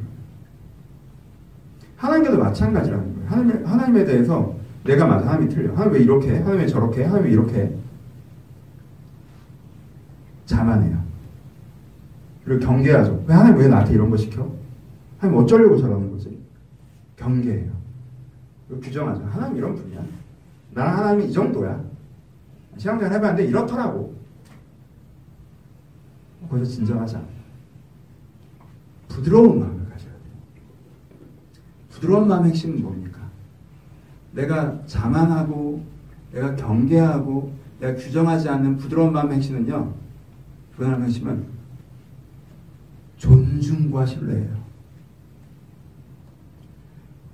하나님께도 1.98 2.38
마찬가지라는 2.38 3.14
거예요. 3.16 3.30
하나님, 3.30 3.66
하나님에 3.66 4.06
대해서 4.06 4.56
내가 4.86 5.06
맞아, 5.06 5.28
하나님이 5.28 5.54
틀려. 5.54 5.72
하나님 5.74 5.94
왜 5.94 6.00
이렇게 6.00 6.30
해? 6.32 6.38
하나님 6.38 6.60
왜 6.62 6.68
저렇게 6.68 7.02
해? 7.02 7.06
하나님 7.06 7.26
왜 7.26 7.32
이렇게 7.32 7.56
해? 7.62 7.72
자만해요. 10.46 10.98
그리고 12.46 12.66
경계하죠. 12.66 13.26
왜 13.28 13.34
하나님 13.36 13.60
왜 13.60 13.68
나한테 13.68 13.94
이런 13.94 14.10
거 14.10 14.18
시켜? 14.18 14.50
하나님 15.20 15.44
어쩌려고 15.44 15.78
저러는 15.78 16.12
거지? 16.12 16.39
경계해요. 17.20 17.72
규정하죠. 18.82 19.24
하나님 19.26 19.58
이런 19.58 19.76
분이야. 19.76 20.04
나랑 20.72 20.98
하나님이 20.98 21.30
이 21.30 21.34
정도야. 21.34 21.84
신앙생활 22.78 23.14
해봤는데 23.16 23.50
이렇더라고. 23.50 24.16
거기서 26.50 26.72
진정하자. 26.72 27.22
부드러운 29.10 29.60
마음을 29.60 29.90
가져야 29.90 30.12
돼요. 30.12 30.20
부드러운 31.90 32.28
마음의 32.28 32.52
핵심은 32.52 32.82
뭡니까? 32.82 33.20
내가 34.32 34.86
자만하고, 34.86 35.84
내가 36.32 36.56
경계하고, 36.56 37.54
내가 37.80 37.96
규정하지 37.96 38.48
않는 38.50 38.78
부드러운 38.78 39.12
마음의 39.12 39.38
핵심은요, 39.38 39.94
부드러운 40.76 41.04
핵심은 41.04 41.46
존중과 43.18 44.06
신뢰예요. 44.06 44.69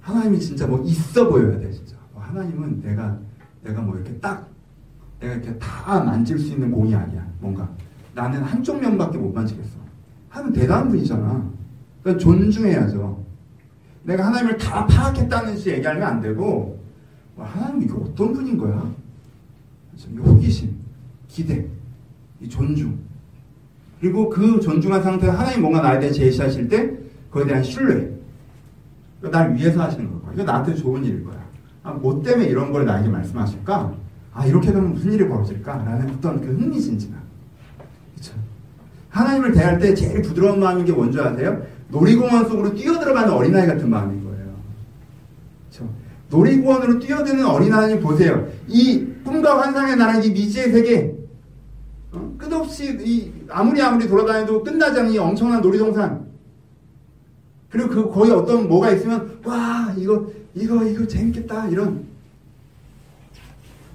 하나님이 0.05 0.39
진짜 0.39 0.67
뭐 0.67 0.83
있어 0.83 1.27
보여야 1.27 1.57
돼, 1.57 1.71
진짜. 1.71 1.95
뭐 2.13 2.21
하나님은 2.21 2.81
내가, 2.83 3.17
내가 3.63 3.81
뭐 3.81 3.95
이렇게 3.95 4.13
딱, 4.19 4.47
내가 5.19 5.33
이렇게 5.33 5.57
다 5.57 6.03
만질 6.03 6.37
수 6.37 6.51
있는 6.51 6.71
공이 6.71 6.93
아니야, 6.93 7.25
뭔가. 7.39 7.67
나는 8.13 8.43
한쪽 8.43 8.79
면밖에 8.79 9.17
못 9.17 9.33
만지겠어. 9.33 9.77
하나님 10.29 10.53
대단한 10.53 10.89
분이잖아. 10.89 11.49
그러니까 12.03 12.23
존중해야죠. 12.23 13.25
내가 14.03 14.27
하나님을 14.27 14.57
다 14.57 14.85
파악했다는 14.85 15.57
식 15.57 15.71
얘기하면 15.73 16.03
안 16.03 16.21
되고, 16.21 16.79
뭐 17.35 17.43
하나님 17.43 17.81
이게 17.81 17.93
어떤 17.93 18.31
분인 18.31 18.57
거야? 18.59 18.87
이 19.97 20.17
호기심, 20.17 20.71
기대, 21.27 21.65
이 22.39 22.47
존중. 22.47 22.95
그리고 23.99 24.29
그 24.29 24.59
존중한 24.59 25.01
상태에 25.01 25.31
하나님 25.31 25.61
뭔가 25.61 25.81
나에 25.81 25.99
대해 25.99 26.11
제시하실 26.11 26.69
때, 26.69 26.95
그에 27.31 27.45
대한 27.45 27.63
신뢰. 27.63 28.14
날 29.29 29.55
위해서 29.55 29.81
하시는 29.81 30.09
거야. 30.11 30.33
이거 30.33 30.43
나한테 30.43 30.75
좋은 30.75 31.03
일일 31.03 31.23
거야. 31.23 31.43
아, 31.83 31.91
뭐 31.91 32.21
때문에 32.21 32.47
이런 32.47 32.71
걸 32.71 32.85
나에게 32.85 33.09
말씀하실까? 33.09 33.93
아, 34.33 34.45
이렇게 34.45 34.71
되면 34.71 34.93
무슨 34.93 35.13
일이 35.13 35.27
벌어질까? 35.27 35.77
라는 35.85 36.09
어떤 36.09 36.41
그 36.41 36.47
흥미진진함. 36.47 37.19
그쵸? 38.15 38.33
하나님을 39.09 39.53
대할 39.53 39.79
때 39.79 39.93
제일 39.93 40.21
부드러운 40.21 40.59
마음인 40.59 40.83
게 40.83 40.91
뭔지 40.91 41.19
아세요? 41.19 41.61
놀이공원 41.89 42.49
속으로 42.49 42.73
뛰어들어가는 42.73 43.31
어린아이 43.31 43.67
같은 43.67 43.89
마음인 43.89 44.23
거예요. 44.23 44.47
그쵸? 45.69 45.87
놀이공원으로 46.29 46.99
뛰어드는 46.99 47.45
어린아이 47.45 47.99
보세요. 47.99 48.47
이 48.67 49.05
꿈과 49.23 49.61
환상의 49.61 49.95
나라, 49.95 50.19
이 50.19 50.31
미지의 50.31 50.71
세계. 50.71 51.15
어? 52.11 52.35
끝없이, 52.37 52.97
이, 53.01 53.31
아무리 53.49 53.81
아무리 53.81 54.07
돌아다녀도 54.07 54.63
끝나지 54.63 54.99
않는 54.99 55.13
이 55.13 55.17
엄청난 55.17 55.61
놀이동산. 55.61 56.24
그리고 57.69 57.89
그 57.89 58.09
거기 58.11 58.31
어떤 58.31 58.67
뭐가 58.67 58.91
있으면 58.91 59.39
와 59.43 59.93
이거 59.97 60.31
이거 60.53 60.83
이거 60.85 61.05
재밌겠다 61.05 61.67
이런 61.67 62.05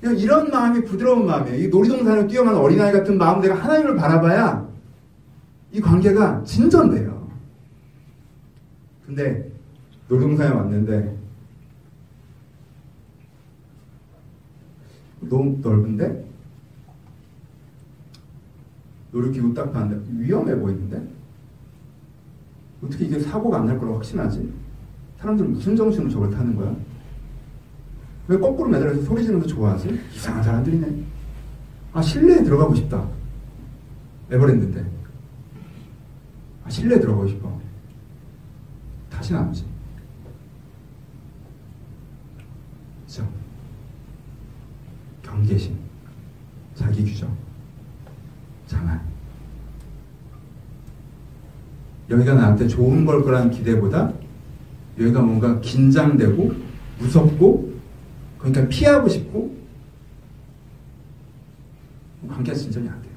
이런 0.02 0.50
마음이 0.50 0.84
부드러운 0.84 1.26
마음이에요. 1.26 1.58
이 1.58 1.68
놀이동산을 1.68 2.26
뛰어가는 2.26 2.58
어린아이 2.58 2.92
같은 2.92 3.18
마음 3.18 3.40
내가 3.40 3.54
하나님을 3.54 3.96
바라봐야 3.96 4.68
이 5.72 5.80
관계가 5.80 6.42
진전돼요. 6.44 7.30
근데 9.06 9.50
놀이동산에 10.08 10.54
왔는데 10.54 11.16
너무 15.20 15.58
넓은데 15.60 16.24
놀이기구 19.12 19.54
딱 19.54 19.72
봤는데 19.72 20.24
위험해 20.24 20.58
보이는데 20.58 21.19
어떻게 22.82 23.04
이게 23.06 23.18
사고가 23.18 23.58
안 23.58 23.66
날 23.66 23.78
거라고 23.78 23.96
확신하지? 23.96 24.52
사람들은 25.18 25.52
무슨 25.52 25.76
정신으로 25.76 26.10
저걸 26.10 26.30
타는 26.30 26.56
거야? 26.56 26.74
왜 28.28 28.38
거꾸로 28.38 28.70
매달려서 28.70 29.02
소리 29.02 29.22
지르는 29.22 29.40
거 29.42 29.46
좋아하지? 29.46 30.00
이상한 30.14 30.42
사람들이네. 30.42 31.04
아, 31.92 32.00
실내에 32.00 32.42
들어가고 32.44 32.74
싶다. 32.74 33.06
에버랜드인데. 34.30 34.84
아, 36.64 36.70
실내에 36.70 37.00
들어가고 37.00 37.26
싶어. 37.28 37.60
다시는 39.10 39.40
안 39.40 39.48
오지. 39.50 39.66
그죠? 43.06 43.28
경계심, 45.22 45.76
자기 46.76 47.04
규정, 47.04 47.36
자만. 48.68 49.09
여기가 52.10 52.34
나한테 52.34 52.66
좋은 52.66 53.04
걸 53.04 53.22
거라는 53.22 53.50
기대보다 53.50 54.12
여기가 54.98 55.22
뭔가 55.22 55.60
긴장되고 55.60 56.52
무섭고 56.98 57.72
그러니까 58.38 58.68
피하고 58.68 59.08
싶고 59.08 59.56
관계가 62.28 62.56
진전이 62.56 62.88
안 62.88 63.00
돼요. 63.02 63.12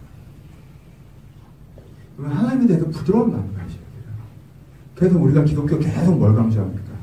그러면 2.15 2.37
하나님에 2.37 2.67
대해서 2.67 2.87
부드러운 2.89 3.31
마음을 3.31 3.53
가셔야 3.53 3.69
돼요. 3.69 4.13
그래서 4.95 5.19
우리가 5.19 5.43
기독교 5.43 5.77
계속 5.79 6.17
뭘 6.17 6.35
강조합니까? 6.35 6.93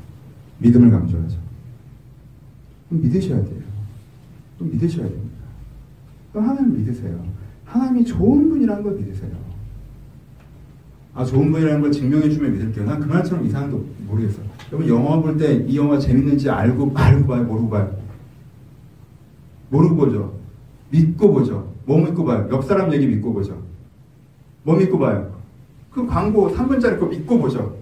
믿음을 0.59 0.89
강조하죠. 0.89 1.37
그럼 2.89 3.03
믿으셔야 3.03 3.43
돼요. 3.43 3.61
또 4.57 4.65
믿으셔야 4.65 5.07
됩니다. 5.07 5.37
또 6.33 6.41
하나님을 6.41 6.79
믿으세요. 6.79 7.23
하나님이 7.65 8.05
좋은 8.05 8.49
분이라는 8.49 8.83
걸 8.83 8.93
믿으세요. 8.95 9.50
아 11.13 11.25
좋은 11.25 11.51
분이라는 11.51 11.81
걸 11.81 11.91
증명해주면 11.91 12.53
믿을게요. 12.53 12.85
난그 12.85 13.05
말처럼 13.07 13.45
이상한 13.45 13.71
거 13.71 13.81
모르겠어. 14.07 14.39
여러분 14.71 14.87
영화 14.87 15.19
볼 15.19 15.37
때 15.37 15.65
이 15.67 15.77
영화 15.77 15.99
재밌는지 15.99 16.49
알고 16.49 16.91
알고 16.95 17.27
봐요, 17.27 17.43
모르고 17.43 17.69
봐요. 17.69 17.95
모르고 19.69 19.95
보죠. 19.95 20.33
믿고 20.89 21.31
보죠. 21.33 21.71
뭐 21.85 21.97
믿고 21.99 22.23
봐요? 22.23 22.47
옆 22.51 22.63
사람 22.65 22.91
얘기 22.93 23.07
믿고 23.07 23.33
보죠. 23.33 23.61
뭐 24.63 24.75
믿고 24.77 24.99
봐요? 24.99 25.33
그 25.91 26.05
광고 26.07 26.53
3분짜리 26.55 26.99
거 26.99 27.05
믿고 27.07 27.39
보죠. 27.39 27.75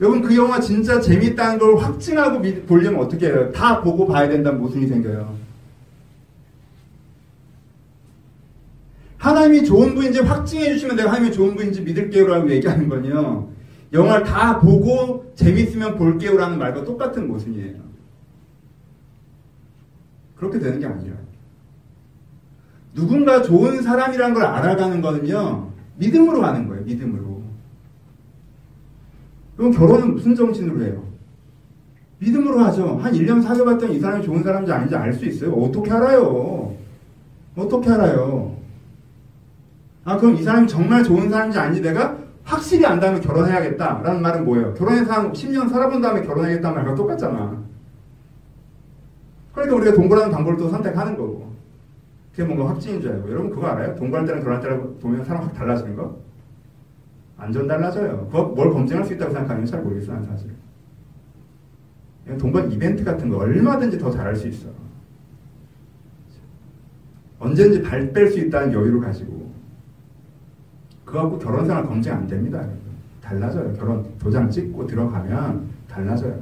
여러분 0.00 0.22
그 0.22 0.34
영화 0.36 0.60
진짜 0.60 1.00
재밌다는 1.00 1.58
걸 1.58 1.76
확증하고 1.76 2.40
보려면 2.66 3.00
어떻게 3.00 3.26
해요? 3.26 3.50
다 3.52 3.80
보고 3.82 4.06
봐야 4.06 4.28
된다는 4.28 4.60
모순이 4.60 4.86
생겨요. 4.86 5.34
하나님이 9.20 9.64
좋은 9.64 9.94
분인지 9.94 10.20
확증해 10.20 10.72
주시면 10.72 10.96
내가 10.96 11.10
하나님이 11.10 11.32
좋은 11.32 11.54
분인지 11.54 11.82
믿을게요라고 11.82 12.50
얘기하는 12.50 12.88
건요. 12.88 13.50
영화를 13.92 14.24
다 14.24 14.58
보고 14.60 15.30
재밌으면 15.34 15.96
볼게요라는 15.96 16.58
말과 16.58 16.84
똑같은 16.84 17.28
모순이에요. 17.28 17.80
그렇게 20.36 20.58
되는 20.58 20.80
게 20.80 20.86
아니라 20.86 21.16
누군가 22.94 23.42
좋은 23.42 23.82
사람이라는 23.82 24.34
걸 24.34 24.42
알아가는 24.42 25.02
거는요. 25.02 25.70
믿음으로 25.98 26.40
가는 26.40 26.66
거예요. 26.66 26.82
믿음으로. 26.84 27.42
그럼 29.58 29.70
결혼은 29.72 30.14
무슨 30.14 30.34
정신으로 30.34 30.82
해요? 30.82 31.04
믿음으로 32.20 32.58
하죠. 32.60 32.96
한 32.96 33.12
1년 33.12 33.42
사귀어봤더니 33.42 33.96
이 33.96 34.00
사람이 34.00 34.24
좋은 34.24 34.42
사람인지 34.42 34.72
아닌지 34.72 34.96
알 34.96 35.12
수 35.12 35.26
있어요. 35.26 35.52
어떻게 35.52 35.90
알아요? 35.90 36.74
어떻게 37.54 37.90
알아요? 37.90 38.59
아, 40.04 40.16
그럼 40.16 40.34
이 40.36 40.42
사람이 40.42 40.66
정말 40.66 41.04
좋은 41.04 41.28
사람인지 41.28 41.58
아닌지 41.58 41.80
내가 41.82 42.16
확실히 42.44 42.84
안다면 42.86 43.20
결혼해야겠다라는 43.20 44.22
말은 44.22 44.44
뭐예요? 44.44 44.74
결혼해서 44.74 45.12
한 45.12 45.32
10년 45.32 45.68
살아본 45.68 46.00
다음에 46.00 46.22
결혼해야겠다는 46.22 46.74
말과 46.76 46.94
똑같잖아. 46.94 47.62
그러니까 49.52 49.76
우리가 49.76 49.92
동거라는 49.94 50.30
방법을 50.32 50.56
또 50.58 50.68
선택하는 50.68 51.16
거고. 51.16 51.50
그게 52.32 52.44
뭔가 52.44 52.68
확증인 52.72 53.00
줄 53.00 53.12
알고. 53.12 53.30
여러분 53.30 53.50
그거 53.50 53.66
알아요? 53.66 53.94
동거할 53.96 54.24
때랑 54.26 54.40
결혼할 54.42 54.62
때랑 54.62 54.98
보면 55.00 55.24
사람 55.24 55.44
확 55.44 55.52
달라지는 55.54 55.96
거? 55.96 56.16
완전 57.36 57.66
달라져요. 57.66 58.26
그거 58.26 58.44
뭘 58.44 58.70
검증할 58.72 59.04
수 59.04 59.12
있다고 59.14 59.32
생각하면 59.32 59.66
잘 59.66 59.82
모르겠어, 59.82 60.12
난 60.12 60.24
사실. 60.24 60.50
동거 62.38 62.60
이벤트 62.66 63.02
같은 63.02 63.28
거 63.28 63.38
얼마든지 63.38 63.98
더 63.98 64.10
잘할 64.10 64.36
수 64.36 64.46
있어. 64.48 64.68
언제든지 67.38 67.82
발 67.82 68.12
뺄 68.12 68.28
수 68.28 68.38
있다는 68.38 68.72
여유를 68.72 69.00
가지고. 69.00 69.39
그거 71.10 71.22
갖고 71.22 71.38
결혼 71.40 71.66
생활 71.66 71.84
검증 71.84 72.12
안 72.12 72.26
됩니다. 72.28 72.64
달라져요. 73.20 73.72
결혼 73.74 74.06
도장 74.20 74.48
찍고 74.48 74.86
들어가면 74.86 75.68
달라져요. 75.88 76.38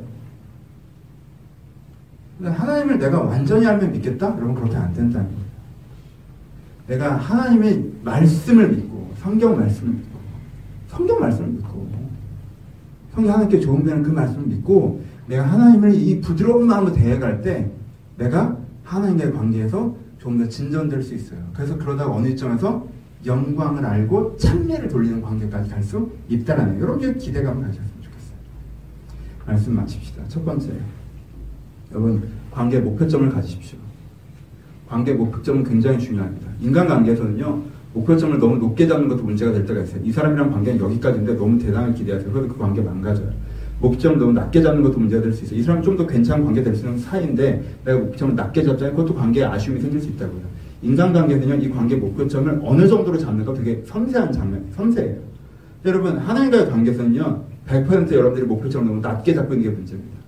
하나님을 2.43 2.99
내가 2.99 3.23
완전히 3.23 3.67
알면 3.67 3.93
믿겠다? 3.93 4.27
여러분 4.37 4.55
그렇게 4.55 4.77
안 4.77 4.93
된다는 4.93 5.27
거예요. 5.27 5.49
내가 6.87 7.17
하나님의 7.17 7.93
말씀을 8.05 8.69
믿고 8.69 9.11
성경 9.17 9.57
말씀을 9.57 9.95
믿고 9.95 10.19
성경 10.89 11.19
말씀을 11.19 11.49
믿고 11.49 11.89
성경 13.15 13.33
하나님께 13.35 13.61
좋은 13.61 13.83
배는 13.83 14.03
그 14.03 14.11
말씀을 14.11 14.47
믿고 14.47 15.03
내가 15.27 15.45
하나님을 15.45 15.95
이 15.95 16.21
부드러운 16.21 16.67
마음으로 16.67 16.93
대해갈 16.93 17.41
때 17.41 17.71
내가 18.19 18.57
하나님과의 18.85 19.33
관계에서 19.33 19.97
좀 20.19 20.37
더 20.37 20.47
진전될 20.47 21.03
수 21.03 21.15
있어요. 21.15 21.39
그래서 21.55 21.79
그러다가 21.79 22.13
어느 22.13 22.29
시점에서 22.29 22.87
영광을 23.27 23.85
알고 23.85 24.37
찬미를 24.37 24.89
돌리는 24.89 25.21
관계까지 25.21 25.71
갈 25.71 25.83
수 25.83 26.11
있다라는 26.29 26.81
여러분 26.81 27.17
기대감을 27.19 27.63
가졌으면 27.63 27.89
좋겠어요. 28.03 28.39
말씀 29.47 29.75
마칩시다. 29.77 30.23
첫 30.29 30.45
번째 30.45 30.71
여러분 31.91 32.23
관계 32.51 32.79
목표점을 32.81 33.29
가지십시오. 33.31 33.79
관계 34.89 35.13
목표점은 35.15 35.65
굉장히 35.65 35.99
중요합니다. 35.99 36.49
인간관계에서는요 36.61 37.63
목표점을 37.95 38.39
너무 38.39 38.57
높게 38.59 38.87
잡는 38.87 39.09
것도 39.09 39.23
문제가 39.25 39.53
될 39.53 39.67
때가 39.67 39.83
있어요. 39.83 40.01
이 40.05 40.13
사람이랑 40.13 40.51
관계는 40.53 40.81
여기까지인데 40.81 41.35
너무 41.35 41.59
대단하게 41.59 41.95
기대하세요. 41.95 42.31
그래서 42.33 42.53
그 42.53 42.59
관계 42.59 42.81
망가져요. 42.83 43.31
목표점을 43.81 44.19
너무 44.19 44.33
낮게 44.33 44.61
잡는 44.63 44.83
것도 44.83 44.99
문제가 44.99 45.23
될 45.23 45.33
수 45.33 45.45
있어요. 45.45 45.59
이 45.59 45.63
사람 45.63 45.83
좀 45.83 45.97
더 45.97 46.07
괜찮은 46.07 46.45
관계 46.45 46.63
될 46.63 46.75
수 46.75 46.85
있는 46.87 46.99
사이인데 46.99 47.63
내가 47.85 47.99
목표점을 47.99 48.35
낮게 48.35 48.63
잡자면 48.63 48.95
그것도 48.97 49.15
관계에 49.15 49.45
아쉬움이 49.45 49.81
생길 49.81 50.01
수 50.01 50.09
있다고요. 50.09 50.41
인간관계는요 50.83 51.55
이 51.57 51.71
관계 51.71 51.97
목표점을 51.97 52.61
어느 52.63 52.87
정도로 52.87 53.19
잡는가 53.19 53.53
되게 53.55 53.83
섬세한 53.87 54.33
장면, 54.33 54.71
섬세해요. 54.75 55.19
여러분 55.85 56.19
하나님과의 56.19 56.71
관계에서는요 56.71 57.45
100% 57.67 58.13
여러분들이 58.13 58.47
목표점을 58.47 58.87
너무 58.87 59.01
낮게 59.01 59.35
잡고 59.35 59.55
있는 59.55 59.71
게 59.71 59.77
문제입니다. 59.77 60.19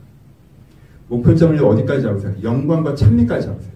목표점을 1.09 1.62
어디까지 1.64 2.03
잡으세요? 2.03 2.34
영광과 2.42 2.94
찬미까지 2.94 3.46
잡으세요. 3.46 3.72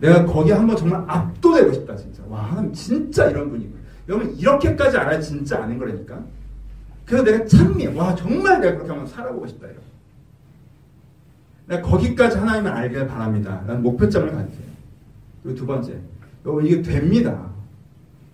내가 0.00 0.24
거기에 0.26 0.54
한번 0.54 0.76
정말 0.76 1.04
압도되고 1.06 1.72
싶다, 1.72 1.96
진짜. 1.96 2.22
와, 2.28 2.42
하나님 2.42 2.72
진짜 2.72 3.30
이런 3.30 3.48
분이고. 3.48 3.72
여러분, 4.08 4.34
이렇게까지 4.36 4.96
알아야 4.96 5.20
진짜 5.20 5.62
아는 5.62 5.78
거라니까. 5.78 6.22
그래서 7.06 7.24
내가 7.24 7.46
찬미, 7.46 7.86
와, 7.88 8.14
정말 8.14 8.60
내가 8.60 8.74
그렇게 8.74 8.90
한번 8.90 9.06
살아보고 9.06 9.46
싶다, 9.46 9.66
이런. 9.66 9.78
내가 11.66 11.82
거기까지 11.82 12.36
하나님을 12.36 12.70
알길 12.70 13.06
바랍니다. 13.06 13.62
라는 13.66 13.82
목표점을 13.82 14.30
가지세요. 14.32 14.63
그리고 15.44 15.58
두 15.58 15.66
번째, 15.66 15.92
여러분, 16.44 16.66
이게 16.66 16.82
됩니다. 16.82 17.50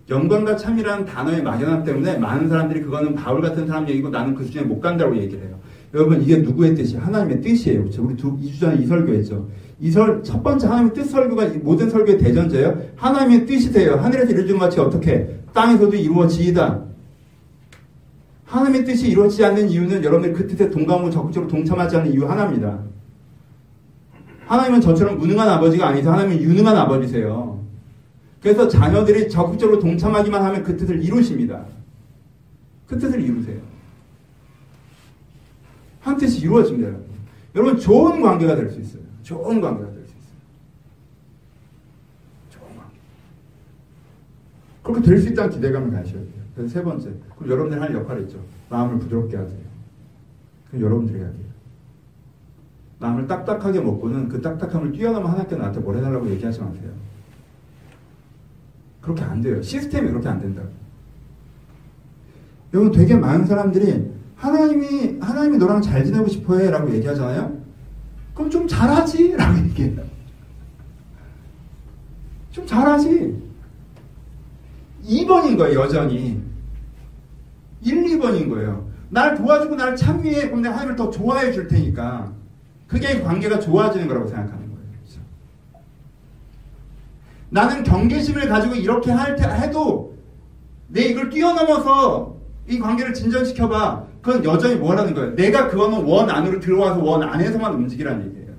영광과 0.09 0.57
참이라는 0.57 1.05
단어의 1.05 1.43
막연함 1.43 1.83
때문에 1.83 2.17
많은 2.17 2.49
사람들이 2.49 2.81
그거는 2.81 3.13
바울 3.15 3.41
같은 3.41 3.67
사람 3.67 3.87
얘기고 3.87 4.09
나는 4.09 4.33
그 4.33 4.43
수준에 4.43 4.63
못 4.63 4.81
간다고 4.81 5.15
얘기를 5.15 5.45
해요. 5.45 5.59
여러분 5.93 6.21
이게 6.21 6.37
누구의 6.37 6.75
뜻이 6.75 6.97
하나님의 6.97 7.41
뜻이에요. 7.41 7.81
그렇죠? 7.81 8.03
우리 8.03 8.15
두 8.15 8.37
2주 8.37 8.59
전에 8.59 8.81
이 8.81 8.85
설교했죠. 8.85 9.47
이설 9.79 10.23
첫 10.23 10.41
번째 10.43 10.67
하나님의 10.67 10.93
뜻 10.93 11.05
설교가 11.05 11.47
모든 11.63 11.89
설교의 11.89 12.17
대전제예요. 12.17 12.81
하나님의 12.95 13.45
뜻이 13.45 13.71
돼요. 13.71 13.95
하늘에서 13.95 14.31
이루어진 14.31 14.57
것이 14.57 14.79
어떻게 14.79 15.29
땅에서도 15.53 15.95
이루어지이다. 15.95 16.83
하나님의 18.45 18.85
뜻이 18.85 19.09
이루어지지 19.09 19.45
않는 19.45 19.69
이유는 19.69 20.03
여러분들 20.03 20.33
그 20.33 20.47
뜻에 20.47 20.69
동감하고 20.69 21.09
적극적으로 21.09 21.49
동참하지 21.49 21.97
않는 21.97 22.13
이유 22.13 22.25
하나입니다. 22.25 22.79
하나님은 24.51 24.81
저처럼 24.81 25.17
무능한 25.17 25.47
아버지가 25.47 25.87
아니서 25.87 26.11
하나님은 26.11 26.41
유능한 26.41 26.75
아버지세요. 26.75 27.63
그래서 28.41 28.67
자녀들이 28.67 29.29
적극적으로 29.29 29.79
동참하기만 29.79 30.43
하면 30.43 30.63
그 30.63 30.75
뜻을 30.75 31.01
이루십니다. 31.01 31.63
그 32.85 32.99
뜻을 32.99 33.21
이루세요. 33.21 33.61
한 36.01 36.17
뜻이 36.17 36.41
이루어집니다. 36.41 36.89
여러분. 36.89 37.05
여러분 37.55 37.79
좋은 37.79 38.21
관계가 38.21 38.55
될 38.57 38.69
수 38.69 38.81
있어요. 38.81 39.03
좋은 39.23 39.61
관계가 39.61 39.89
될 39.89 40.03
수 40.05 40.09
있어요. 40.17 40.37
좋은 42.49 42.67
관계. 42.75 42.95
그렇게 44.83 45.01
될 45.01 45.21
수 45.21 45.29
있다는 45.29 45.51
기대감을 45.51 45.91
가셔야 45.91 46.13
돼요. 46.23 46.41
그래서 46.55 46.73
세 46.73 46.83
번째, 46.83 47.09
그럼 47.37 47.51
여러분들이 47.51 47.79
할 47.79 47.93
역할이 47.93 48.23
있죠. 48.23 48.43
마음을 48.69 48.99
부드럽게 48.99 49.37
하세요. 49.37 49.59
그럼 50.69 50.83
여러분들이 50.83 51.19
해야 51.19 51.29
돼요. 51.29 51.50
마음을 53.01 53.25
딱딱하게 53.25 53.81
먹고는 53.81 54.29
그 54.29 54.39
딱딱함을 54.41 54.91
뛰어넘어 54.91 55.27
하나님께 55.27 55.55
나한테 55.55 55.79
뭘 55.79 55.97
해달라고 55.97 56.29
얘기하지 56.29 56.61
마세요. 56.61 56.91
그렇게 59.01 59.23
안 59.23 59.41
돼요. 59.41 59.59
시스템이 59.59 60.07
그렇게 60.09 60.29
안 60.29 60.39
된다고. 60.39 60.69
여러분 62.73 62.91
되게 62.91 63.15
많은 63.15 63.47
사람들이 63.47 64.11
하나님이 64.35 65.17
하나님이 65.19 65.57
너랑 65.57 65.81
잘 65.81 66.05
지내고 66.05 66.27
싶어해라고 66.27 66.93
얘기하잖아요. 66.93 67.59
그럼 68.35 68.51
좀 68.51 68.67
잘하지라고 68.67 69.57
얘기해요. 69.65 70.03
좀 72.51 72.67
잘하지. 72.67 73.41
2번인 75.03 75.57
거예요, 75.57 75.79
여전히. 75.79 76.39
1, 77.81 78.03
2번인 78.03 78.47
거예요. 78.47 78.87
날 79.09 79.35
도와주고 79.35 79.75
날 79.75 79.95
참여해. 79.95 80.49
그럼 80.49 80.61
내가 80.61 80.75
하나님을 80.75 80.95
더 80.95 81.09
좋아해 81.09 81.51
줄 81.51 81.67
테니까. 81.67 82.40
그게 82.91 83.21
관계가 83.21 83.61
좋아지는 83.61 84.05
거라고 84.09 84.27
생각하는 84.27 84.69
거예요. 84.69 84.85
그렇죠? 84.91 85.21
나는 87.49 87.83
경계심을 87.83 88.49
가지고 88.49 88.75
이렇게 88.75 89.11
할 89.11 89.37
때, 89.37 89.45
해도 89.45 90.17
내 90.89 91.03
이걸 91.03 91.29
뛰어넘어서 91.29 92.35
이 92.67 92.77
관계를 92.79 93.13
진전시켜봐. 93.13 94.07
그건 94.21 94.43
여전히 94.43 94.75
뭐라는 94.75 95.13
거예요? 95.13 95.35
내가 95.35 95.69
그거는 95.69 96.03
원 96.03 96.29
안으로 96.29 96.59
들어와서 96.59 97.01
원 97.01 97.23
안에서만 97.23 97.73
움직이라는 97.75 98.27
얘기예요. 98.27 98.51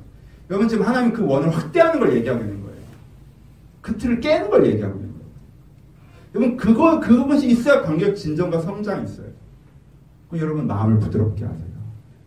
여러분 0.49 0.67
지금 0.67 0.87
하나님 0.87 1.13
그 1.13 1.27
원을 1.27 1.55
확대하는 1.55 2.01
걸 2.01 2.17
얘기하고 2.17 2.41
있는 2.41 2.63
거예요. 2.63 2.79
그 3.83 3.99
틀을 3.99 4.21
깨는 4.21 4.49
걸 4.49 4.65
얘기하고 4.65 4.95
있는 4.95 5.13
거예요. 5.13 5.27
여러분 6.35 6.57
그거 6.57 6.99
그것이 7.01 7.49
있어야 7.49 7.83
관계적 7.83 8.17
진정과 8.17 8.61
성장이 8.61 9.05
있어요. 9.05 9.27
여러분 10.33 10.67
마음을 10.67 10.99
부드럽게 11.01 11.45
하세요. 11.45 11.69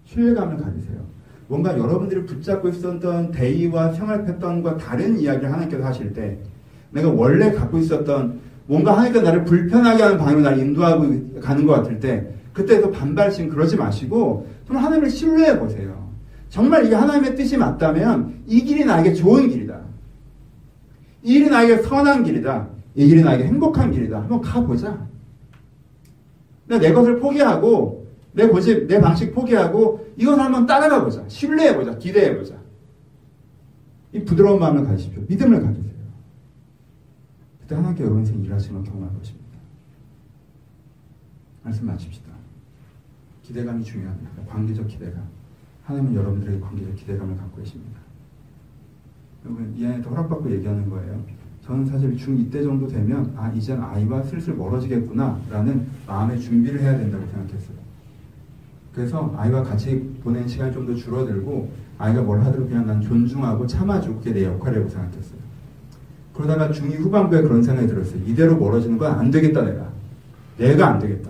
신뢰감을 0.05 0.57
가지세요. 0.57 1.14
뭔가 1.47 1.77
여러분들이 1.77 2.25
붙잡고 2.25 2.69
있었던 2.69 3.31
대의와 3.31 3.93
생활 3.93 4.25
패턴과 4.25 4.77
다른 4.77 5.19
이야기를 5.19 5.51
하나님께서 5.51 5.83
하실 5.85 6.13
때 6.13 6.37
내가 6.91 7.09
원래 7.09 7.51
갖고 7.51 7.77
있었던 7.77 8.39
뭔가 8.67 8.93
하나님께서 8.93 9.25
나를 9.25 9.45
불편하게 9.45 10.01
하는 10.01 10.17
방향으로 10.17 10.43
나를 10.43 10.59
인도하고 10.59 11.39
가는 11.39 11.65
것 11.65 11.73
같을 11.73 11.99
때 11.99 12.27
그때도 12.53 12.91
반발심 12.91 13.49
그러지 13.49 13.75
마시고 13.75 14.47
좀 14.65 14.77
하나님을 14.77 15.09
신뢰해 15.09 15.59
보세요. 15.59 16.09
정말 16.49 16.85
이게 16.85 16.95
하나님의 16.95 17.35
뜻이 17.35 17.57
맞다면 17.57 18.41
이 18.47 18.61
길이 18.61 18.85
나에게 18.85 19.13
좋은 19.13 19.49
길이다. 19.49 19.81
이 21.21 21.33
길이 21.33 21.49
나에게 21.49 21.77
선한 21.83 22.23
길이다. 22.23 22.67
이 22.95 23.07
길이 23.07 23.21
나에게 23.21 23.43
행복한 23.43 23.91
길이다. 23.91 24.21
한번 24.21 24.41
가보자. 24.41 24.97
내 26.67 26.91
것을 26.93 27.19
포기하고 27.19 28.04
내 28.35 28.47
고집, 28.47 28.87
내 28.87 28.99
방식 28.99 29.33
포기하고 29.33 30.05
이것을 30.17 30.43
한번 30.43 30.65
따라가 30.65 31.03
보자. 31.03 31.23
신뢰해 31.27 31.75
보자. 31.75 31.97
기대해 31.97 32.37
보자. 32.37 32.55
이 34.11 34.23
부드러운 34.23 34.59
마음을 34.59 34.85
가지십시오. 34.85 35.23
믿음을 35.27 35.61
가지세요. 35.61 35.95
그때 37.61 37.75
하나님께 37.75 38.03
여러분 38.03 38.19
인생 38.21 38.43
일하시는 38.43 38.75
걸 38.75 38.91
경험할 38.91 39.17
것입니다. 39.17 39.45
말씀 41.63 41.87
마칩시다. 41.87 42.31
기대감이 43.41 43.83
중요합니다. 43.83 44.31
관계적 44.47 44.87
기대감. 44.87 45.23
하나님은 45.85 46.15
여러분들에게 46.15 46.59
관계적 46.59 46.95
기대감을 46.95 47.37
갖고 47.37 47.61
계십니다. 47.61 47.99
여러분 49.45 49.73
이 49.77 49.85
안에 49.85 50.01
허락받고 50.01 50.51
얘기하는 50.51 50.89
거예요. 50.89 51.23
저는 51.63 51.85
사실 51.85 52.15
중2 52.15 52.51
때 52.51 52.61
정도 52.61 52.87
되면 52.87 53.33
아 53.35 53.51
이젠 53.51 53.81
아이와 53.81 54.23
슬슬 54.23 54.55
멀어지겠구나 54.55 55.39
라는 55.49 55.87
마음의 56.05 56.39
준비를 56.39 56.81
해야 56.81 56.97
된다고 56.97 57.25
생각했어요. 57.27 57.74
그래서 58.95 59.33
아이와 59.37 59.63
같이 59.63 60.09
보낸 60.23 60.47
시간이 60.47 60.73
좀 60.73 60.85
더 60.87 60.95
줄어들고 60.95 61.69
아이가 61.97 62.21
뭘 62.21 62.39
하더라도 62.41 62.67
그냥 62.67 62.85
난 62.87 63.01
존중하고 63.01 63.67
참아주고 63.67 64.19
그게 64.19 64.31
내 64.33 64.43
역할이라고 64.45 64.89
생각했어요. 64.89 65.39
그러다가 66.33 66.69
중2 66.69 66.99
후반부에 66.99 67.41
그런 67.41 67.61
생각이 67.63 67.87
들었어요. 67.87 68.21
이대로 68.25 68.57
멀어지는 68.57 68.97
건 68.97 69.11
안 69.11 69.31
되겠다 69.31 69.63
내가. 69.63 69.89
내가 70.57 70.87
안 70.93 70.99
되겠다. 70.99 71.29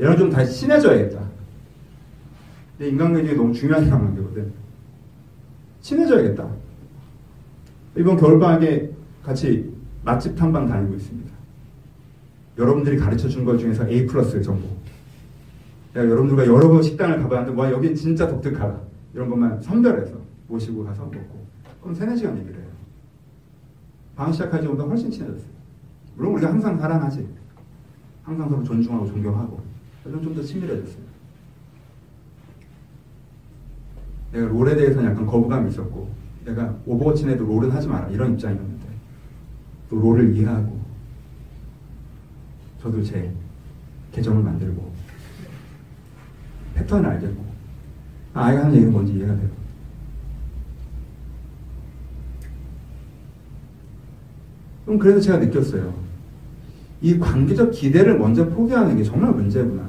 얘랑 0.00 0.16
좀 0.18 0.30
다시 0.30 0.60
친해져야겠다. 0.60 1.20
내 2.78 2.88
인간관계가 2.88 3.36
너무 3.36 3.52
중요한 3.54 3.88
관계거든. 3.88 4.52
친해져야겠다. 5.80 6.46
이번 7.96 8.16
겨울방학에 8.18 8.90
같이 9.22 9.72
맛집 10.04 10.36
탐방 10.36 10.66
다니고 10.66 10.94
있습니다. 10.94 11.30
여러분들이 12.58 12.98
가르쳐 12.98 13.28
준 13.28 13.44
것 13.44 13.56
중에서 13.58 13.86
A 13.88 14.06
플러스 14.06 14.42
정보. 14.42 14.75
여러분들과 16.04 16.46
여러 16.46 16.68
번 16.68 16.82
식당을 16.82 17.22
가봤는데, 17.22 17.58
와, 17.60 17.70
여긴 17.70 17.94
진짜 17.94 18.28
독특하다. 18.28 18.80
이런 19.14 19.30
것만 19.30 19.60
선별해서 19.62 20.18
모시고 20.48 20.84
가서 20.84 21.04
먹고. 21.04 21.46
그럼 21.80 21.94
3, 21.94 22.08
4시간 22.08 22.38
얘기를 22.38 22.60
해요. 22.60 22.66
방학 24.14 24.32
시작하기 24.32 24.64
전보다 24.64 24.88
훨씬 24.88 25.10
친해졌어요. 25.10 25.50
물론 26.16 26.34
우리가 26.34 26.50
항상 26.50 26.78
사랑하지. 26.78 27.26
항상 28.22 28.48
서로 28.48 28.62
존중하고 28.64 29.06
존경하고. 29.06 29.60
그래서 30.02 30.20
좀더 30.20 30.42
친밀해졌어요. 30.42 31.06
내가 34.32 34.46
롤에 34.48 34.76
대해서는 34.76 35.10
약간 35.10 35.24
거부감이 35.26 35.70
있었고, 35.70 36.10
내가 36.44 36.76
오버워치는 36.84 37.26
해도 37.26 37.44
롤은 37.44 37.70
하지 37.70 37.88
마라. 37.88 38.08
이런 38.08 38.34
입장이었는데, 38.34 38.86
또 39.88 39.96
롤을 39.96 40.34
이해하고, 40.34 40.78
저도 42.82 43.02
제 43.02 43.32
계정을 44.12 44.42
만들고, 44.42 44.85
패턴을 46.86 47.10
알겠고, 47.10 47.44
아, 48.32 48.46
아이가 48.46 48.64
하는 48.64 48.74
얘기가 48.76 48.90
뭔지 48.90 49.12
이해가 49.12 49.34
되고. 49.34 49.50
그럼 54.84 54.98
그래서 55.00 55.20
제가 55.20 55.38
느꼈어요. 55.38 55.92
이 57.02 57.18
관계적 57.18 57.72
기대를 57.72 58.18
먼저 58.18 58.48
포기하는 58.48 58.96
게 58.96 59.02
정말 59.02 59.32
문제구나. 59.32 59.84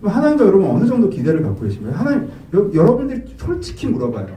하나님도 0.00 0.46
여러분 0.46 0.70
어느 0.70 0.86
정도 0.86 1.10
기대를 1.10 1.42
갖고 1.42 1.62
계신가요? 1.62 1.92
하나님, 1.92 2.30
여, 2.54 2.70
여러분들이 2.72 3.34
솔직히 3.36 3.88
물어봐요. 3.88 4.36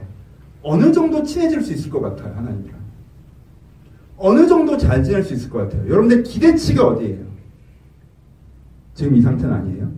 어느 0.64 0.92
정도 0.92 1.22
친해질 1.22 1.62
수 1.62 1.72
있을 1.72 1.88
것 1.88 2.00
같아요, 2.00 2.34
하나님이랑? 2.34 2.82
어느 4.18 4.46
정도 4.46 4.76
잘 4.76 5.02
지낼 5.02 5.22
수 5.22 5.34
있을 5.34 5.48
것 5.48 5.58
같아요? 5.58 5.88
여러분들 5.88 6.24
기대치가 6.24 6.86
어디예요? 6.88 7.31
지금 8.94 9.16
이 9.16 9.22
상태는 9.22 9.54
아니에요? 9.54 9.90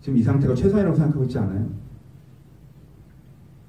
지금 0.00 0.18
이 0.18 0.22
상태가 0.22 0.54
최선이라고 0.54 0.96
생각하고 0.96 1.24
있지 1.24 1.38
않아요? 1.38 1.68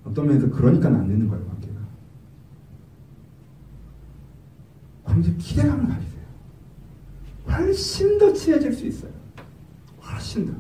어떤 0.06 0.28
면에서 0.28 0.50
그러니까 0.50 0.88
안 0.88 1.08
되는 1.08 1.28
거예요, 1.28 1.46
관계가. 1.46 1.74
관계 5.04 5.34
기대감을 5.36 5.88
가지세요. 5.88 6.22
훨씬 7.48 8.18
더 8.18 8.34
친해질 8.34 8.74
수 8.74 8.86
있어요. 8.88 9.12
훨씬 10.04 10.48
더. 10.48 10.54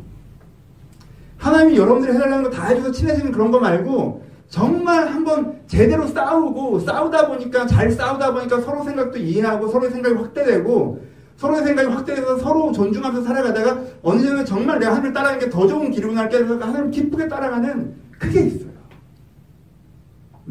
하나님이 1.38 1.78
여러분들이 1.78 2.14
해달라는 2.14 2.43
거 2.43 2.49
다 2.51 2.68
해줘서 2.68 2.91
친해지는 2.91 3.32
그런 3.32 3.49
거 3.49 3.59
말고 3.59 4.24
정말 4.47 5.07
한번 5.07 5.62
제대로 5.66 6.05
싸우고 6.05 6.80
싸우다 6.82 7.28
보니까 7.30 7.66
잘 7.66 7.89
싸우다 7.91 8.34
보니까 8.34 8.62
서로 8.62 8.84
생각도 8.84 9.18
이해하고 9.18 9.68
서로의 9.70 9.91
생각이 9.91 10.16
확대되고 10.16 11.11
서로의 11.42 11.64
생각이 11.66 11.89
확대돼서 11.89 12.38
서로 12.38 12.72
존중하면서 12.72 13.28
살아가다가 13.28 13.84
어느 14.04 14.22
정도 14.22 14.46
정말 14.46 14.78
내가 14.78 14.92
하나님을 14.92 15.12
따라가는 15.12 15.39
게 15.39 15.50
더 15.50 15.66
좋은 15.66 15.89
길이구나 15.89 16.28
해서 16.28 16.54
하나님을 16.54 16.92
기쁘게 16.92 17.28
따라가는 17.28 17.96
그게 18.12 18.42
있어요. 18.42 18.70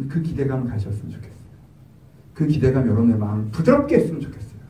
그 0.08 0.20
기대감을 0.20 0.68
가셨으면 0.68 1.12
좋겠어요. 1.12 1.50
그 2.34 2.44
기대감 2.48 2.88
여러분의 2.88 3.16
마음을 3.18 3.52
부드럽게 3.52 3.98
했으면 3.98 4.20
좋겠어요. 4.20 4.60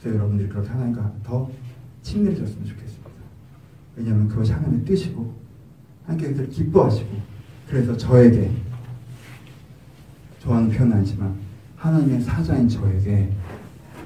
그래서 0.00 0.16
여러분들이 0.16 0.48
그렇게 0.48 0.70
하나님과 0.70 1.12
더 1.22 1.50
친밀해졌으면 2.00 2.64
좋겠습니다. 2.64 3.10
왜냐하면 3.96 4.28
그것이 4.28 4.52
하나님의 4.52 4.86
뜻이고 4.86 5.34
하나님께서 6.06 6.48
기뻐하시고 6.48 7.10
그래서 7.68 7.94
저에게 7.98 8.50
좋아하는 10.38 10.70
표현은 10.70 10.96
아니지만 10.96 11.34
하나님의 11.76 12.22
사자인 12.22 12.66
저에게 12.66 13.30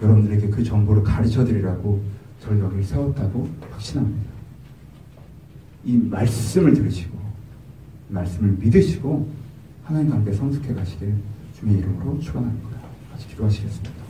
여러분들에게 0.03 0.49
그 0.49 0.63
정보를 0.63 1.03
가르쳐 1.03 1.45
드리라고 1.45 2.03
저를 2.41 2.61
여기 2.61 2.83
세웠다고 2.83 3.49
확신합니다. 3.71 4.31
이 5.85 5.97
말씀을 5.97 6.75
들으시고 6.75 7.19
말씀을 8.09 8.57
믿으시고 8.59 9.29
하나님과 9.85 10.17
함께 10.17 10.33
성숙해 10.33 10.75
가시길 10.75 11.15
주님의 11.59 11.81
이름으로 11.81 12.19
축원합니다. 12.21 12.71
같이 13.13 13.29
기도하시겠습니다. 13.29 14.04